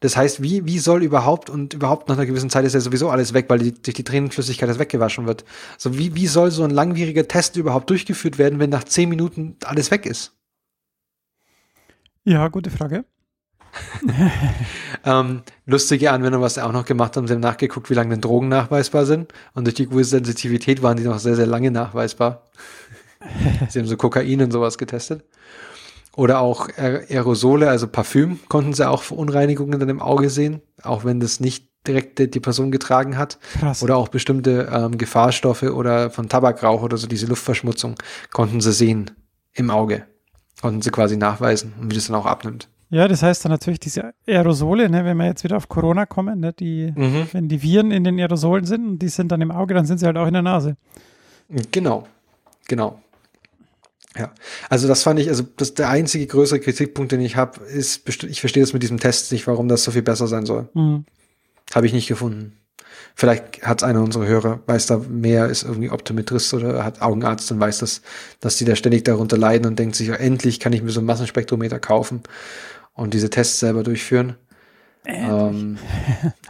[0.00, 3.10] Das heißt, wie, wie soll überhaupt und überhaupt nach einer gewissen Zeit ist ja sowieso
[3.10, 5.44] alles weg, weil die, durch die Tränenflüssigkeit das weggewaschen wird.
[5.76, 9.56] So wie, wie soll so ein langwieriger Test überhaupt durchgeführt werden, wenn nach zehn Minuten
[9.64, 10.36] alles weg ist?
[12.24, 13.04] Ja, gute Frage.
[15.04, 18.20] Ähm, lustige Anwendung, was sie auch noch gemacht haben, sie haben nachgeguckt, wie lange denn
[18.20, 19.32] Drogen nachweisbar sind.
[19.54, 22.42] Und durch die hohe Sensitivität waren die noch sehr, sehr lange nachweisbar.
[23.68, 25.24] sie haben so Kokain und sowas getestet.
[26.16, 31.20] Oder auch Aerosole, also Parfüm, konnten sie auch Verunreinigungen dann im Auge sehen, auch wenn
[31.20, 33.38] das nicht direkt die, Person getragen hat.
[33.58, 33.82] Krass.
[33.82, 37.94] Oder auch bestimmte ähm, Gefahrstoffe oder von Tabakrauch oder so, diese Luftverschmutzung,
[38.32, 39.12] konnten sie sehen
[39.54, 40.04] im Auge.
[40.60, 42.68] Konnten sie quasi nachweisen und wie das dann auch abnimmt.
[42.90, 46.40] Ja, das heißt dann natürlich diese Aerosole, ne, wenn wir jetzt wieder auf Corona kommen,
[46.40, 47.28] ne, die, Mhm.
[47.32, 49.98] wenn die Viren in den Aerosolen sind und die sind dann im Auge, dann sind
[49.98, 50.76] sie halt auch in der Nase.
[51.70, 52.06] Genau,
[52.66, 53.00] genau.
[54.16, 54.32] Ja,
[54.68, 58.40] also das fand ich, also das der einzige größere Kritikpunkt, den ich habe, ist, ich
[58.40, 60.68] verstehe das mit diesem Test nicht, warum das so viel besser sein soll.
[60.74, 61.04] Mhm.
[61.74, 62.56] Habe ich nicht gefunden.
[63.14, 67.60] Vielleicht hat einer unserer Hörer, weiß da mehr, ist irgendwie Optometrist oder hat Augenarzt und
[67.60, 68.00] weiß das,
[68.40, 71.00] dass die da ständig darunter leiden und denkt sich, ja, endlich kann ich mir so
[71.00, 72.22] einen Massenspektrometer kaufen
[72.94, 74.36] und diese Tests selber durchführen.
[75.04, 75.78] Ähm,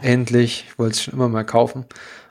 [0.01, 1.85] endlich, ich wollte es schon immer mal kaufen.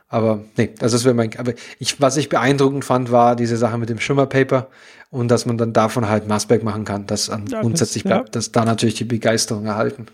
[0.08, 3.90] Aber nee, das ist mein, aber ich, was ich beeindruckend fand, war diese Sache mit
[3.90, 4.68] dem Schimmerpaper
[5.10, 8.16] und dass man dann davon halt Maßberg machen kann, dass an Ja, grundsätzlich das- ja.
[8.18, 10.06] bleibt, dass da natürlich die Begeisterung erhalten.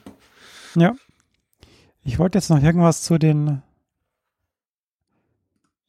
[0.77, 0.95] Ja.
[2.05, 3.63] Ich wollte jetzt noch irgendwas zu den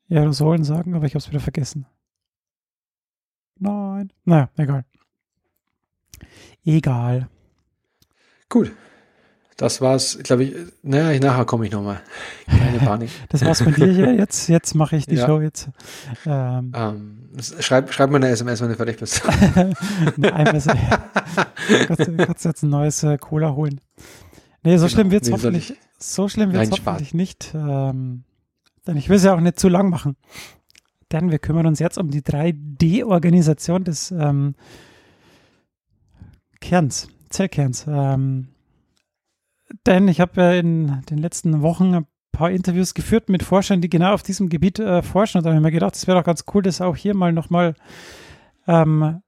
[0.10, 1.86] Aerosolen sagen, aber ich habe es wieder vergessen.
[3.58, 4.12] Nein.
[4.24, 4.86] Naja, egal.
[6.64, 7.28] Egal.
[8.50, 8.72] Gut.
[9.58, 10.56] Das war's, glaube ich.
[10.84, 12.02] Naja, nachher komme ich nochmal.
[12.46, 13.10] Keine Panik.
[13.30, 14.14] Das war's von dir hier.
[14.16, 15.26] Jetzt, jetzt mache ich die Ja.
[15.26, 15.70] Show jetzt.
[16.26, 19.22] Ähm, ähm, schreib, schreib mir eine SMS, wenn du fertig bist.
[20.18, 20.72] ne, einmal so,
[21.88, 23.80] kannst, du- kannst jetzt ein neues äh, Cola holen.
[24.64, 24.94] Nee, so Genau.
[24.94, 25.74] schlimm wird's soll hoffentlich.
[26.00, 26.86] So schlimm wird's Nein, Spaß.
[26.96, 27.54] hoffentlich nicht.
[27.56, 28.24] Ähm,
[28.86, 30.18] denn ich will es ja auch nicht zu lang machen.
[31.14, 34.56] Denn wir kümmern uns jetzt um die 3D-Organisation des ähm,
[36.60, 37.86] Kerns, Zellkerns.
[37.88, 38.50] Ähm,
[39.86, 43.90] denn ich habe ja in den letzten Wochen ein paar Interviews geführt mit Forschern, die
[43.90, 45.38] genau auf diesem Gebiet äh, forschen.
[45.38, 47.32] Und da habe ich mir gedacht, es wäre doch ganz cool, das auch hier mal
[47.32, 47.76] nochmal
[48.68, 49.22] ähm,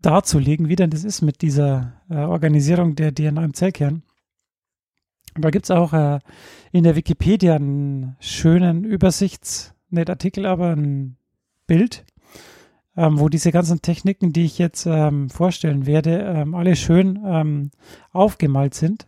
[0.00, 4.02] darzulegen, wie denn das ist mit dieser äh, Organisierung der DNA im Zellkern.
[5.34, 6.20] Und da gibt es auch äh,
[6.72, 11.16] in der Wikipedia einen schönen Übersichts, nicht Artikel, aber ein
[11.66, 12.04] Bild,
[12.96, 17.70] ähm, wo diese ganzen Techniken, die ich jetzt ähm, vorstellen werde, ähm, alle schön ähm,
[18.10, 19.06] aufgemalt sind.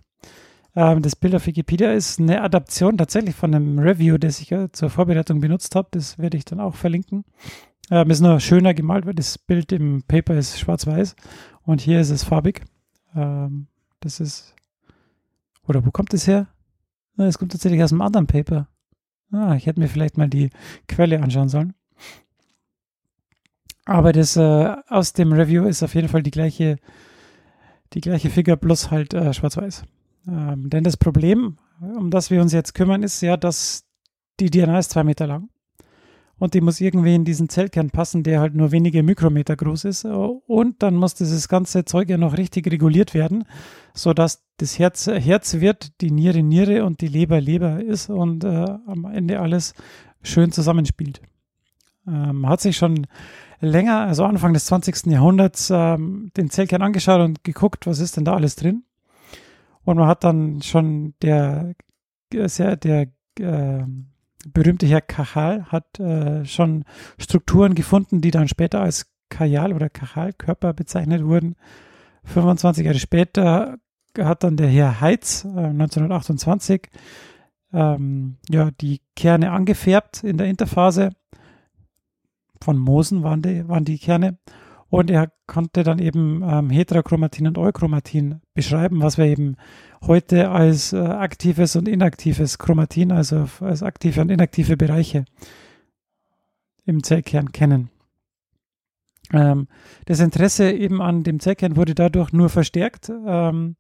[0.76, 4.70] Ähm, das Bild auf Wikipedia ist eine Adaption tatsächlich von einem Review, das ich äh,
[4.72, 5.88] zur Vorbereitung benutzt habe.
[5.90, 7.24] Das werde ich dann auch verlinken.
[7.90, 11.16] Ähm, ist nur schöner gemalt, weil das Bild im Paper ist schwarz-weiß
[11.62, 12.62] und hier ist es farbig.
[13.16, 13.66] Ähm,
[13.98, 14.54] das ist,
[15.66, 16.46] oder wo kommt es her?
[17.16, 18.68] Es kommt tatsächlich aus einem anderen Paper.
[19.32, 20.50] Ah, ich hätte mir vielleicht mal die
[20.88, 21.74] Quelle anschauen sollen.
[23.84, 26.76] Aber das äh, aus dem Review ist auf jeden Fall die gleiche,
[27.92, 29.84] die gleiche Figur plus halt äh, schwarz-weiß.
[30.31, 33.85] Ähm, denn das Problem, um das wir uns jetzt kümmern, ist ja, dass
[34.39, 35.49] die DNA ist zwei Meter lang
[36.41, 40.07] und die muss irgendwie in diesen Zellkern passen, der halt nur wenige Mikrometer groß ist.
[40.07, 43.45] Und dann muss dieses ganze Zeug ja noch richtig reguliert werden,
[43.93, 48.64] sodass das Herz Herz wird, die Niere Niere und die Leber Leber ist und äh,
[48.87, 49.74] am Ende alles
[50.22, 51.20] schön zusammenspielt.
[52.07, 53.07] Ähm, hat sich schon
[53.61, 55.07] länger, also Anfang des 20.
[55.07, 58.85] Jahrhunderts, ähm, den Zellkern angeschaut und geguckt, was ist denn da alles drin.
[59.91, 61.74] Und man hat dann schon der,
[62.32, 63.09] sehr, der
[63.41, 63.82] äh,
[64.47, 66.84] berühmte Herr Cajal hat äh, schon
[67.18, 71.57] Strukturen gefunden, die dann später als Kajal oder Kajal-Körper bezeichnet wurden.
[72.22, 73.78] 25 Jahre später
[74.16, 76.88] hat dann der Herr Heitz äh, 1928
[77.72, 81.11] ähm, ja, die Kerne angefärbt in der Interphase.
[82.61, 84.38] Von Moosen waren die, waren die Kerne.
[84.91, 89.57] Und er konnte dann eben ähm, Heterochromatin und Euchromatin beschreiben, was wir eben
[90.03, 95.24] heute als äh, aktives und inaktives Chromatin, also als aktive und inaktive Bereiche
[96.84, 97.91] im Zellkern kennen.
[99.32, 99.68] Ähm,
[100.07, 103.11] das Interesse eben an dem Zellkern wurde dadurch nur verstärkt.
[103.11, 103.76] Ähm,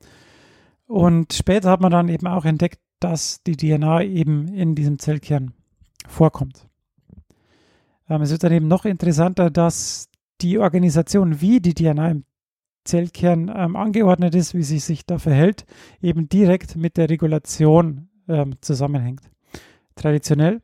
[0.86, 5.54] und später hat man dann eben auch entdeckt, dass die DNA eben in diesem Zellkern
[6.06, 6.68] vorkommt.
[8.08, 10.09] Ähm, es wird dann eben noch interessanter, dass
[10.42, 12.24] die Organisation, wie die DNA im
[12.84, 15.66] Zellkern ähm, angeordnet ist, wie sie sich da verhält,
[16.00, 19.22] eben direkt mit der Regulation ähm, zusammenhängt.
[19.96, 20.62] Traditionell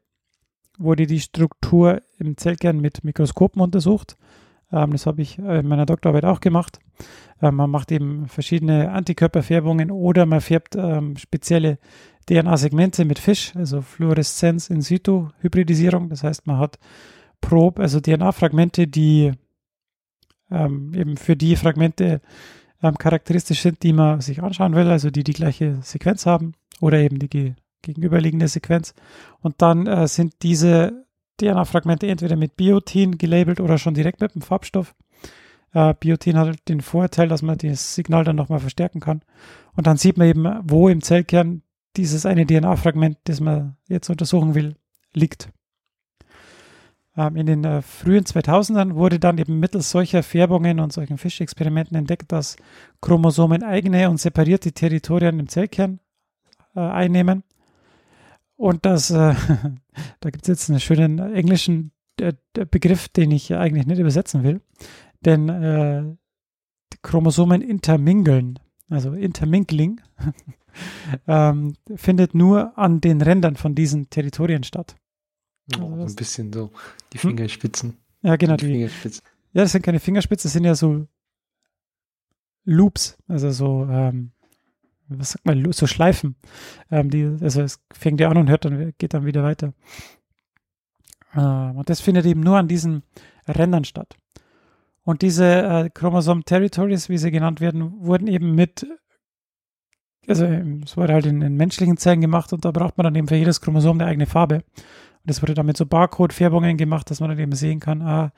[0.79, 4.17] wurde die Struktur im Zellkern mit Mikroskopen untersucht.
[4.73, 6.79] Ähm, das habe ich in meiner Doktorarbeit auch gemacht.
[7.43, 11.79] Ähm, man macht eben verschiedene Antikörperfärbungen oder man färbt ähm, spezielle
[12.29, 16.09] DNA-Segmente mit Fisch, also Fluoreszenz in situ Hybridisierung.
[16.09, 16.79] Das heißt, man hat
[17.41, 19.33] Probe, also DNA-Fragmente, die
[20.51, 22.21] ähm, eben für die Fragmente
[22.83, 26.99] ähm, charakteristisch sind, die man sich anschauen will, also die die gleiche Sequenz haben oder
[26.99, 28.95] eben die gegenüberliegende Sequenz.
[29.41, 31.07] Und dann äh, sind diese
[31.41, 34.95] DNA-Fragmente entweder mit Biotin gelabelt oder schon direkt mit dem Farbstoff.
[35.73, 39.23] Äh, Biotin hat halt den Vorteil, dass man das Signal dann nochmal verstärken kann.
[39.75, 41.63] Und dann sieht man eben, wo im Zellkern
[41.97, 44.77] dieses eine DNA-Fragment, das man jetzt untersuchen will,
[45.15, 45.51] liegt.
[47.17, 51.97] Ähm, in den äh, frühen 2000ern wurde dann eben mittels solcher Färbungen und solchen Fischexperimenten
[51.97, 52.57] entdeckt, dass
[53.01, 56.01] Chromosomen eigene und separierte Territorien im Zellkern
[56.75, 57.43] äh, einnehmen.
[58.57, 59.35] Und das, äh,
[60.21, 62.35] da gibt es jetzt einen schönen englischen äh,
[62.71, 64.61] Begriff, den ich eigentlich nicht übersetzen will.
[65.25, 66.05] Denn äh,
[67.03, 68.59] Chromosomen intermingeln,
[68.91, 70.01] also Intermingling,
[71.27, 74.97] ähm, findet nur an den Rändern von diesen Territorien statt.
[75.79, 76.71] Oh, also ein bisschen so
[77.13, 77.31] die hm?
[77.31, 77.97] Fingerspitzen.
[78.23, 78.57] Ja, genau.
[78.57, 79.23] Die, Fingerspitzen.
[79.53, 81.07] Ja, das sind keine Fingerspitzen, das sind ja so
[82.65, 84.33] Loops, also so, ähm,
[85.09, 86.37] was sagt man, so Schleifen.
[86.91, 89.73] Ähm, die, also es fängt ja an und hört dann, geht dann wieder weiter.
[91.35, 93.03] Ähm, und das findet eben nur an diesen
[93.47, 94.17] Rändern statt.
[95.05, 98.87] Und diese äh, Chromosom Territories, wie sie genannt werden, wurden eben mit,
[100.27, 103.29] also es wurde halt in, in menschlichen Zellen gemacht und da braucht man dann eben
[103.29, 104.65] für jedes Chromosom eine eigene Farbe.
[105.27, 108.33] Es wurde damit so Barcode-Färbungen gemacht, dass man dann eben sehen kann, ah,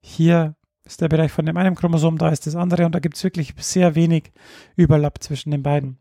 [0.00, 2.86] hier ist der Bereich von dem einen Chromosom, da ist das andere.
[2.86, 4.32] Und da gibt es wirklich sehr wenig
[4.76, 5.98] Überlapp zwischen den beiden.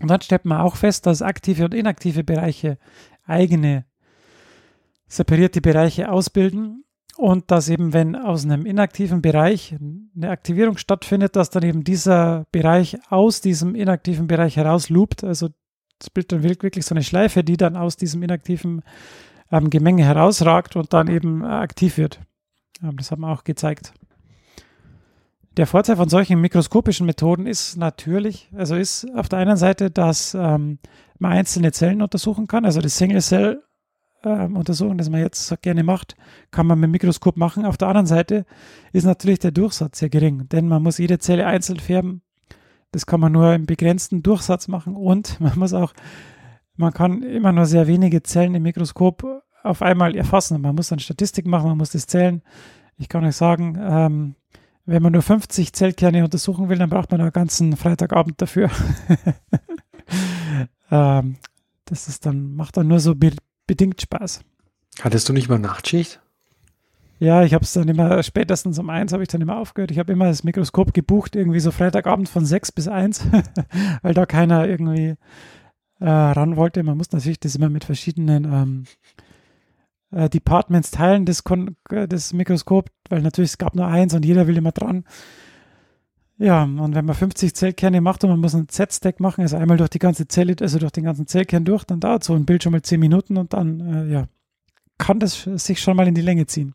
[0.00, 2.78] Und dann stellt man auch fest, dass aktive und inaktive Bereiche
[3.24, 3.84] eigene
[5.08, 6.84] separierte Bereiche ausbilden.
[7.16, 9.74] Und dass eben, wenn aus einem inaktiven Bereich
[10.14, 15.48] eine Aktivierung stattfindet, dass dann eben dieser Bereich aus diesem inaktiven Bereich heraus loopt, also
[16.00, 18.82] es bildet dann wirklich so eine Schleife, die dann aus diesem inaktiven
[19.50, 22.20] ähm, Gemenge herausragt und dann eben äh, aktiv wird.
[22.82, 23.92] Ähm, das haben wir auch gezeigt.
[25.56, 30.34] Der Vorteil von solchen mikroskopischen Methoden ist natürlich, also ist auf der einen Seite, dass
[30.34, 30.78] ähm,
[31.18, 33.62] man einzelne Zellen untersuchen kann, also das Single-Cell
[34.24, 36.16] ähm, das man jetzt so gerne macht,
[36.50, 37.64] kann man mit dem Mikroskop machen.
[37.64, 38.44] Auf der anderen Seite
[38.92, 42.22] ist natürlich der Durchsatz sehr gering, denn man muss jede Zelle einzeln färben
[42.96, 45.92] das kann man nur im begrenzten Durchsatz machen und man muss auch,
[46.76, 50.62] man kann immer nur sehr wenige Zellen im Mikroskop auf einmal erfassen.
[50.62, 52.40] Man muss dann Statistik machen, man muss das zählen.
[52.96, 54.34] Ich kann euch sagen, ähm,
[54.86, 58.70] wenn man nur 50 Zellkerne untersuchen will, dann braucht man einen ganzen Freitagabend dafür.
[60.90, 61.36] ähm,
[61.84, 63.32] das ist dann, macht dann nur so be
[63.66, 64.40] bedingt Spaß.
[65.02, 66.22] Hattest du nicht mal Nachtschicht?
[67.18, 69.90] Ja, ich habe es dann immer, spätestens um eins habe ich dann immer aufgehört.
[69.90, 73.26] Ich habe immer das Mikroskop gebucht, irgendwie so Freitagabend von sechs bis eins,
[74.02, 75.14] weil da keiner irgendwie
[76.00, 76.82] äh, ran wollte.
[76.82, 78.84] Man muss natürlich das immer mit verschiedenen ähm,
[80.10, 84.46] äh, Departments teilen, das, Kon das Mikroskop, weil natürlich es gab nur eins und jeder
[84.46, 85.04] will immer dran.
[86.38, 89.78] Ja, und wenn man 50 Zellkerne macht und man muss einen Z-Stack machen, also einmal
[89.78, 92.62] durch die ganze Zelle, also durch den ganzen Zellkern durch, dann dauert so ein Bild
[92.62, 94.28] schon mal 10 Minuten und dann, äh, ja,
[94.98, 96.74] kann das sich schon mal in die Länge ziehen.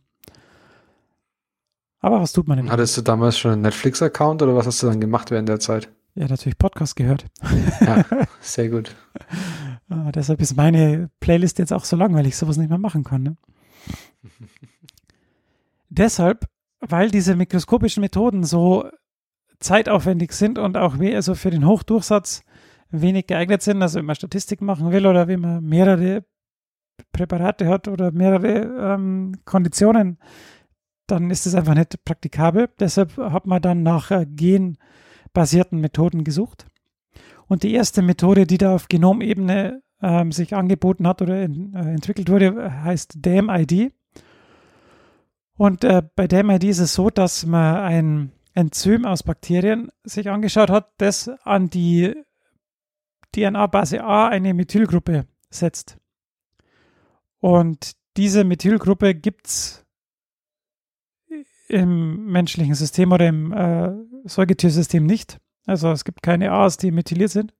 [2.01, 2.71] Aber was tut man denn?
[2.71, 5.89] Hattest du damals schon einen Netflix-Account oder was hast du dann gemacht während der Zeit?
[6.15, 7.25] Ja, natürlich Podcast gehört.
[7.79, 8.03] Ja,
[8.41, 8.95] sehr gut.
[9.89, 13.03] ah, deshalb ist meine Playlist jetzt auch so lang, weil ich sowas nicht mehr machen
[13.03, 13.23] kann.
[13.23, 13.37] Ne?
[15.89, 16.47] deshalb,
[16.79, 18.89] weil diese mikroskopischen Methoden so
[19.59, 22.43] zeitaufwendig sind und auch also für den Hochdurchsatz
[22.89, 26.25] wenig geeignet sind, also wenn man Statistik machen will oder wenn man mehrere
[27.13, 30.17] Präparate hat oder mehrere ähm, Konditionen,
[31.07, 32.69] dann ist es einfach nicht praktikabel.
[32.79, 36.67] Deshalb hat man dann nach äh, genbasierten Methoden gesucht.
[37.47, 41.93] Und die erste Methode, die da auf Genomebene ähm, sich angeboten hat oder in, äh,
[41.93, 43.93] entwickelt wurde, heißt DAMID.
[45.57, 50.69] Und äh, bei DAMID ist es so, dass man ein Enzym aus Bakterien sich angeschaut
[50.69, 52.15] hat, das an die
[53.33, 55.97] DNA-Base A eine Methylgruppe setzt.
[57.39, 59.80] Und diese Methylgruppe gibt es
[61.71, 63.91] im menschlichen System oder im äh,
[64.25, 65.39] Säugetiersystem nicht.
[65.65, 67.53] Also es gibt keine A's, die methyliert sind.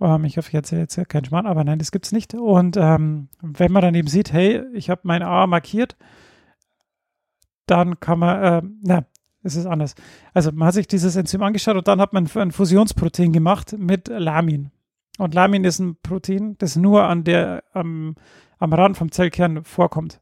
[0.00, 2.34] Ähm, ich hoffe, ich erzähle jetzt keinen Schmarrn, aber nein, das gibt es nicht.
[2.34, 5.96] Und ähm, wenn man dann eben sieht, hey, ich habe mein A markiert,
[7.66, 9.04] dann kann man, äh, na,
[9.42, 9.94] es ist anders.
[10.34, 14.08] Also man hat sich dieses Enzym angeschaut und dann hat man ein Fusionsprotein gemacht mit
[14.08, 14.70] Lamin.
[15.18, 18.16] Und Lamin ist ein Protein, das nur an der, am,
[18.58, 20.20] am Rand vom Zellkern vorkommt.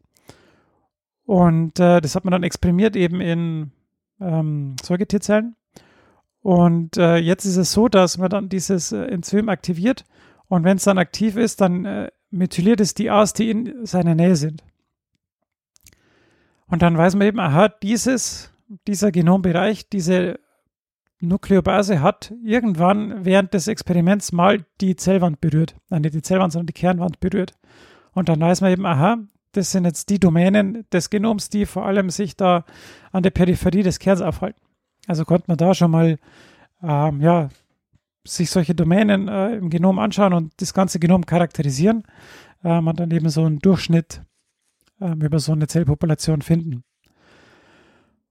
[1.29, 3.71] Und äh, das hat man dann exprimiert eben in
[4.19, 5.57] ähm, Säugetierzellen.
[6.41, 10.07] Und äh, jetzt ist es so, dass man dann dieses äh, Enzym aktiviert
[10.47, 14.15] und wenn es dann aktiv ist, dann äh, methyliert es die A's, die in seiner
[14.15, 14.65] Nähe sind.
[16.67, 18.51] Und dann weiß man eben, aha, dieses,
[18.87, 20.41] dieser Genombereich, diese
[21.21, 25.77] Nukleobase hat irgendwann während des Experiments mal die Zellwand berührt.
[25.91, 27.53] Nein, nicht die Zellwand, sondern die Kernwand berührt.
[28.15, 29.19] Und dann weiß man eben, aha,
[29.59, 32.65] das sind jetzt die Domänen des Genoms, die vor allem sich da
[33.13, 34.61] an der Peripherie des Kerns aufhalten.
[35.07, 36.19] Also konnte man da schon mal
[36.83, 37.49] ähm, ja,
[38.27, 42.05] sich solche Domänen äh, im Genom anschauen und das ganze Genom charakterisieren
[42.63, 44.23] ähm, und dann eben so einen Durchschnitt
[45.01, 46.85] ähm, über so eine Zellpopulation finden.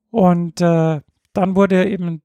[0.09, 1.01] Und äh,
[1.33, 2.21] dann wurde eben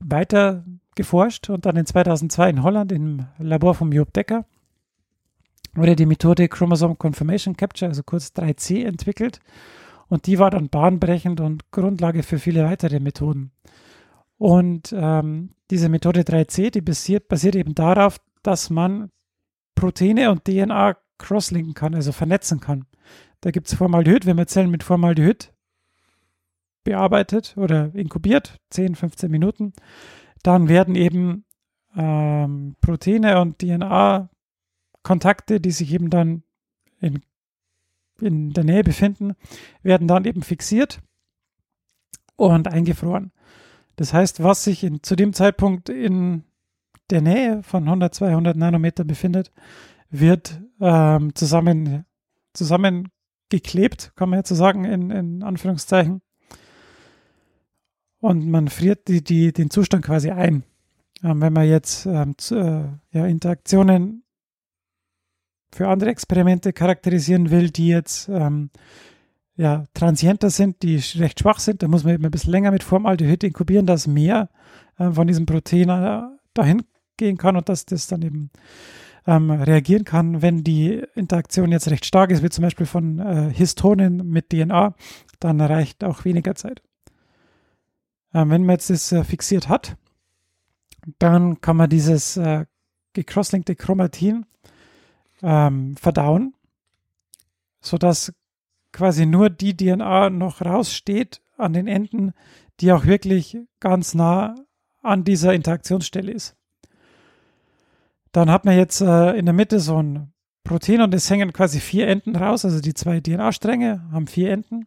[0.00, 0.64] weiter
[0.96, 4.44] geforscht und dann in 2002 in Holland im Labor von Job Decker
[5.74, 9.40] wurde die Methode Chromosome Confirmation Capture, also kurz 3C, entwickelt.
[10.08, 13.52] Und die war dann bahnbrechend und Grundlage für viele weitere Methoden.
[14.36, 19.10] Und ähm, diese Methode 3C, die basiert, basiert eben darauf, dass man
[19.74, 22.84] Proteine und DNA crosslinken kann, also vernetzen kann.
[23.40, 25.52] Da gibt es Formaldehyd, wenn man Zellen mit Formaldehyd
[26.84, 29.72] bearbeitet oder inkubiert, 10, 15 Minuten,
[30.42, 31.44] dann werden eben
[31.96, 34.28] ähm, Proteine und DNA
[35.04, 36.42] Kontakte, die sich eben dann
[37.00, 37.20] in,
[38.20, 39.34] in der Nähe befinden,
[39.82, 41.00] werden dann eben fixiert
[42.36, 43.30] und eingefroren.
[43.96, 46.42] Das heißt, was sich in, zu dem Zeitpunkt in
[47.10, 49.52] der Nähe von 100, 200 Nanometer befindet,
[50.10, 52.04] wird ähm, zusammen,
[52.54, 56.22] zusammengeklebt, kann man jetzt so sagen, in, in Anführungszeichen.
[58.20, 60.64] Und man friert die, die, den Zustand quasi ein.
[61.22, 62.84] Ähm, wenn man jetzt ähm, zu, äh,
[63.16, 64.23] ja, Interaktionen
[65.74, 68.70] für andere Experimente charakterisieren will, die jetzt ähm,
[69.56, 72.82] ja, transienter sind, die recht schwach sind, da muss man eben ein bisschen länger mit
[72.82, 74.50] Formaldehyd inkubieren, dass mehr
[74.98, 76.22] äh, von diesem Protein äh,
[76.54, 76.82] dahin
[77.16, 78.50] gehen kann und dass das dann eben
[79.26, 83.50] ähm, reagieren kann, wenn die Interaktion jetzt recht stark ist, wie zum Beispiel von äh,
[83.52, 84.94] Histonen mit DNA,
[85.40, 86.82] dann reicht auch weniger Zeit.
[88.32, 89.96] Ähm, wenn man jetzt das äh, fixiert hat,
[91.18, 92.66] dann kann man dieses äh,
[93.12, 94.46] gecrosslinkte Chromatin
[95.44, 96.54] ähm, verdauen,
[97.80, 98.32] sodass
[98.92, 102.32] quasi nur die DNA noch raussteht an den Enden,
[102.80, 104.54] die auch wirklich ganz nah
[105.02, 106.56] an dieser Interaktionsstelle ist.
[108.32, 110.32] Dann hat man jetzt äh, in der Mitte so ein
[110.64, 114.86] Protein und es hängen quasi vier Enden raus, also die zwei DNA-Stränge haben vier Enden.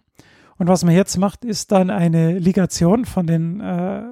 [0.57, 4.03] Und was man jetzt macht, ist dann eine Ligation von den, äh,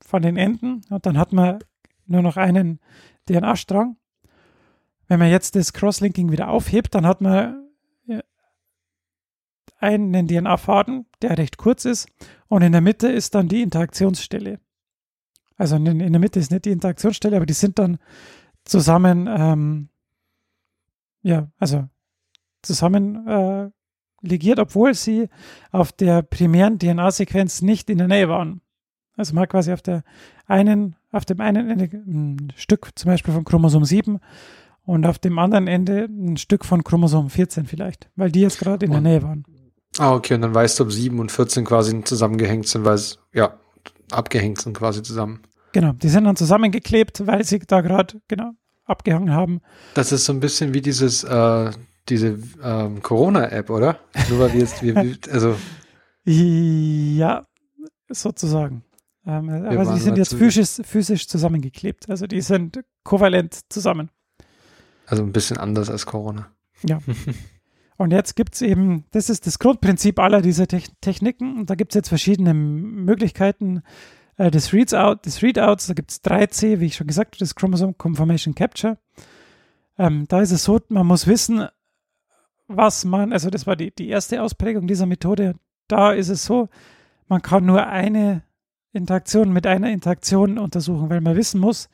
[0.00, 1.58] von den Enden und dann hat man
[2.06, 2.78] nur noch einen
[3.28, 3.96] DNA-Strang.
[5.12, 7.68] Wenn man jetzt das Crosslinking wieder aufhebt, dann hat man
[8.08, 8.22] äh,
[9.78, 12.08] einen DNA-Faden, der recht kurz ist
[12.48, 14.58] und in der Mitte ist dann die Interaktionsstelle.
[15.58, 17.98] Also in, in der Mitte ist nicht die Interaktionsstelle, aber die sind dann
[18.64, 19.90] zusammen ähm,
[21.20, 21.90] ja, also
[22.62, 23.70] zusammen äh,
[24.22, 25.28] ligiert, obwohl sie
[25.72, 28.62] auf der primären DNA-Sequenz nicht in der Nähe waren.
[29.14, 30.04] Also mal quasi auf der
[30.46, 34.18] einen, auf dem einen ein Stück zum Beispiel von Chromosom 7
[34.84, 38.86] und auf dem anderen Ende ein Stück von Chromosom 14 vielleicht, weil die jetzt gerade
[38.86, 39.44] in der Nähe waren.
[39.98, 43.18] Ah, okay, und dann weißt du, ob 7 und 14 quasi zusammengehängt sind, weil es,
[43.32, 43.58] ja,
[44.10, 45.42] abgehängt sind quasi zusammen.
[45.72, 48.52] Genau, die sind dann zusammengeklebt, weil sie da gerade, genau,
[48.84, 49.60] abgehangen haben.
[49.94, 51.70] Das ist so ein bisschen wie dieses, äh,
[52.08, 53.98] diese ähm, Corona-App, oder?
[54.28, 55.56] Nur weil wir jetzt, wir, also.
[56.24, 57.44] Ja,
[58.08, 58.84] sozusagen.
[59.26, 62.10] Ähm, aber die sind jetzt physisch, physisch zusammengeklebt.
[62.10, 64.10] Also die sind kovalent zusammen.
[65.12, 66.48] Also ein bisschen anders als Corona.
[66.88, 66.98] Ja.
[67.98, 71.66] Und jetzt gibt es eben, das ist das Grundprinzip aller dieser Techniken.
[71.66, 73.82] Da gibt es jetzt verschiedene Möglichkeiten,
[74.38, 77.40] äh, des, Reads out, des Readouts, da gibt es 3C, wie ich schon gesagt habe,
[77.40, 78.96] das Chromosome Confirmation Capture.
[79.98, 81.68] Ähm, da ist es so, man muss wissen,
[82.66, 85.56] was man, also das war die, die erste Ausprägung dieser Methode,
[85.88, 86.70] da ist es so,
[87.28, 88.44] man kann nur eine
[88.94, 91.90] Interaktion mit einer Interaktion untersuchen, weil man wissen muss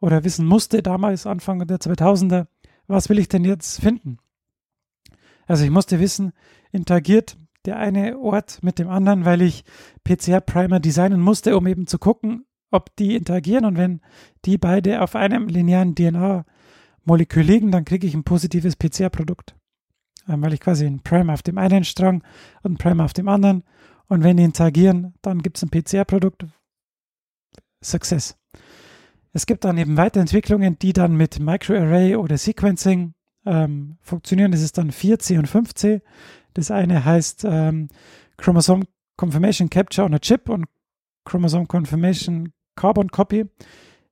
[0.00, 2.46] oder wissen musste damals, Anfang der 2000er,
[2.86, 4.18] was will ich denn jetzt finden?
[5.46, 6.32] Also ich musste wissen,
[6.72, 9.64] interagiert der eine Ort mit dem anderen, weil ich
[10.04, 13.64] PCR-Primer designen musste, um eben zu gucken, ob die interagieren.
[13.64, 14.00] Und wenn
[14.44, 19.54] die beide auf einem linearen DNA-Molekül liegen, dann kriege ich ein positives PCR-Produkt.
[20.28, 22.22] Ähm, weil ich quasi einen Primer auf dem einen Strang
[22.62, 23.64] und einen Primer auf dem anderen.
[24.06, 26.46] Und wenn die interagieren, dann gibt es ein PCR-Produkt.
[27.82, 28.36] Success.
[29.32, 33.14] Es gibt dann eben Weiterentwicklungen, die dann mit Microarray oder Sequencing
[33.44, 34.52] ähm, funktionieren.
[34.52, 36.00] Das ist dann 4C und 5C.
[36.54, 37.88] Das eine heißt ähm,
[38.36, 38.84] Chromosome
[39.16, 40.66] Confirmation Capture on a Chip und
[41.24, 43.46] Chromosome Confirmation Carbon Copy.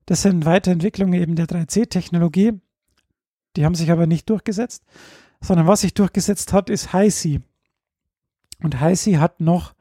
[0.07, 2.61] Das sind Weiterentwicklungen eben der 3C-Technologie.
[3.57, 4.85] Die haben sich aber nicht durchgesetzt,
[5.41, 7.41] sondern was sich durchgesetzt hat, ist HiC.
[8.63, 9.75] Und HiC hat noch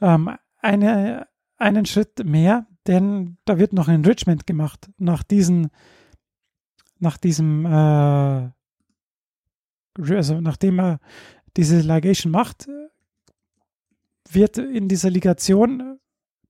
[0.00, 5.70] ähm, eine, einen Schritt mehr, denn da wird noch ein Enrichment gemacht nach diesen,
[6.98, 8.50] nach diesem, äh,
[9.98, 11.00] also nachdem er
[11.56, 12.68] diese Ligation macht,
[14.30, 15.98] wird in dieser Ligation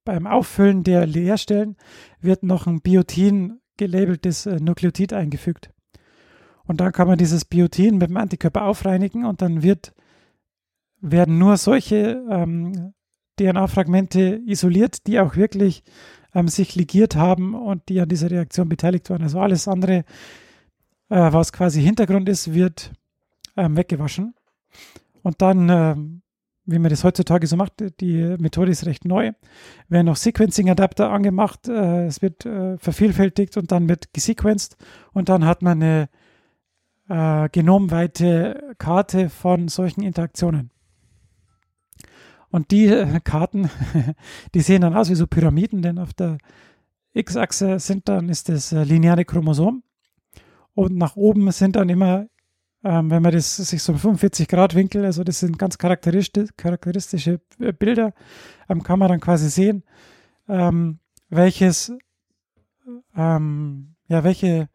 [0.04, 1.76] beim Auffüllen der Leerstellen
[2.20, 5.70] wird noch ein Biotin gelabeltes äh, Nukleotid eingefügt.
[6.64, 9.94] Und dann kann man dieses Biotin mit dem Antikörper aufreinigen und dann wird,
[11.00, 12.94] werden nur solche ähm,
[13.38, 15.82] DNA-Fragmente isoliert, die auch wirklich
[16.34, 19.22] ähm, sich ligiert haben und die an dieser Reaktion beteiligt waren.
[19.22, 20.04] Also alles andere,
[21.08, 22.92] äh, was quasi Hintergrund ist, wird
[23.56, 24.34] ähm, weggewaschen.
[25.22, 25.96] Und dann, äh,
[26.64, 29.32] wie man das heutzutage so macht, die Methode ist recht neu,
[29.88, 34.76] werden noch Sequencing-Adapter angemacht, äh, es wird äh, vervielfältigt und dann wird gesequenced
[35.12, 36.08] und dann hat man eine
[37.08, 40.70] äh, genomweite Karte von solchen Interaktionen.
[42.53, 43.68] Und die äh, Karten,
[44.55, 46.38] die sehen dann aus wie so Pyramiden, denn auf der
[47.14, 49.82] X-Achse sind dann ist das äh, lineare Chromosom.
[50.74, 52.26] Und nach oben sind dann immer
[52.84, 57.40] ähm, wenn man das sich so 45 Grad Winkel, also das sind ganz charakteristisch, charakteristische
[57.61, 58.12] äh, Bilder,
[58.68, 59.84] ähm, kann man dann quasi sehen,
[60.48, 60.98] ähm,
[61.28, 61.92] welches,
[63.16, 64.68] ähm, ja, welche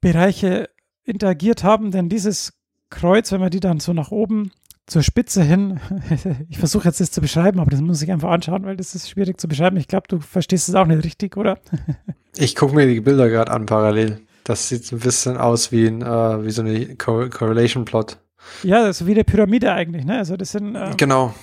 [0.00, 0.68] Bereiche
[1.04, 2.52] interagiert haben, denn dieses
[2.90, 4.52] Kreuz, wenn man die dann so nach oben
[4.86, 5.80] zur Spitze hin,
[6.48, 9.10] ich versuche jetzt das zu beschreiben, aber das muss ich einfach anschauen, weil das ist
[9.10, 9.76] schwierig zu beschreiben.
[9.76, 11.58] Ich glaube, du verstehst es auch nicht richtig, oder?
[12.36, 14.20] ich gucke mir die Bilder gerade an parallel.
[14.44, 18.18] Das sieht ein bisschen aus wie, ein, äh, wie so eine Cor Correlation Plot.
[18.62, 20.18] Ja, das ist wie eine Pyramide eigentlich, ne?
[20.18, 21.34] Also das sind ähm, genau.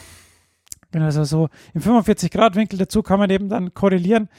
[0.92, 4.30] Genau, also so im 45 Grad Winkel dazu kann man eben dann korrelieren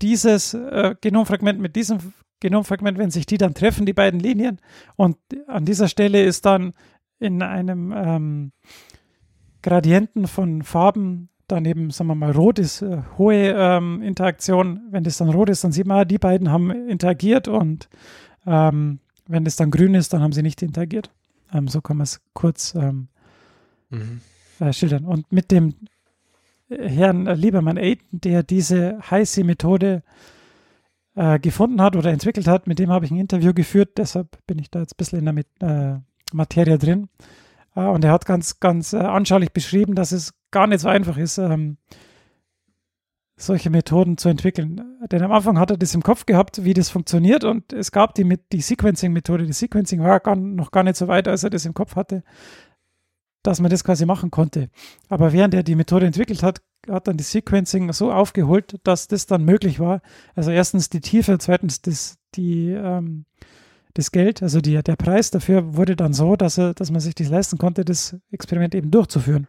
[0.00, 1.98] dieses äh, Genomfragment mit diesem
[2.40, 4.60] Genomfragment, wenn sich die dann treffen, die beiden Linien.
[4.96, 5.16] Und
[5.48, 6.72] an dieser Stelle ist dann
[7.18, 8.52] in einem ähm,
[9.62, 14.82] Gradienten von Farben dann eben, sagen wir mal, rot ist äh, hohe ähm, Interaktion.
[14.90, 17.88] Wenn das dann rot ist, dann sieht man, die beiden haben interagiert und
[18.46, 21.10] ähm, wenn das dann grün ist, dann haben sie nicht interagiert.
[21.52, 23.08] Ähm, so kann man es kurz ähm,
[23.90, 24.20] mhm.
[24.60, 25.04] äh, schildern.
[25.04, 25.74] Und mit dem
[26.68, 30.02] Herrn Liebermann Aiden, der diese heiße Methode
[31.14, 34.58] äh, gefunden hat oder entwickelt hat, mit dem habe ich ein Interview geführt, deshalb bin
[34.58, 35.96] ich da jetzt ein bisschen in der Mit äh,
[36.32, 37.08] Materie drin.
[37.74, 41.16] Äh, und er hat ganz, ganz äh, anschaulich beschrieben, dass es gar nicht so einfach
[41.16, 41.78] ist, ähm,
[43.36, 44.82] solche Methoden zu entwickeln.
[45.10, 48.14] Denn am Anfang hat er das im Kopf gehabt, wie das funktioniert und es gab
[48.14, 49.46] die, die Sequencing-Methode.
[49.46, 52.24] Die Sequencing war gar, noch gar nicht so weit, als er das im Kopf hatte,
[53.44, 54.70] dass man das quasi machen konnte.
[55.08, 59.26] Aber während er die Methode entwickelt hat, hat dann die Sequencing so aufgeholt, dass das
[59.26, 60.00] dann möglich war.
[60.34, 63.24] Also erstens die Tiefe, zweitens das, die, ähm,
[63.98, 67.16] das Geld, also die, der Preis dafür wurde dann so, dass, er, dass man sich
[67.16, 69.48] das leisten konnte, das Experiment eben durchzuführen.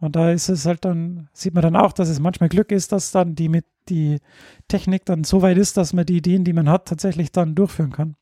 [0.00, 2.92] Und da ist es halt dann, sieht man dann auch, dass es manchmal Glück ist,
[2.92, 4.18] dass dann die mit die
[4.68, 7.90] Technik dann so weit ist, dass man die Ideen, die man hat, tatsächlich dann durchführen
[7.90, 8.16] kann.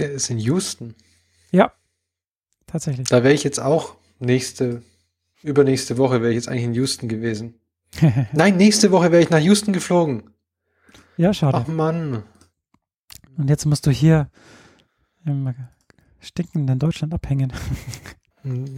[0.00, 0.96] Der ist in Houston.
[1.52, 1.70] Ja,
[2.66, 3.06] tatsächlich.
[3.06, 4.82] Da wäre ich jetzt auch nächste,
[5.44, 7.54] übernächste Woche wäre ich jetzt eigentlich in Houston gewesen.
[8.32, 10.24] Nein, nächste Woche wäre ich nach Houston geflogen.
[11.16, 11.56] Ja, schade.
[11.56, 12.24] Ach Mann.
[13.36, 14.28] Und jetzt musst du hier
[15.28, 15.54] im
[16.20, 17.52] stinkenden Deutschland abhängen.
[18.42, 18.76] Hm,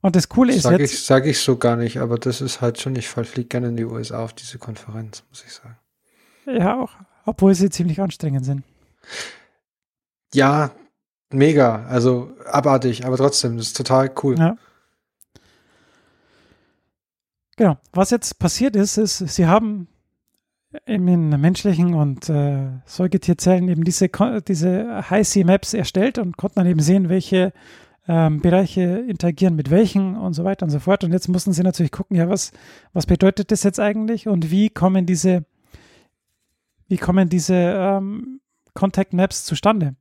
[0.00, 2.60] Und das Coole ist Sag jetzt, ich, sag ich so gar nicht, aber das ist
[2.60, 5.76] halt schon, ich fliege gerne in die USA auf diese Konferenz, muss ich sagen.
[6.46, 6.92] ja auch,
[7.24, 8.64] obwohl sie ziemlich anstrengend sind.
[10.34, 10.72] Ja,
[11.30, 14.38] mega, also abartig, aber trotzdem, das ist total cool.
[14.38, 14.56] Ja.
[17.56, 17.78] Genau.
[17.92, 19.88] Was jetzt passiert ist, ist, sie haben
[20.86, 24.08] in menschlichen und äh, Säugetierzellen eben diese,
[24.46, 27.52] diese High-C-Maps erstellt und konnten dann eben sehen, welche
[28.06, 31.04] ähm, Bereiche interagieren mit welchen und so weiter und so fort.
[31.04, 32.52] Und jetzt mussten sie natürlich gucken, ja, was,
[32.92, 35.44] was bedeutet das jetzt eigentlich und wie kommen diese,
[36.88, 38.40] wie kommen diese ähm,
[38.74, 39.96] Contact Maps zustande?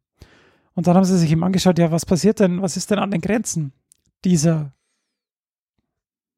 [0.76, 3.12] Und dann haben sie sich eben angeschaut, ja, was passiert denn, was ist denn an
[3.12, 3.74] den Grenzen
[4.26, 4.74] dieser,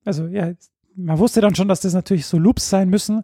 [0.03, 0.53] also ja,
[0.95, 3.23] man wusste dann schon, dass das natürlich so Loops sein müssen.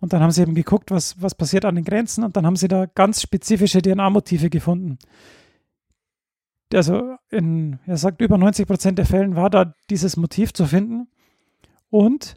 [0.00, 2.24] Und dann haben sie eben geguckt, was, was passiert an den Grenzen.
[2.24, 4.98] Und dann haben sie da ganz spezifische DNA-Motive gefunden.
[6.72, 11.08] Also, in, er sagt, über 90 Prozent der Fällen war da dieses Motiv zu finden.
[11.90, 12.36] Und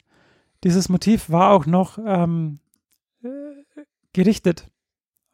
[0.63, 2.59] dieses Motiv war auch noch ähm,
[3.23, 3.29] äh,
[4.13, 4.69] gerichtet.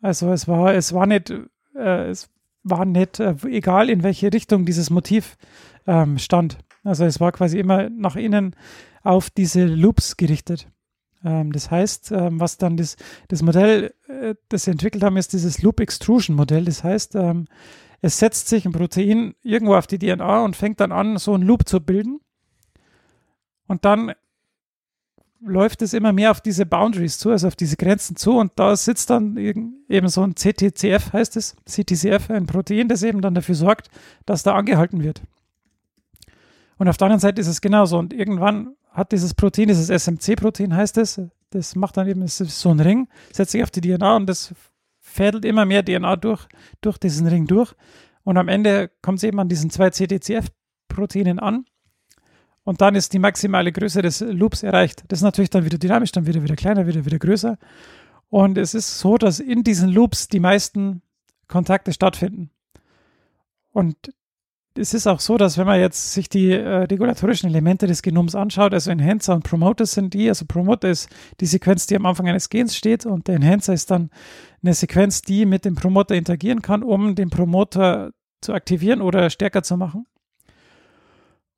[0.01, 1.33] Also es war, es war nicht,
[1.75, 2.29] äh, es
[2.63, 5.37] war nicht äh, egal, in welche Richtung dieses Motiv
[5.87, 6.57] ähm, stand.
[6.83, 8.55] Also es war quasi immer nach innen
[9.03, 10.67] auf diese Loops gerichtet.
[11.23, 12.95] Ähm, das heißt, ähm, was dann das,
[13.27, 16.65] das Modell, äh, das sie entwickelt haben, ist dieses Loop Extrusion Modell.
[16.65, 17.47] Das heißt, ähm,
[18.01, 21.43] es setzt sich ein Protein irgendwo auf die DNA und fängt dann an, so einen
[21.43, 22.21] Loop zu bilden.
[23.67, 24.13] Und dann
[25.41, 28.37] läuft es immer mehr auf diese Boundaries zu, also auf diese Grenzen zu.
[28.37, 33.21] Und da sitzt dann eben so ein CTCF, heißt es, CTCF, ein Protein, das eben
[33.21, 33.89] dann dafür sorgt,
[34.25, 35.21] dass da angehalten wird.
[36.79, 37.99] Und auf der anderen Seite ist es genauso.
[37.99, 42.79] Und irgendwann hat dieses Protein, dieses SMC-Protein heißt es, das macht dann eben so ein
[42.79, 44.53] Ring, setzt sich auf die DNA und das
[44.99, 46.47] fädelt immer mehr DNA durch,
[46.81, 47.73] durch diesen Ring durch.
[48.23, 51.65] Und am Ende kommt es eben an diesen zwei CTCF-Proteinen an.
[52.63, 55.03] Und dann ist die maximale Größe des Loops erreicht.
[55.09, 57.57] Das ist natürlich dann wieder dynamisch, dann wieder wieder kleiner, wieder wieder größer.
[58.29, 61.01] Und es ist so, dass in diesen Loops die meisten
[61.47, 62.51] Kontakte stattfinden.
[63.71, 64.13] Und
[64.77, 68.35] es ist auch so, dass wenn man jetzt sich die äh, regulatorischen Elemente des Genoms
[68.35, 71.09] anschaut, also Enhancer und Promoter sind die, also Promoter ist
[71.39, 74.09] die Sequenz, die am Anfang eines Gens steht und der Enhancer ist dann
[74.61, 79.63] eine Sequenz, die mit dem Promoter interagieren kann, um den Promoter zu aktivieren oder stärker
[79.63, 80.05] zu machen.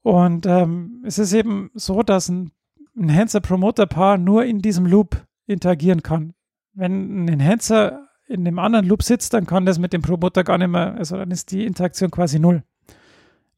[0.03, 2.51] Und ähm, es ist eben so, dass ein
[2.97, 6.33] Enhancer-Promoter-Paar nur in diesem Loop interagieren kann.
[6.73, 10.57] Wenn ein Enhancer in dem anderen Loop sitzt, dann kann das mit dem Promoter gar
[10.57, 12.63] nicht mehr, also dann ist die Interaktion quasi null.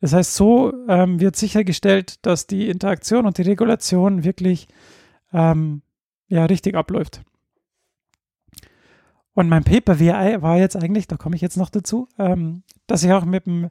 [0.04, 4.68] Das heißt, so ähm, wird sichergestellt, dass die Interaktion und die Regulation wirklich
[5.32, 5.82] ähm,
[6.28, 7.22] ja, richtig abläuft.
[9.34, 9.98] Und mein Paper
[10.42, 13.70] war jetzt eigentlich, da komme ich jetzt noch dazu, ähm, dass ich auch mit, dem,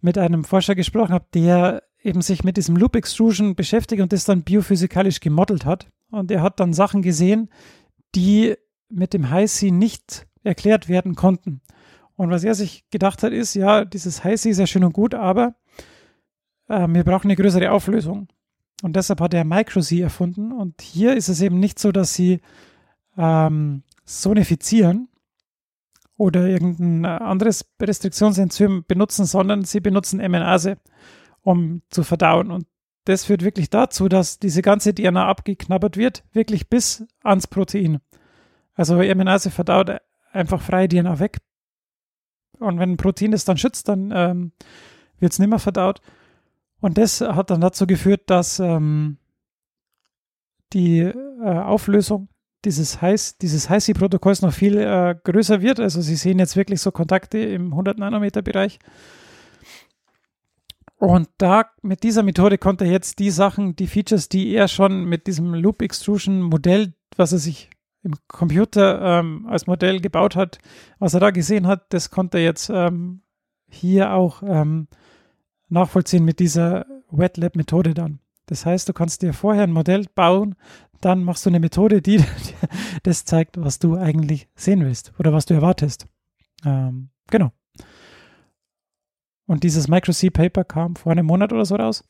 [0.00, 4.24] mit einem Forscher gesprochen habe, der eben sich mit diesem Loop Extrusion beschäftigt und das
[4.24, 5.86] dann biophysikalisch gemodelt hat.
[6.10, 7.48] Und er hat dann Sachen gesehen,
[8.16, 8.56] die
[8.88, 11.60] mit dem High-C nicht erklärt werden konnten.
[12.16, 15.14] Und was er sich gedacht hat, ist, ja, dieses High-C ist ja schön und gut,
[15.14, 15.54] aber
[16.68, 18.28] äh, wir brauchen eine größere Auflösung.
[18.82, 20.52] Und deshalb hat er Micro-C erfunden.
[20.52, 22.40] Und hier ist es eben nicht so, dass sie
[23.16, 25.08] ähm, sonifizieren
[26.16, 30.76] oder irgendein anderes Restriktionsenzym benutzen, sondern sie benutzen MNase,
[31.42, 32.50] um zu verdauen.
[32.50, 32.66] Und
[33.04, 38.00] das führt wirklich dazu, dass diese ganze DNA abgeknabbert wird, wirklich bis ans Protein.
[38.74, 39.98] Also MNase verdaut
[40.32, 41.38] einfach freie DNA weg.
[42.64, 44.52] Und wenn ein Protein das dann schützt, dann ähm,
[45.18, 46.00] wird es nicht mehr verdaut.
[46.80, 49.18] Und das hat dann dazu geführt, dass ähm,
[50.72, 51.12] die äh,
[51.42, 52.28] Auflösung
[52.64, 55.80] dieses High, dieses HiC-Protokolls noch viel äh, größer wird.
[55.80, 58.78] Also sie sehen jetzt wirklich so Kontakte im 100 Nanometer Bereich.
[60.96, 65.04] Und da mit dieser Methode konnte er jetzt die Sachen, die Features, die er schon
[65.04, 67.70] mit diesem Loop Extrusion Modell, was er sich
[68.04, 70.58] im Computer ähm, als Modell gebaut hat,
[70.98, 73.22] was er da gesehen hat, das konnte er jetzt ähm,
[73.68, 74.88] hier auch ähm,
[75.68, 78.20] nachvollziehen mit dieser Wet Lab Methode dann.
[78.46, 80.54] Das heißt, du kannst dir vorher ein Modell bauen,
[81.00, 82.22] dann machst du eine Methode, die
[83.02, 86.06] das zeigt, was du eigentlich sehen willst oder was du erwartest.
[86.64, 87.52] Ähm, genau.
[89.46, 92.04] Und dieses Micro-C-Paper kam vor einem Monat oder so raus.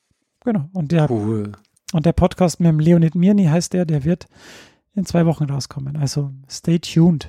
[0.45, 0.69] Genau.
[0.73, 1.53] Und der, Cool.
[1.93, 4.27] und der Podcast mit dem Leonid Mirny heißt der, der wird
[4.95, 5.97] in zwei Wochen rauskommen.
[5.97, 7.29] Also stay tuned.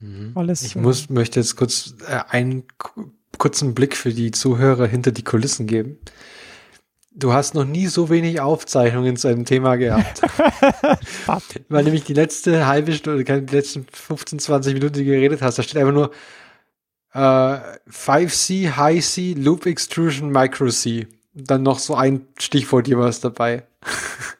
[0.00, 0.32] Mhm.
[0.34, 0.62] Alles.
[0.62, 5.10] Ich äh, muss, möchte jetzt kurz äh, einen ku- kurzen Blick für die Zuhörer hinter
[5.12, 5.98] die Kulissen geben.
[7.18, 10.20] Du hast noch nie so wenig Aufzeichnungen zu einem Thema gehabt.
[11.70, 15.58] Weil nämlich die letzte halbe Stunde, die letzten 15, 20 Minuten, die du geredet hast,
[15.58, 16.10] da steht einfach nur
[17.14, 21.06] äh, 5C, High C, Loop Extrusion, Micro C.
[21.32, 23.64] Dann noch so ein Stichwort jeweils dabei.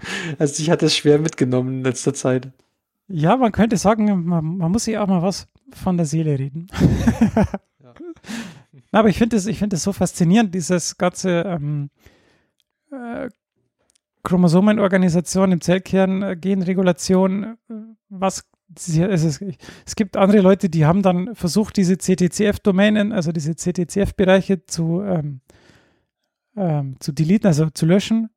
[0.38, 2.50] also ich hatte es schwer mitgenommen in letzter Zeit.
[3.08, 6.66] Ja, man könnte sagen, man, man muss sich auch mal was von der Seele reden.
[8.92, 11.90] Na, Aber ich finde es es so faszinierend, dieses ganze ähm,
[12.90, 13.28] äh,
[14.22, 17.74] Chromosomenorganisation im Zellkern, äh, Genregulation, äh,
[18.10, 18.44] was
[18.74, 19.40] es,
[19.86, 25.40] es gibt andere Leute, die haben dann versucht, diese CTCF-Domänen, also diese CTCF-Bereiche zu, ähm,
[26.56, 28.28] ähm, zu deleten, also zu löschen.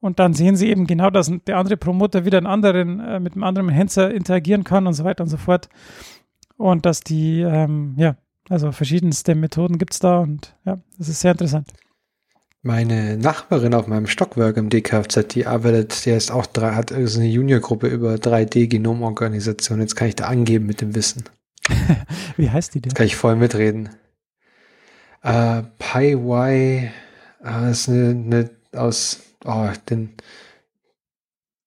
[0.00, 3.34] Und dann sehen sie eben genau, dass der andere Promoter wieder einen anderen, äh, mit
[3.34, 5.68] einem anderen Enhancer interagieren kann und so weiter und so fort.
[6.56, 8.16] Und dass die, ähm, ja,
[8.48, 11.68] also verschiedenste Methoden gibt es da und ja, das ist sehr interessant.
[12.62, 17.16] Meine Nachbarin auf meinem Stockwerk im DKFZ, die arbeitet, der ist auch drei, hat ist
[17.16, 19.80] eine Juniorgruppe über 3D-Genomorganisation.
[19.80, 21.24] Jetzt kann ich da angeben mit dem Wissen.
[22.36, 22.90] Wie heißt die denn?
[22.90, 23.88] Jetzt kann ich voll mitreden.
[25.22, 26.90] Äh, PyY
[27.42, 30.14] äh, ist eine, eine aus, oh, den,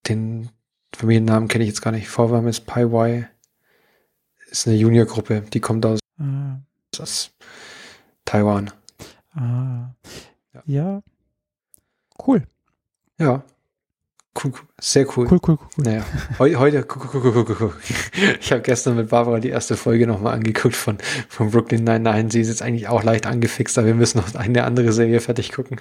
[0.08, 0.50] den
[0.96, 2.08] Familiennamen kenne ich jetzt gar nicht.
[2.08, 3.26] Vorwärm ist PyY.
[4.50, 6.60] Ist eine Juniorgruppe, die kommt aus, Ah,
[7.00, 7.32] aus
[8.26, 8.72] Taiwan.
[9.34, 9.94] ah,
[10.54, 10.64] Ja.
[10.66, 11.02] ja.
[12.26, 12.44] Cool,
[13.18, 13.44] Ja.
[14.80, 15.28] Sehr cool.
[15.32, 15.84] cool, cool, cool.
[15.84, 16.06] Naja,
[16.40, 16.86] heu, heute,
[18.40, 20.98] ich habe gestern mit Barbara die erste Folge nochmal angeguckt von,
[21.30, 22.32] von Brooklyn Nine-Nine.
[22.32, 25.52] Sie ist jetzt eigentlich auch leicht angefixt, aber wir müssen noch eine andere Serie fertig
[25.52, 25.80] gucken.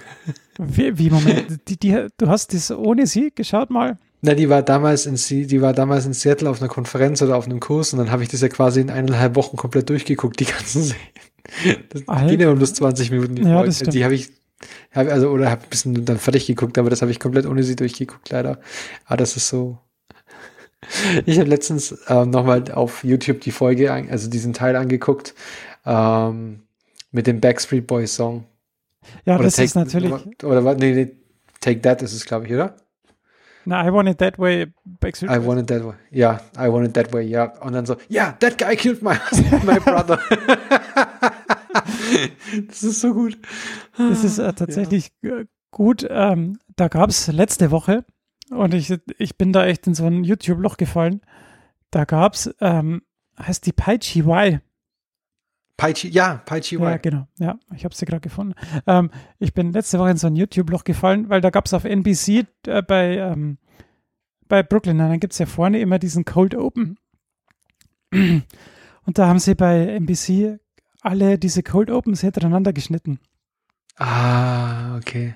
[0.59, 3.97] Wie, wie Moment, die, die, du hast das ohne sie geschaut mal?
[4.21, 7.35] Na, die war damals in Sie, die war damals in Seattle auf einer Konferenz oder
[7.35, 10.39] auf einem Kurs und dann habe ich das ja quasi in eineinhalb Wochen komplett durchgeguckt,
[10.39, 11.83] die ganzen Serien.
[11.89, 12.27] Das Alter.
[12.27, 13.35] geht ja immer bloß 20 Minuten.
[13.35, 13.79] Die Ja, das.
[13.79, 14.31] Die habe ich,
[14.91, 17.63] hab, also, oder habe ein bisschen dann fertig geguckt, aber das habe ich komplett ohne
[17.63, 18.59] sie durchgeguckt, leider.
[19.05, 19.77] Aber das ist so.
[21.25, 25.33] Ich habe letztens ähm, nochmal auf YouTube die Folge, also diesen Teil angeguckt,
[25.85, 26.63] ähm,
[27.11, 28.43] mit dem Backstreet Boys Song.
[29.23, 30.11] Ja, Oder das Take, ist natürlich,
[30.43, 30.77] Oder, was?
[30.77, 31.11] nee, nee,
[31.61, 32.75] Take That ist es, glaube ich, oder?
[33.65, 35.47] na, I want it that way, Backstreet I Boys.
[35.47, 35.93] want it that way.
[36.11, 37.45] Ja, I want it that way, ja.
[37.61, 39.15] Und dann so, ja, that guy killed my
[39.65, 40.19] my brother.
[42.67, 43.37] das ist so gut.
[43.97, 46.05] Das ist äh, tatsächlich äh, gut.
[46.09, 48.05] Ähm, da gab es letzte Woche,
[48.49, 51.21] und ich, ich bin da echt in so ein YouTube-Loch gefallen,
[51.91, 53.01] da gab es, ähm,
[53.39, 54.61] heißt die Pai Chi Y.
[55.77, 57.01] Pai Chi, ja, Pai Chi Ja, Y.
[57.01, 57.27] genau.
[57.39, 58.53] Ja, ich habe sie gerade gefunden.
[58.85, 59.09] Ähm,
[59.39, 62.45] ich bin letzte Woche in so ein YouTube-Loch gefallen, weil da gab es auf NBC
[62.67, 63.57] äh, bei, ähm,
[64.47, 66.97] bei Brooklyn, dann gibt es ja vorne immer diesen Cold Open.
[68.11, 70.59] Und da haben sie bei NBC
[71.03, 73.19] alle diese Cold Opens hintereinander geschnitten.
[73.97, 75.35] Ah, okay.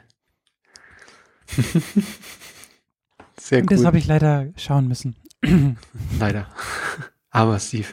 [3.39, 3.67] Sehr cool.
[3.67, 5.15] das habe ich leider schauen müssen.
[6.19, 6.47] Leider.
[7.29, 7.87] Aber Steve.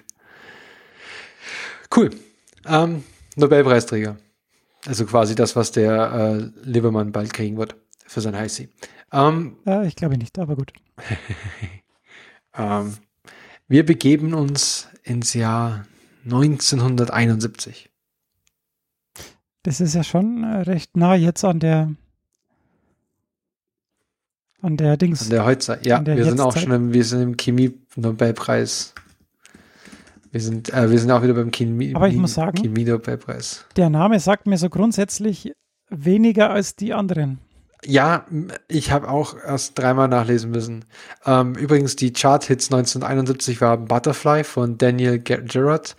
[1.95, 2.11] Cool.
[2.67, 3.05] Ähm,
[3.37, 4.17] Nobelpreisträger.
[4.87, 7.77] Also quasi das, was der äh, Liebermann bald kriegen wird
[8.07, 8.69] für sein High C.
[9.13, 10.73] Ähm, Äh, ich glaube nicht, aber gut.
[12.57, 12.95] ähm,
[13.69, 15.87] wir begeben uns ins Jahr
[16.25, 17.91] 1971.
[19.63, 21.93] Das ist ja schon äh, recht nah jetzt an der
[24.63, 25.23] an der Dings.
[25.25, 25.85] An der Heutzeit.
[25.87, 28.95] Ja, der wir sind auch schon im, wir sind im Chemie-Nobelpreis.
[30.33, 33.67] Wir sind, äh, wir sind auch wieder beim Chemie, Aber ich muss sagen- Chemie-Nobelpreis.
[33.77, 35.53] der Name sagt mir so grundsätzlich
[35.91, 37.39] weniger als die anderen.
[37.87, 38.27] Ja,
[38.69, 40.85] ich habe auch erst dreimal nachlesen müssen.
[41.27, 45.97] Ähm, übrigens, die Chart-Hits 1971 waren Butterfly von Daniel Ge- Gerard,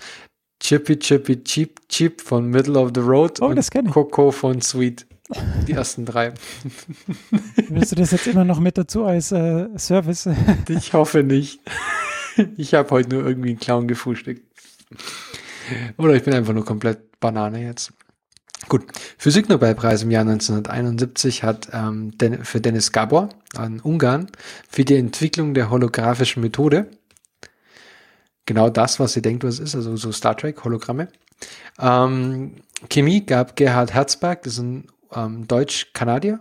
[0.60, 3.92] Chippy Chippy Cheap Cheap von Middle of the Road Oh, und.
[3.92, 5.06] Coco von Sweet.
[5.68, 6.34] Die ersten drei.
[7.70, 10.30] Willst du das jetzt immer noch mit dazu als äh, Service?
[10.70, 11.60] Ich hoffe nicht.
[12.58, 14.44] Ich habe heute nur irgendwie einen Clown gefrühstückt.
[15.98, 17.92] Oder ich bin einfach nur komplett Banane jetzt.
[18.68, 18.84] Gut,
[19.18, 22.14] Physiknobelpreis im Jahr 1971 hat ähm,
[22.44, 24.28] für Dennis Gabor an Ungarn
[24.68, 26.90] für die Entwicklung der holographischen Methode
[28.46, 31.10] genau das, was ihr denkt, was ist, also so Star Trek, Hologramme.
[31.80, 32.56] Ähm,
[32.90, 36.40] Chemie gab Gerhard Herzberg, das ist ein ähm, Deutsch-Kanadier,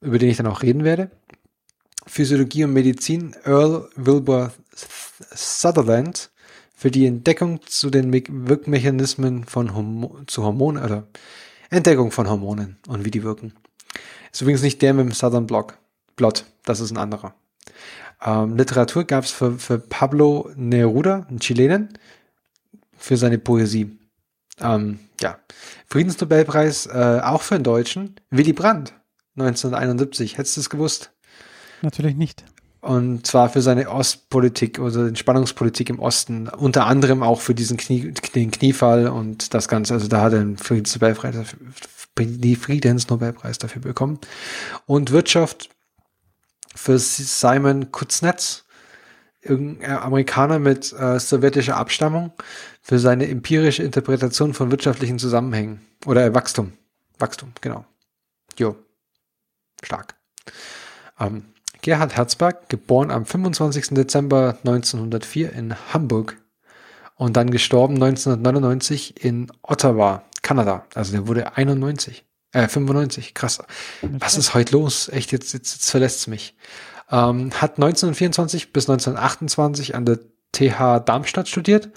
[0.00, 1.10] über den ich dann auch reden werde.
[2.06, 4.52] Physiologie und Medizin Earl Wilbur
[5.30, 6.30] Sutherland
[6.78, 11.08] für die Entdeckung zu den Me Wirkmechanismen von Hormo zu Hormonen oder
[11.70, 13.52] Entdeckung von Hormonen und wie die wirken.
[14.32, 15.76] Ist übrigens nicht der mit dem Southern Block,
[16.14, 17.34] Blot, das ist ein anderer.
[18.24, 21.98] Ähm, Literatur gab es für, für Pablo Neruda, einen Chilenen,
[22.96, 23.98] für seine Poesie.
[24.60, 25.36] Ähm, ja,
[25.88, 28.92] Friedensnobelpreis äh, auch für einen Deutschen, Willy Brandt,
[29.34, 30.38] 1971.
[30.38, 31.10] Hättest du es gewusst?
[31.82, 32.44] Natürlich nicht.
[32.80, 38.12] Und zwar für seine Ostpolitik oder Entspannungspolitik im Osten, unter anderem auch für diesen Knie,
[38.34, 39.94] den Kniefall und das Ganze.
[39.94, 41.56] Also da hat er einen Friedensnobelpreis,
[42.14, 44.20] Friedensnobelpreis dafür bekommen.
[44.86, 45.70] Und Wirtschaft
[46.76, 48.64] für Simon Kuznets,
[49.42, 52.32] irgendein Amerikaner mit äh, sowjetischer Abstammung,
[52.80, 55.80] für seine empirische Interpretation von wirtschaftlichen Zusammenhängen.
[56.06, 56.72] Oder äh, Wachstum.
[57.18, 57.84] Wachstum, genau.
[58.56, 58.76] Jo.
[59.82, 60.14] Stark.
[61.18, 61.44] Ähm,
[61.82, 63.88] Gerhard Herzberg, geboren am 25.
[63.90, 66.36] Dezember 1904 in Hamburg
[67.14, 70.84] und dann gestorben 1999 in Ottawa, Kanada.
[70.94, 72.24] Also der wurde 91.
[72.52, 73.62] Äh, 95, krass.
[74.02, 75.08] Was ist heute los?
[75.08, 76.56] Echt, jetzt, jetzt, jetzt verlässt es mich.
[77.10, 80.18] Ähm, hat 1924 bis 1928 an der
[80.52, 81.90] TH Darmstadt studiert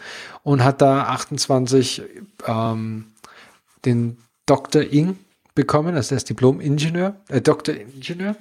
[0.43, 2.03] und hat da 28
[2.45, 3.13] ähm,
[3.85, 4.81] den Dr.
[4.81, 5.17] Ing
[5.55, 8.35] bekommen, also er ist Diplom-Ingenieur, äh, Doktor-Ingenieur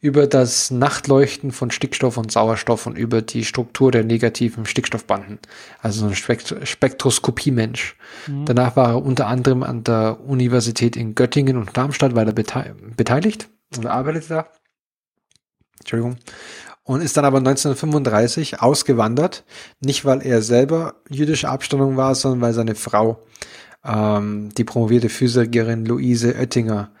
[0.00, 5.40] über das Nachtleuchten von Stickstoff und Sauerstoff und über die Struktur der negativen Stickstoffbanden.
[5.82, 7.96] Also so ein Spekt Spektroskopie-Mensch.
[8.28, 8.44] Mhm.
[8.44, 13.48] Danach war er unter anderem an der Universität in Göttingen und Darmstadt weiter bete beteiligt
[13.76, 14.48] oder arbeitet da.
[15.80, 16.16] Entschuldigung.
[16.84, 19.44] Und ist dann aber 1935 ausgewandert.
[19.80, 23.24] Nicht, weil er selber jüdische Abstammung war, sondern weil seine Frau,
[23.84, 26.92] ähm, die promovierte Physikerin Luise Oettinger,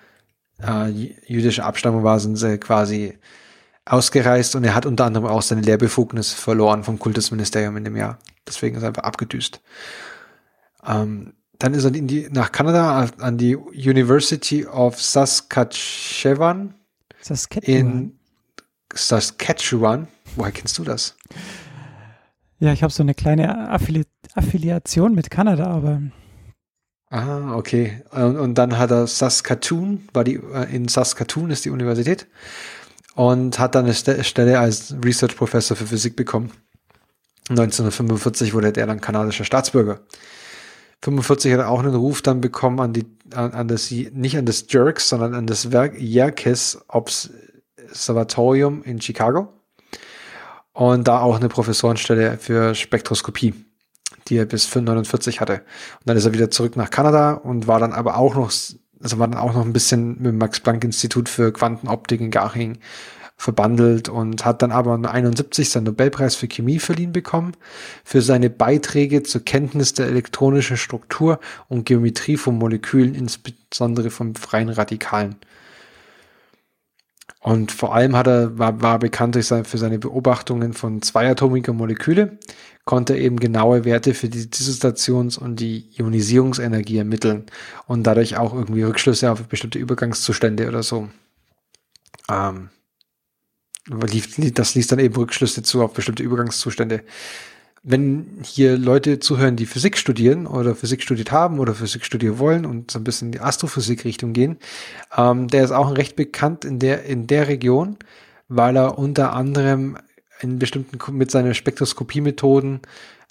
[0.62, 3.18] äh, jüdische Abstammung war, sind sie quasi
[3.84, 8.18] ausgereist und er hat unter anderem auch seine Lehrbefugnis verloren vom Kultusministerium in dem Jahr.
[8.46, 9.60] Deswegen ist er einfach abgedüst.
[10.86, 16.74] Ähm, dann ist er die, nach Kanada an die University of Saskatchewan.
[17.20, 17.76] Saskatchewan.
[17.76, 18.18] In
[18.94, 20.08] Saskatchewan.
[20.36, 21.16] Woher kennst du das?
[22.60, 24.04] Ja, ich habe so eine kleine Affili
[24.34, 26.02] Affiliation mit Kanada, aber
[27.10, 28.02] Ah, okay.
[28.10, 32.26] Und, und dann hat er Saskatoon, war die, äh, in Saskatoon ist die Universität
[33.14, 36.52] und hat dann eine Stelle als Research Professor für Physik bekommen.
[37.48, 40.00] 1945 wurde er dann kanadischer Staatsbürger.
[41.02, 44.44] 45 hat er auch einen Ruf dann bekommen an die, an, an das, nicht an
[44.44, 49.48] das Jerks, sondern an das Werk Yerkes Observatorium in Chicago.
[50.72, 53.54] Und da auch eine Professorenstelle für Spektroskopie
[54.28, 55.54] die er bis 49 hatte.
[55.54, 58.50] Und dann ist er wieder zurück nach Kanada und war dann aber auch noch,
[59.02, 62.78] also war dann auch noch ein bisschen mit dem Max-Planck-Institut für Quantenoptik in Garching
[63.38, 67.52] verbandelt und hat dann aber 71 seinen Nobelpreis für Chemie verliehen bekommen
[68.02, 71.38] für seine Beiträge zur Kenntnis der elektronischen Struktur
[71.68, 75.36] und Geometrie von Molekülen, insbesondere von freien Radikalen.
[77.40, 82.38] Und vor allem hat er, war, war bekannt für seine Beobachtungen von zweiatomiger Moleküle,
[82.84, 87.46] konnte eben genaue Werte für die Dissoziations- und die Ionisierungsenergie ermitteln
[87.86, 91.08] und dadurch auch irgendwie Rückschlüsse auf bestimmte Übergangszustände oder so.
[92.28, 92.70] Ähm,
[93.88, 97.04] das ließ dann eben Rückschlüsse zu auf bestimmte Übergangszustände
[97.90, 102.66] wenn hier Leute zuhören, die Physik studieren oder Physik studiert haben oder Physik studieren wollen
[102.66, 104.58] und so ein bisschen in die Astrophysik-Richtung gehen,
[105.16, 107.96] ähm, der ist auch recht bekannt in der, in der Region,
[108.48, 109.96] weil er unter anderem
[110.40, 112.80] in bestimmten, mit seinen Spektroskopiemethoden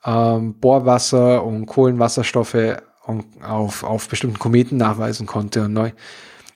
[0.03, 2.77] ähm, Bohrwasser und Kohlenwasserstoffe
[3.41, 5.65] auf, auf bestimmten Kometen nachweisen konnte.
[5.65, 5.91] Und, neu,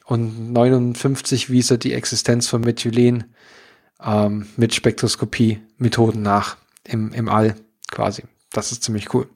[0.05, 3.25] und 59 wies er die Existenz von Methylen
[4.03, 7.55] ähm, mit Spektroskopie-Methoden nach im, im All
[7.91, 8.23] quasi.
[8.51, 9.29] Das ist ziemlich cool.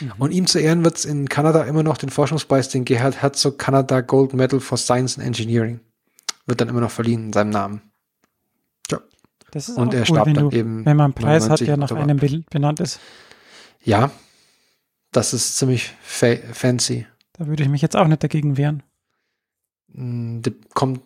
[0.00, 0.12] Mhm.
[0.18, 3.58] Und ihm zu Ehren wird es in Kanada immer noch den Forschungspreis, den Gerhard Herzog
[3.58, 5.80] Canada Gold Medal for Science and Engineering,
[6.46, 7.82] wird dann immer noch verliehen in seinem Namen.
[8.90, 9.00] Ja.
[9.50, 10.84] Das ist und er cool, starb wenn, dann du, eben.
[10.84, 12.18] wenn man einen Preis hat, der nach einem
[12.50, 13.00] benannt ist.
[13.82, 14.10] Ja,
[15.12, 17.06] das ist ziemlich fa fancy.
[17.32, 18.82] Da würde ich mich jetzt auch nicht dagegen wehren.
[19.92, 21.00] Hm, die- Kommt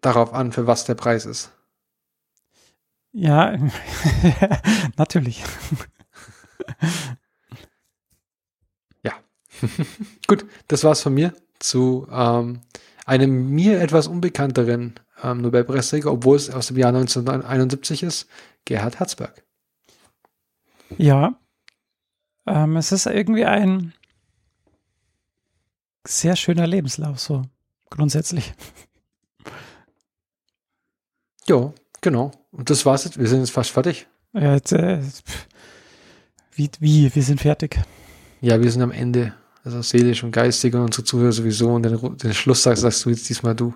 [0.00, 1.50] darauf an, für was der Preis ist.
[3.18, 3.56] Ja,
[4.96, 5.42] natürlich.
[10.26, 12.60] Gut, das war's von mir zu ähm,
[13.06, 18.28] einem mir etwas unbekannteren ähm, Nobelpreisträger, obwohl es aus dem Jahr 1971 ist,
[18.64, 19.42] Gerhard Herzberg.
[20.98, 21.38] Ja.
[22.46, 23.94] Ähm, es ist irgendwie ein
[26.06, 27.42] sehr schöner Lebenslauf, so
[27.88, 28.52] grundsätzlich.
[31.48, 31.72] Ja,
[32.06, 32.30] genau.
[32.52, 33.18] Und das war's jetzt.
[33.18, 34.06] Wir sind jetzt fast fertig.
[34.32, 35.00] Ja, jetzt, äh,
[36.54, 37.80] wie, wie, wir sind fertig.
[38.40, 39.34] Ja, wir sind am Ende.
[39.64, 41.70] Also seelisch und geistig und unsere Zuhörer sowieso.
[41.70, 43.74] Und den, den Schluss sagst, sagst du jetzt diesmal du.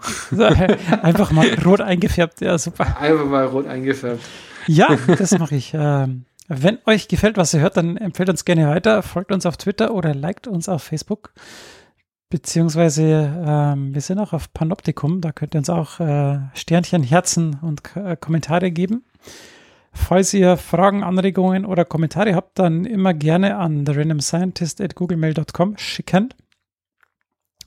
[1.02, 2.96] Einfach mal rot eingefärbt, ja, super.
[3.00, 4.22] Einfach mal rot eingefärbt.
[4.68, 5.72] Ja, das mache ich.
[5.74, 9.56] Ähm, wenn euch gefällt, was ihr hört, dann empfehlt uns gerne weiter, folgt uns auf
[9.56, 11.32] Twitter oder liked uns auf Facebook.
[12.30, 17.58] Beziehungsweise ähm, wir sind auch auf Panoptikum, da könnt ihr uns auch äh, Sternchen, Herzen
[17.60, 19.04] und äh, Kommentare geben.
[19.92, 26.32] Falls ihr Fragen, Anregungen oder Kommentare habt, dann immer gerne an therandomscientist.googlemail.com schicken.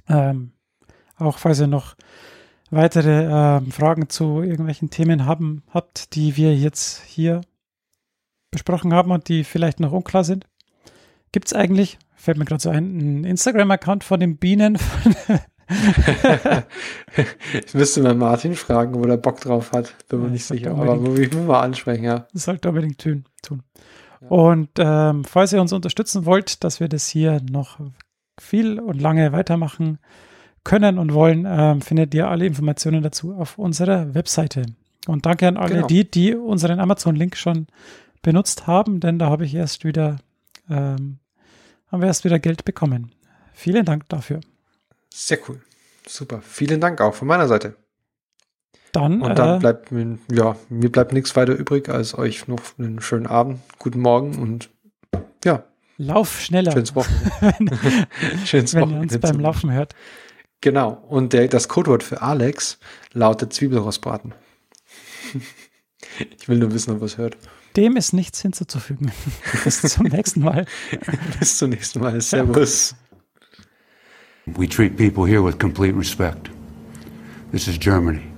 [0.08, 0.54] Ähm,
[1.18, 1.96] auch falls ihr noch
[2.72, 7.42] weitere ähm, Fragen zu irgendwelchen Themen haben, habt, die wir jetzt hier
[8.50, 10.48] besprochen haben und die vielleicht noch unklar sind.
[11.34, 14.78] Gibt es eigentlich, fällt mir gerade so ein, einen Instagram-Account von den Bienen?
[17.54, 19.94] ich müsste mal Martin fragen, wo der Bock drauf hat.
[20.08, 20.72] Bin mir Ja, nicht sicher.
[20.72, 22.28] Aber muss ich mal ansprechen, ja.
[22.34, 23.26] Das sollte unbedingt tun.
[23.42, 23.64] tun.
[24.22, 24.28] Ja.
[24.30, 27.80] Und ähm, falls ihr uns unterstützen wollt, dass wir das hier noch
[28.40, 30.00] viel und lange weitermachen
[30.64, 34.66] können und wollen, ähm, findet ihr alle Informationen dazu auf unserer Webseite.
[35.08, 35.88] Und danke an alle Genau.
[35.88, 37.68] die, die unseren Amazon-Link schon
[38.22, 40.20] benutzt haben, denn da habe ich erst wieder,
[40.70, 41.18] ähm,
[41.94, 43.12] haben wir erst wieder Geld bekommen.
[43.54, 44.42] Vielen Dank dafür.
[45.14, 45.62] Sehr cool.
[46.08, 46.42] Super.
[46.42, 47.76] Vielen Dank auch von meiner Seite.
[48.92, 52.62] Dann, Und dann äh, bleibt mir, ja, mir bleibt nichts weiter übrig, als euch noch
[52.80, 54.72] einen schönen Abend, guten Morgen und
[55.46, 55.64] ja,
[55.98, 57.78] lauf schneller, schönes Wochenende.
[58.46, 59.94] schönes wenn ihr Wochenende uns beim Laufen hört.
[60.62, 60.94] Genau.
[61.08, 62.80] Und der, das Codewort für Alex
[63.12, 64.34] lautet Zwiebelrostbraten.
[66.40, 67.38] ich will nur wissen, ob er es hört.
[67.76, 69.12] Dem ist nichts hinzuzufügen.
[69.64, 70.66] Bis zum nächsten Mal.
[71.40, 72.22] Bis zum nächsten Mal.
[72.22, 72.96] Servus.
[74.46, 76.50] We treat people here with complete respect.
[77.52, 78.33] This is Germany.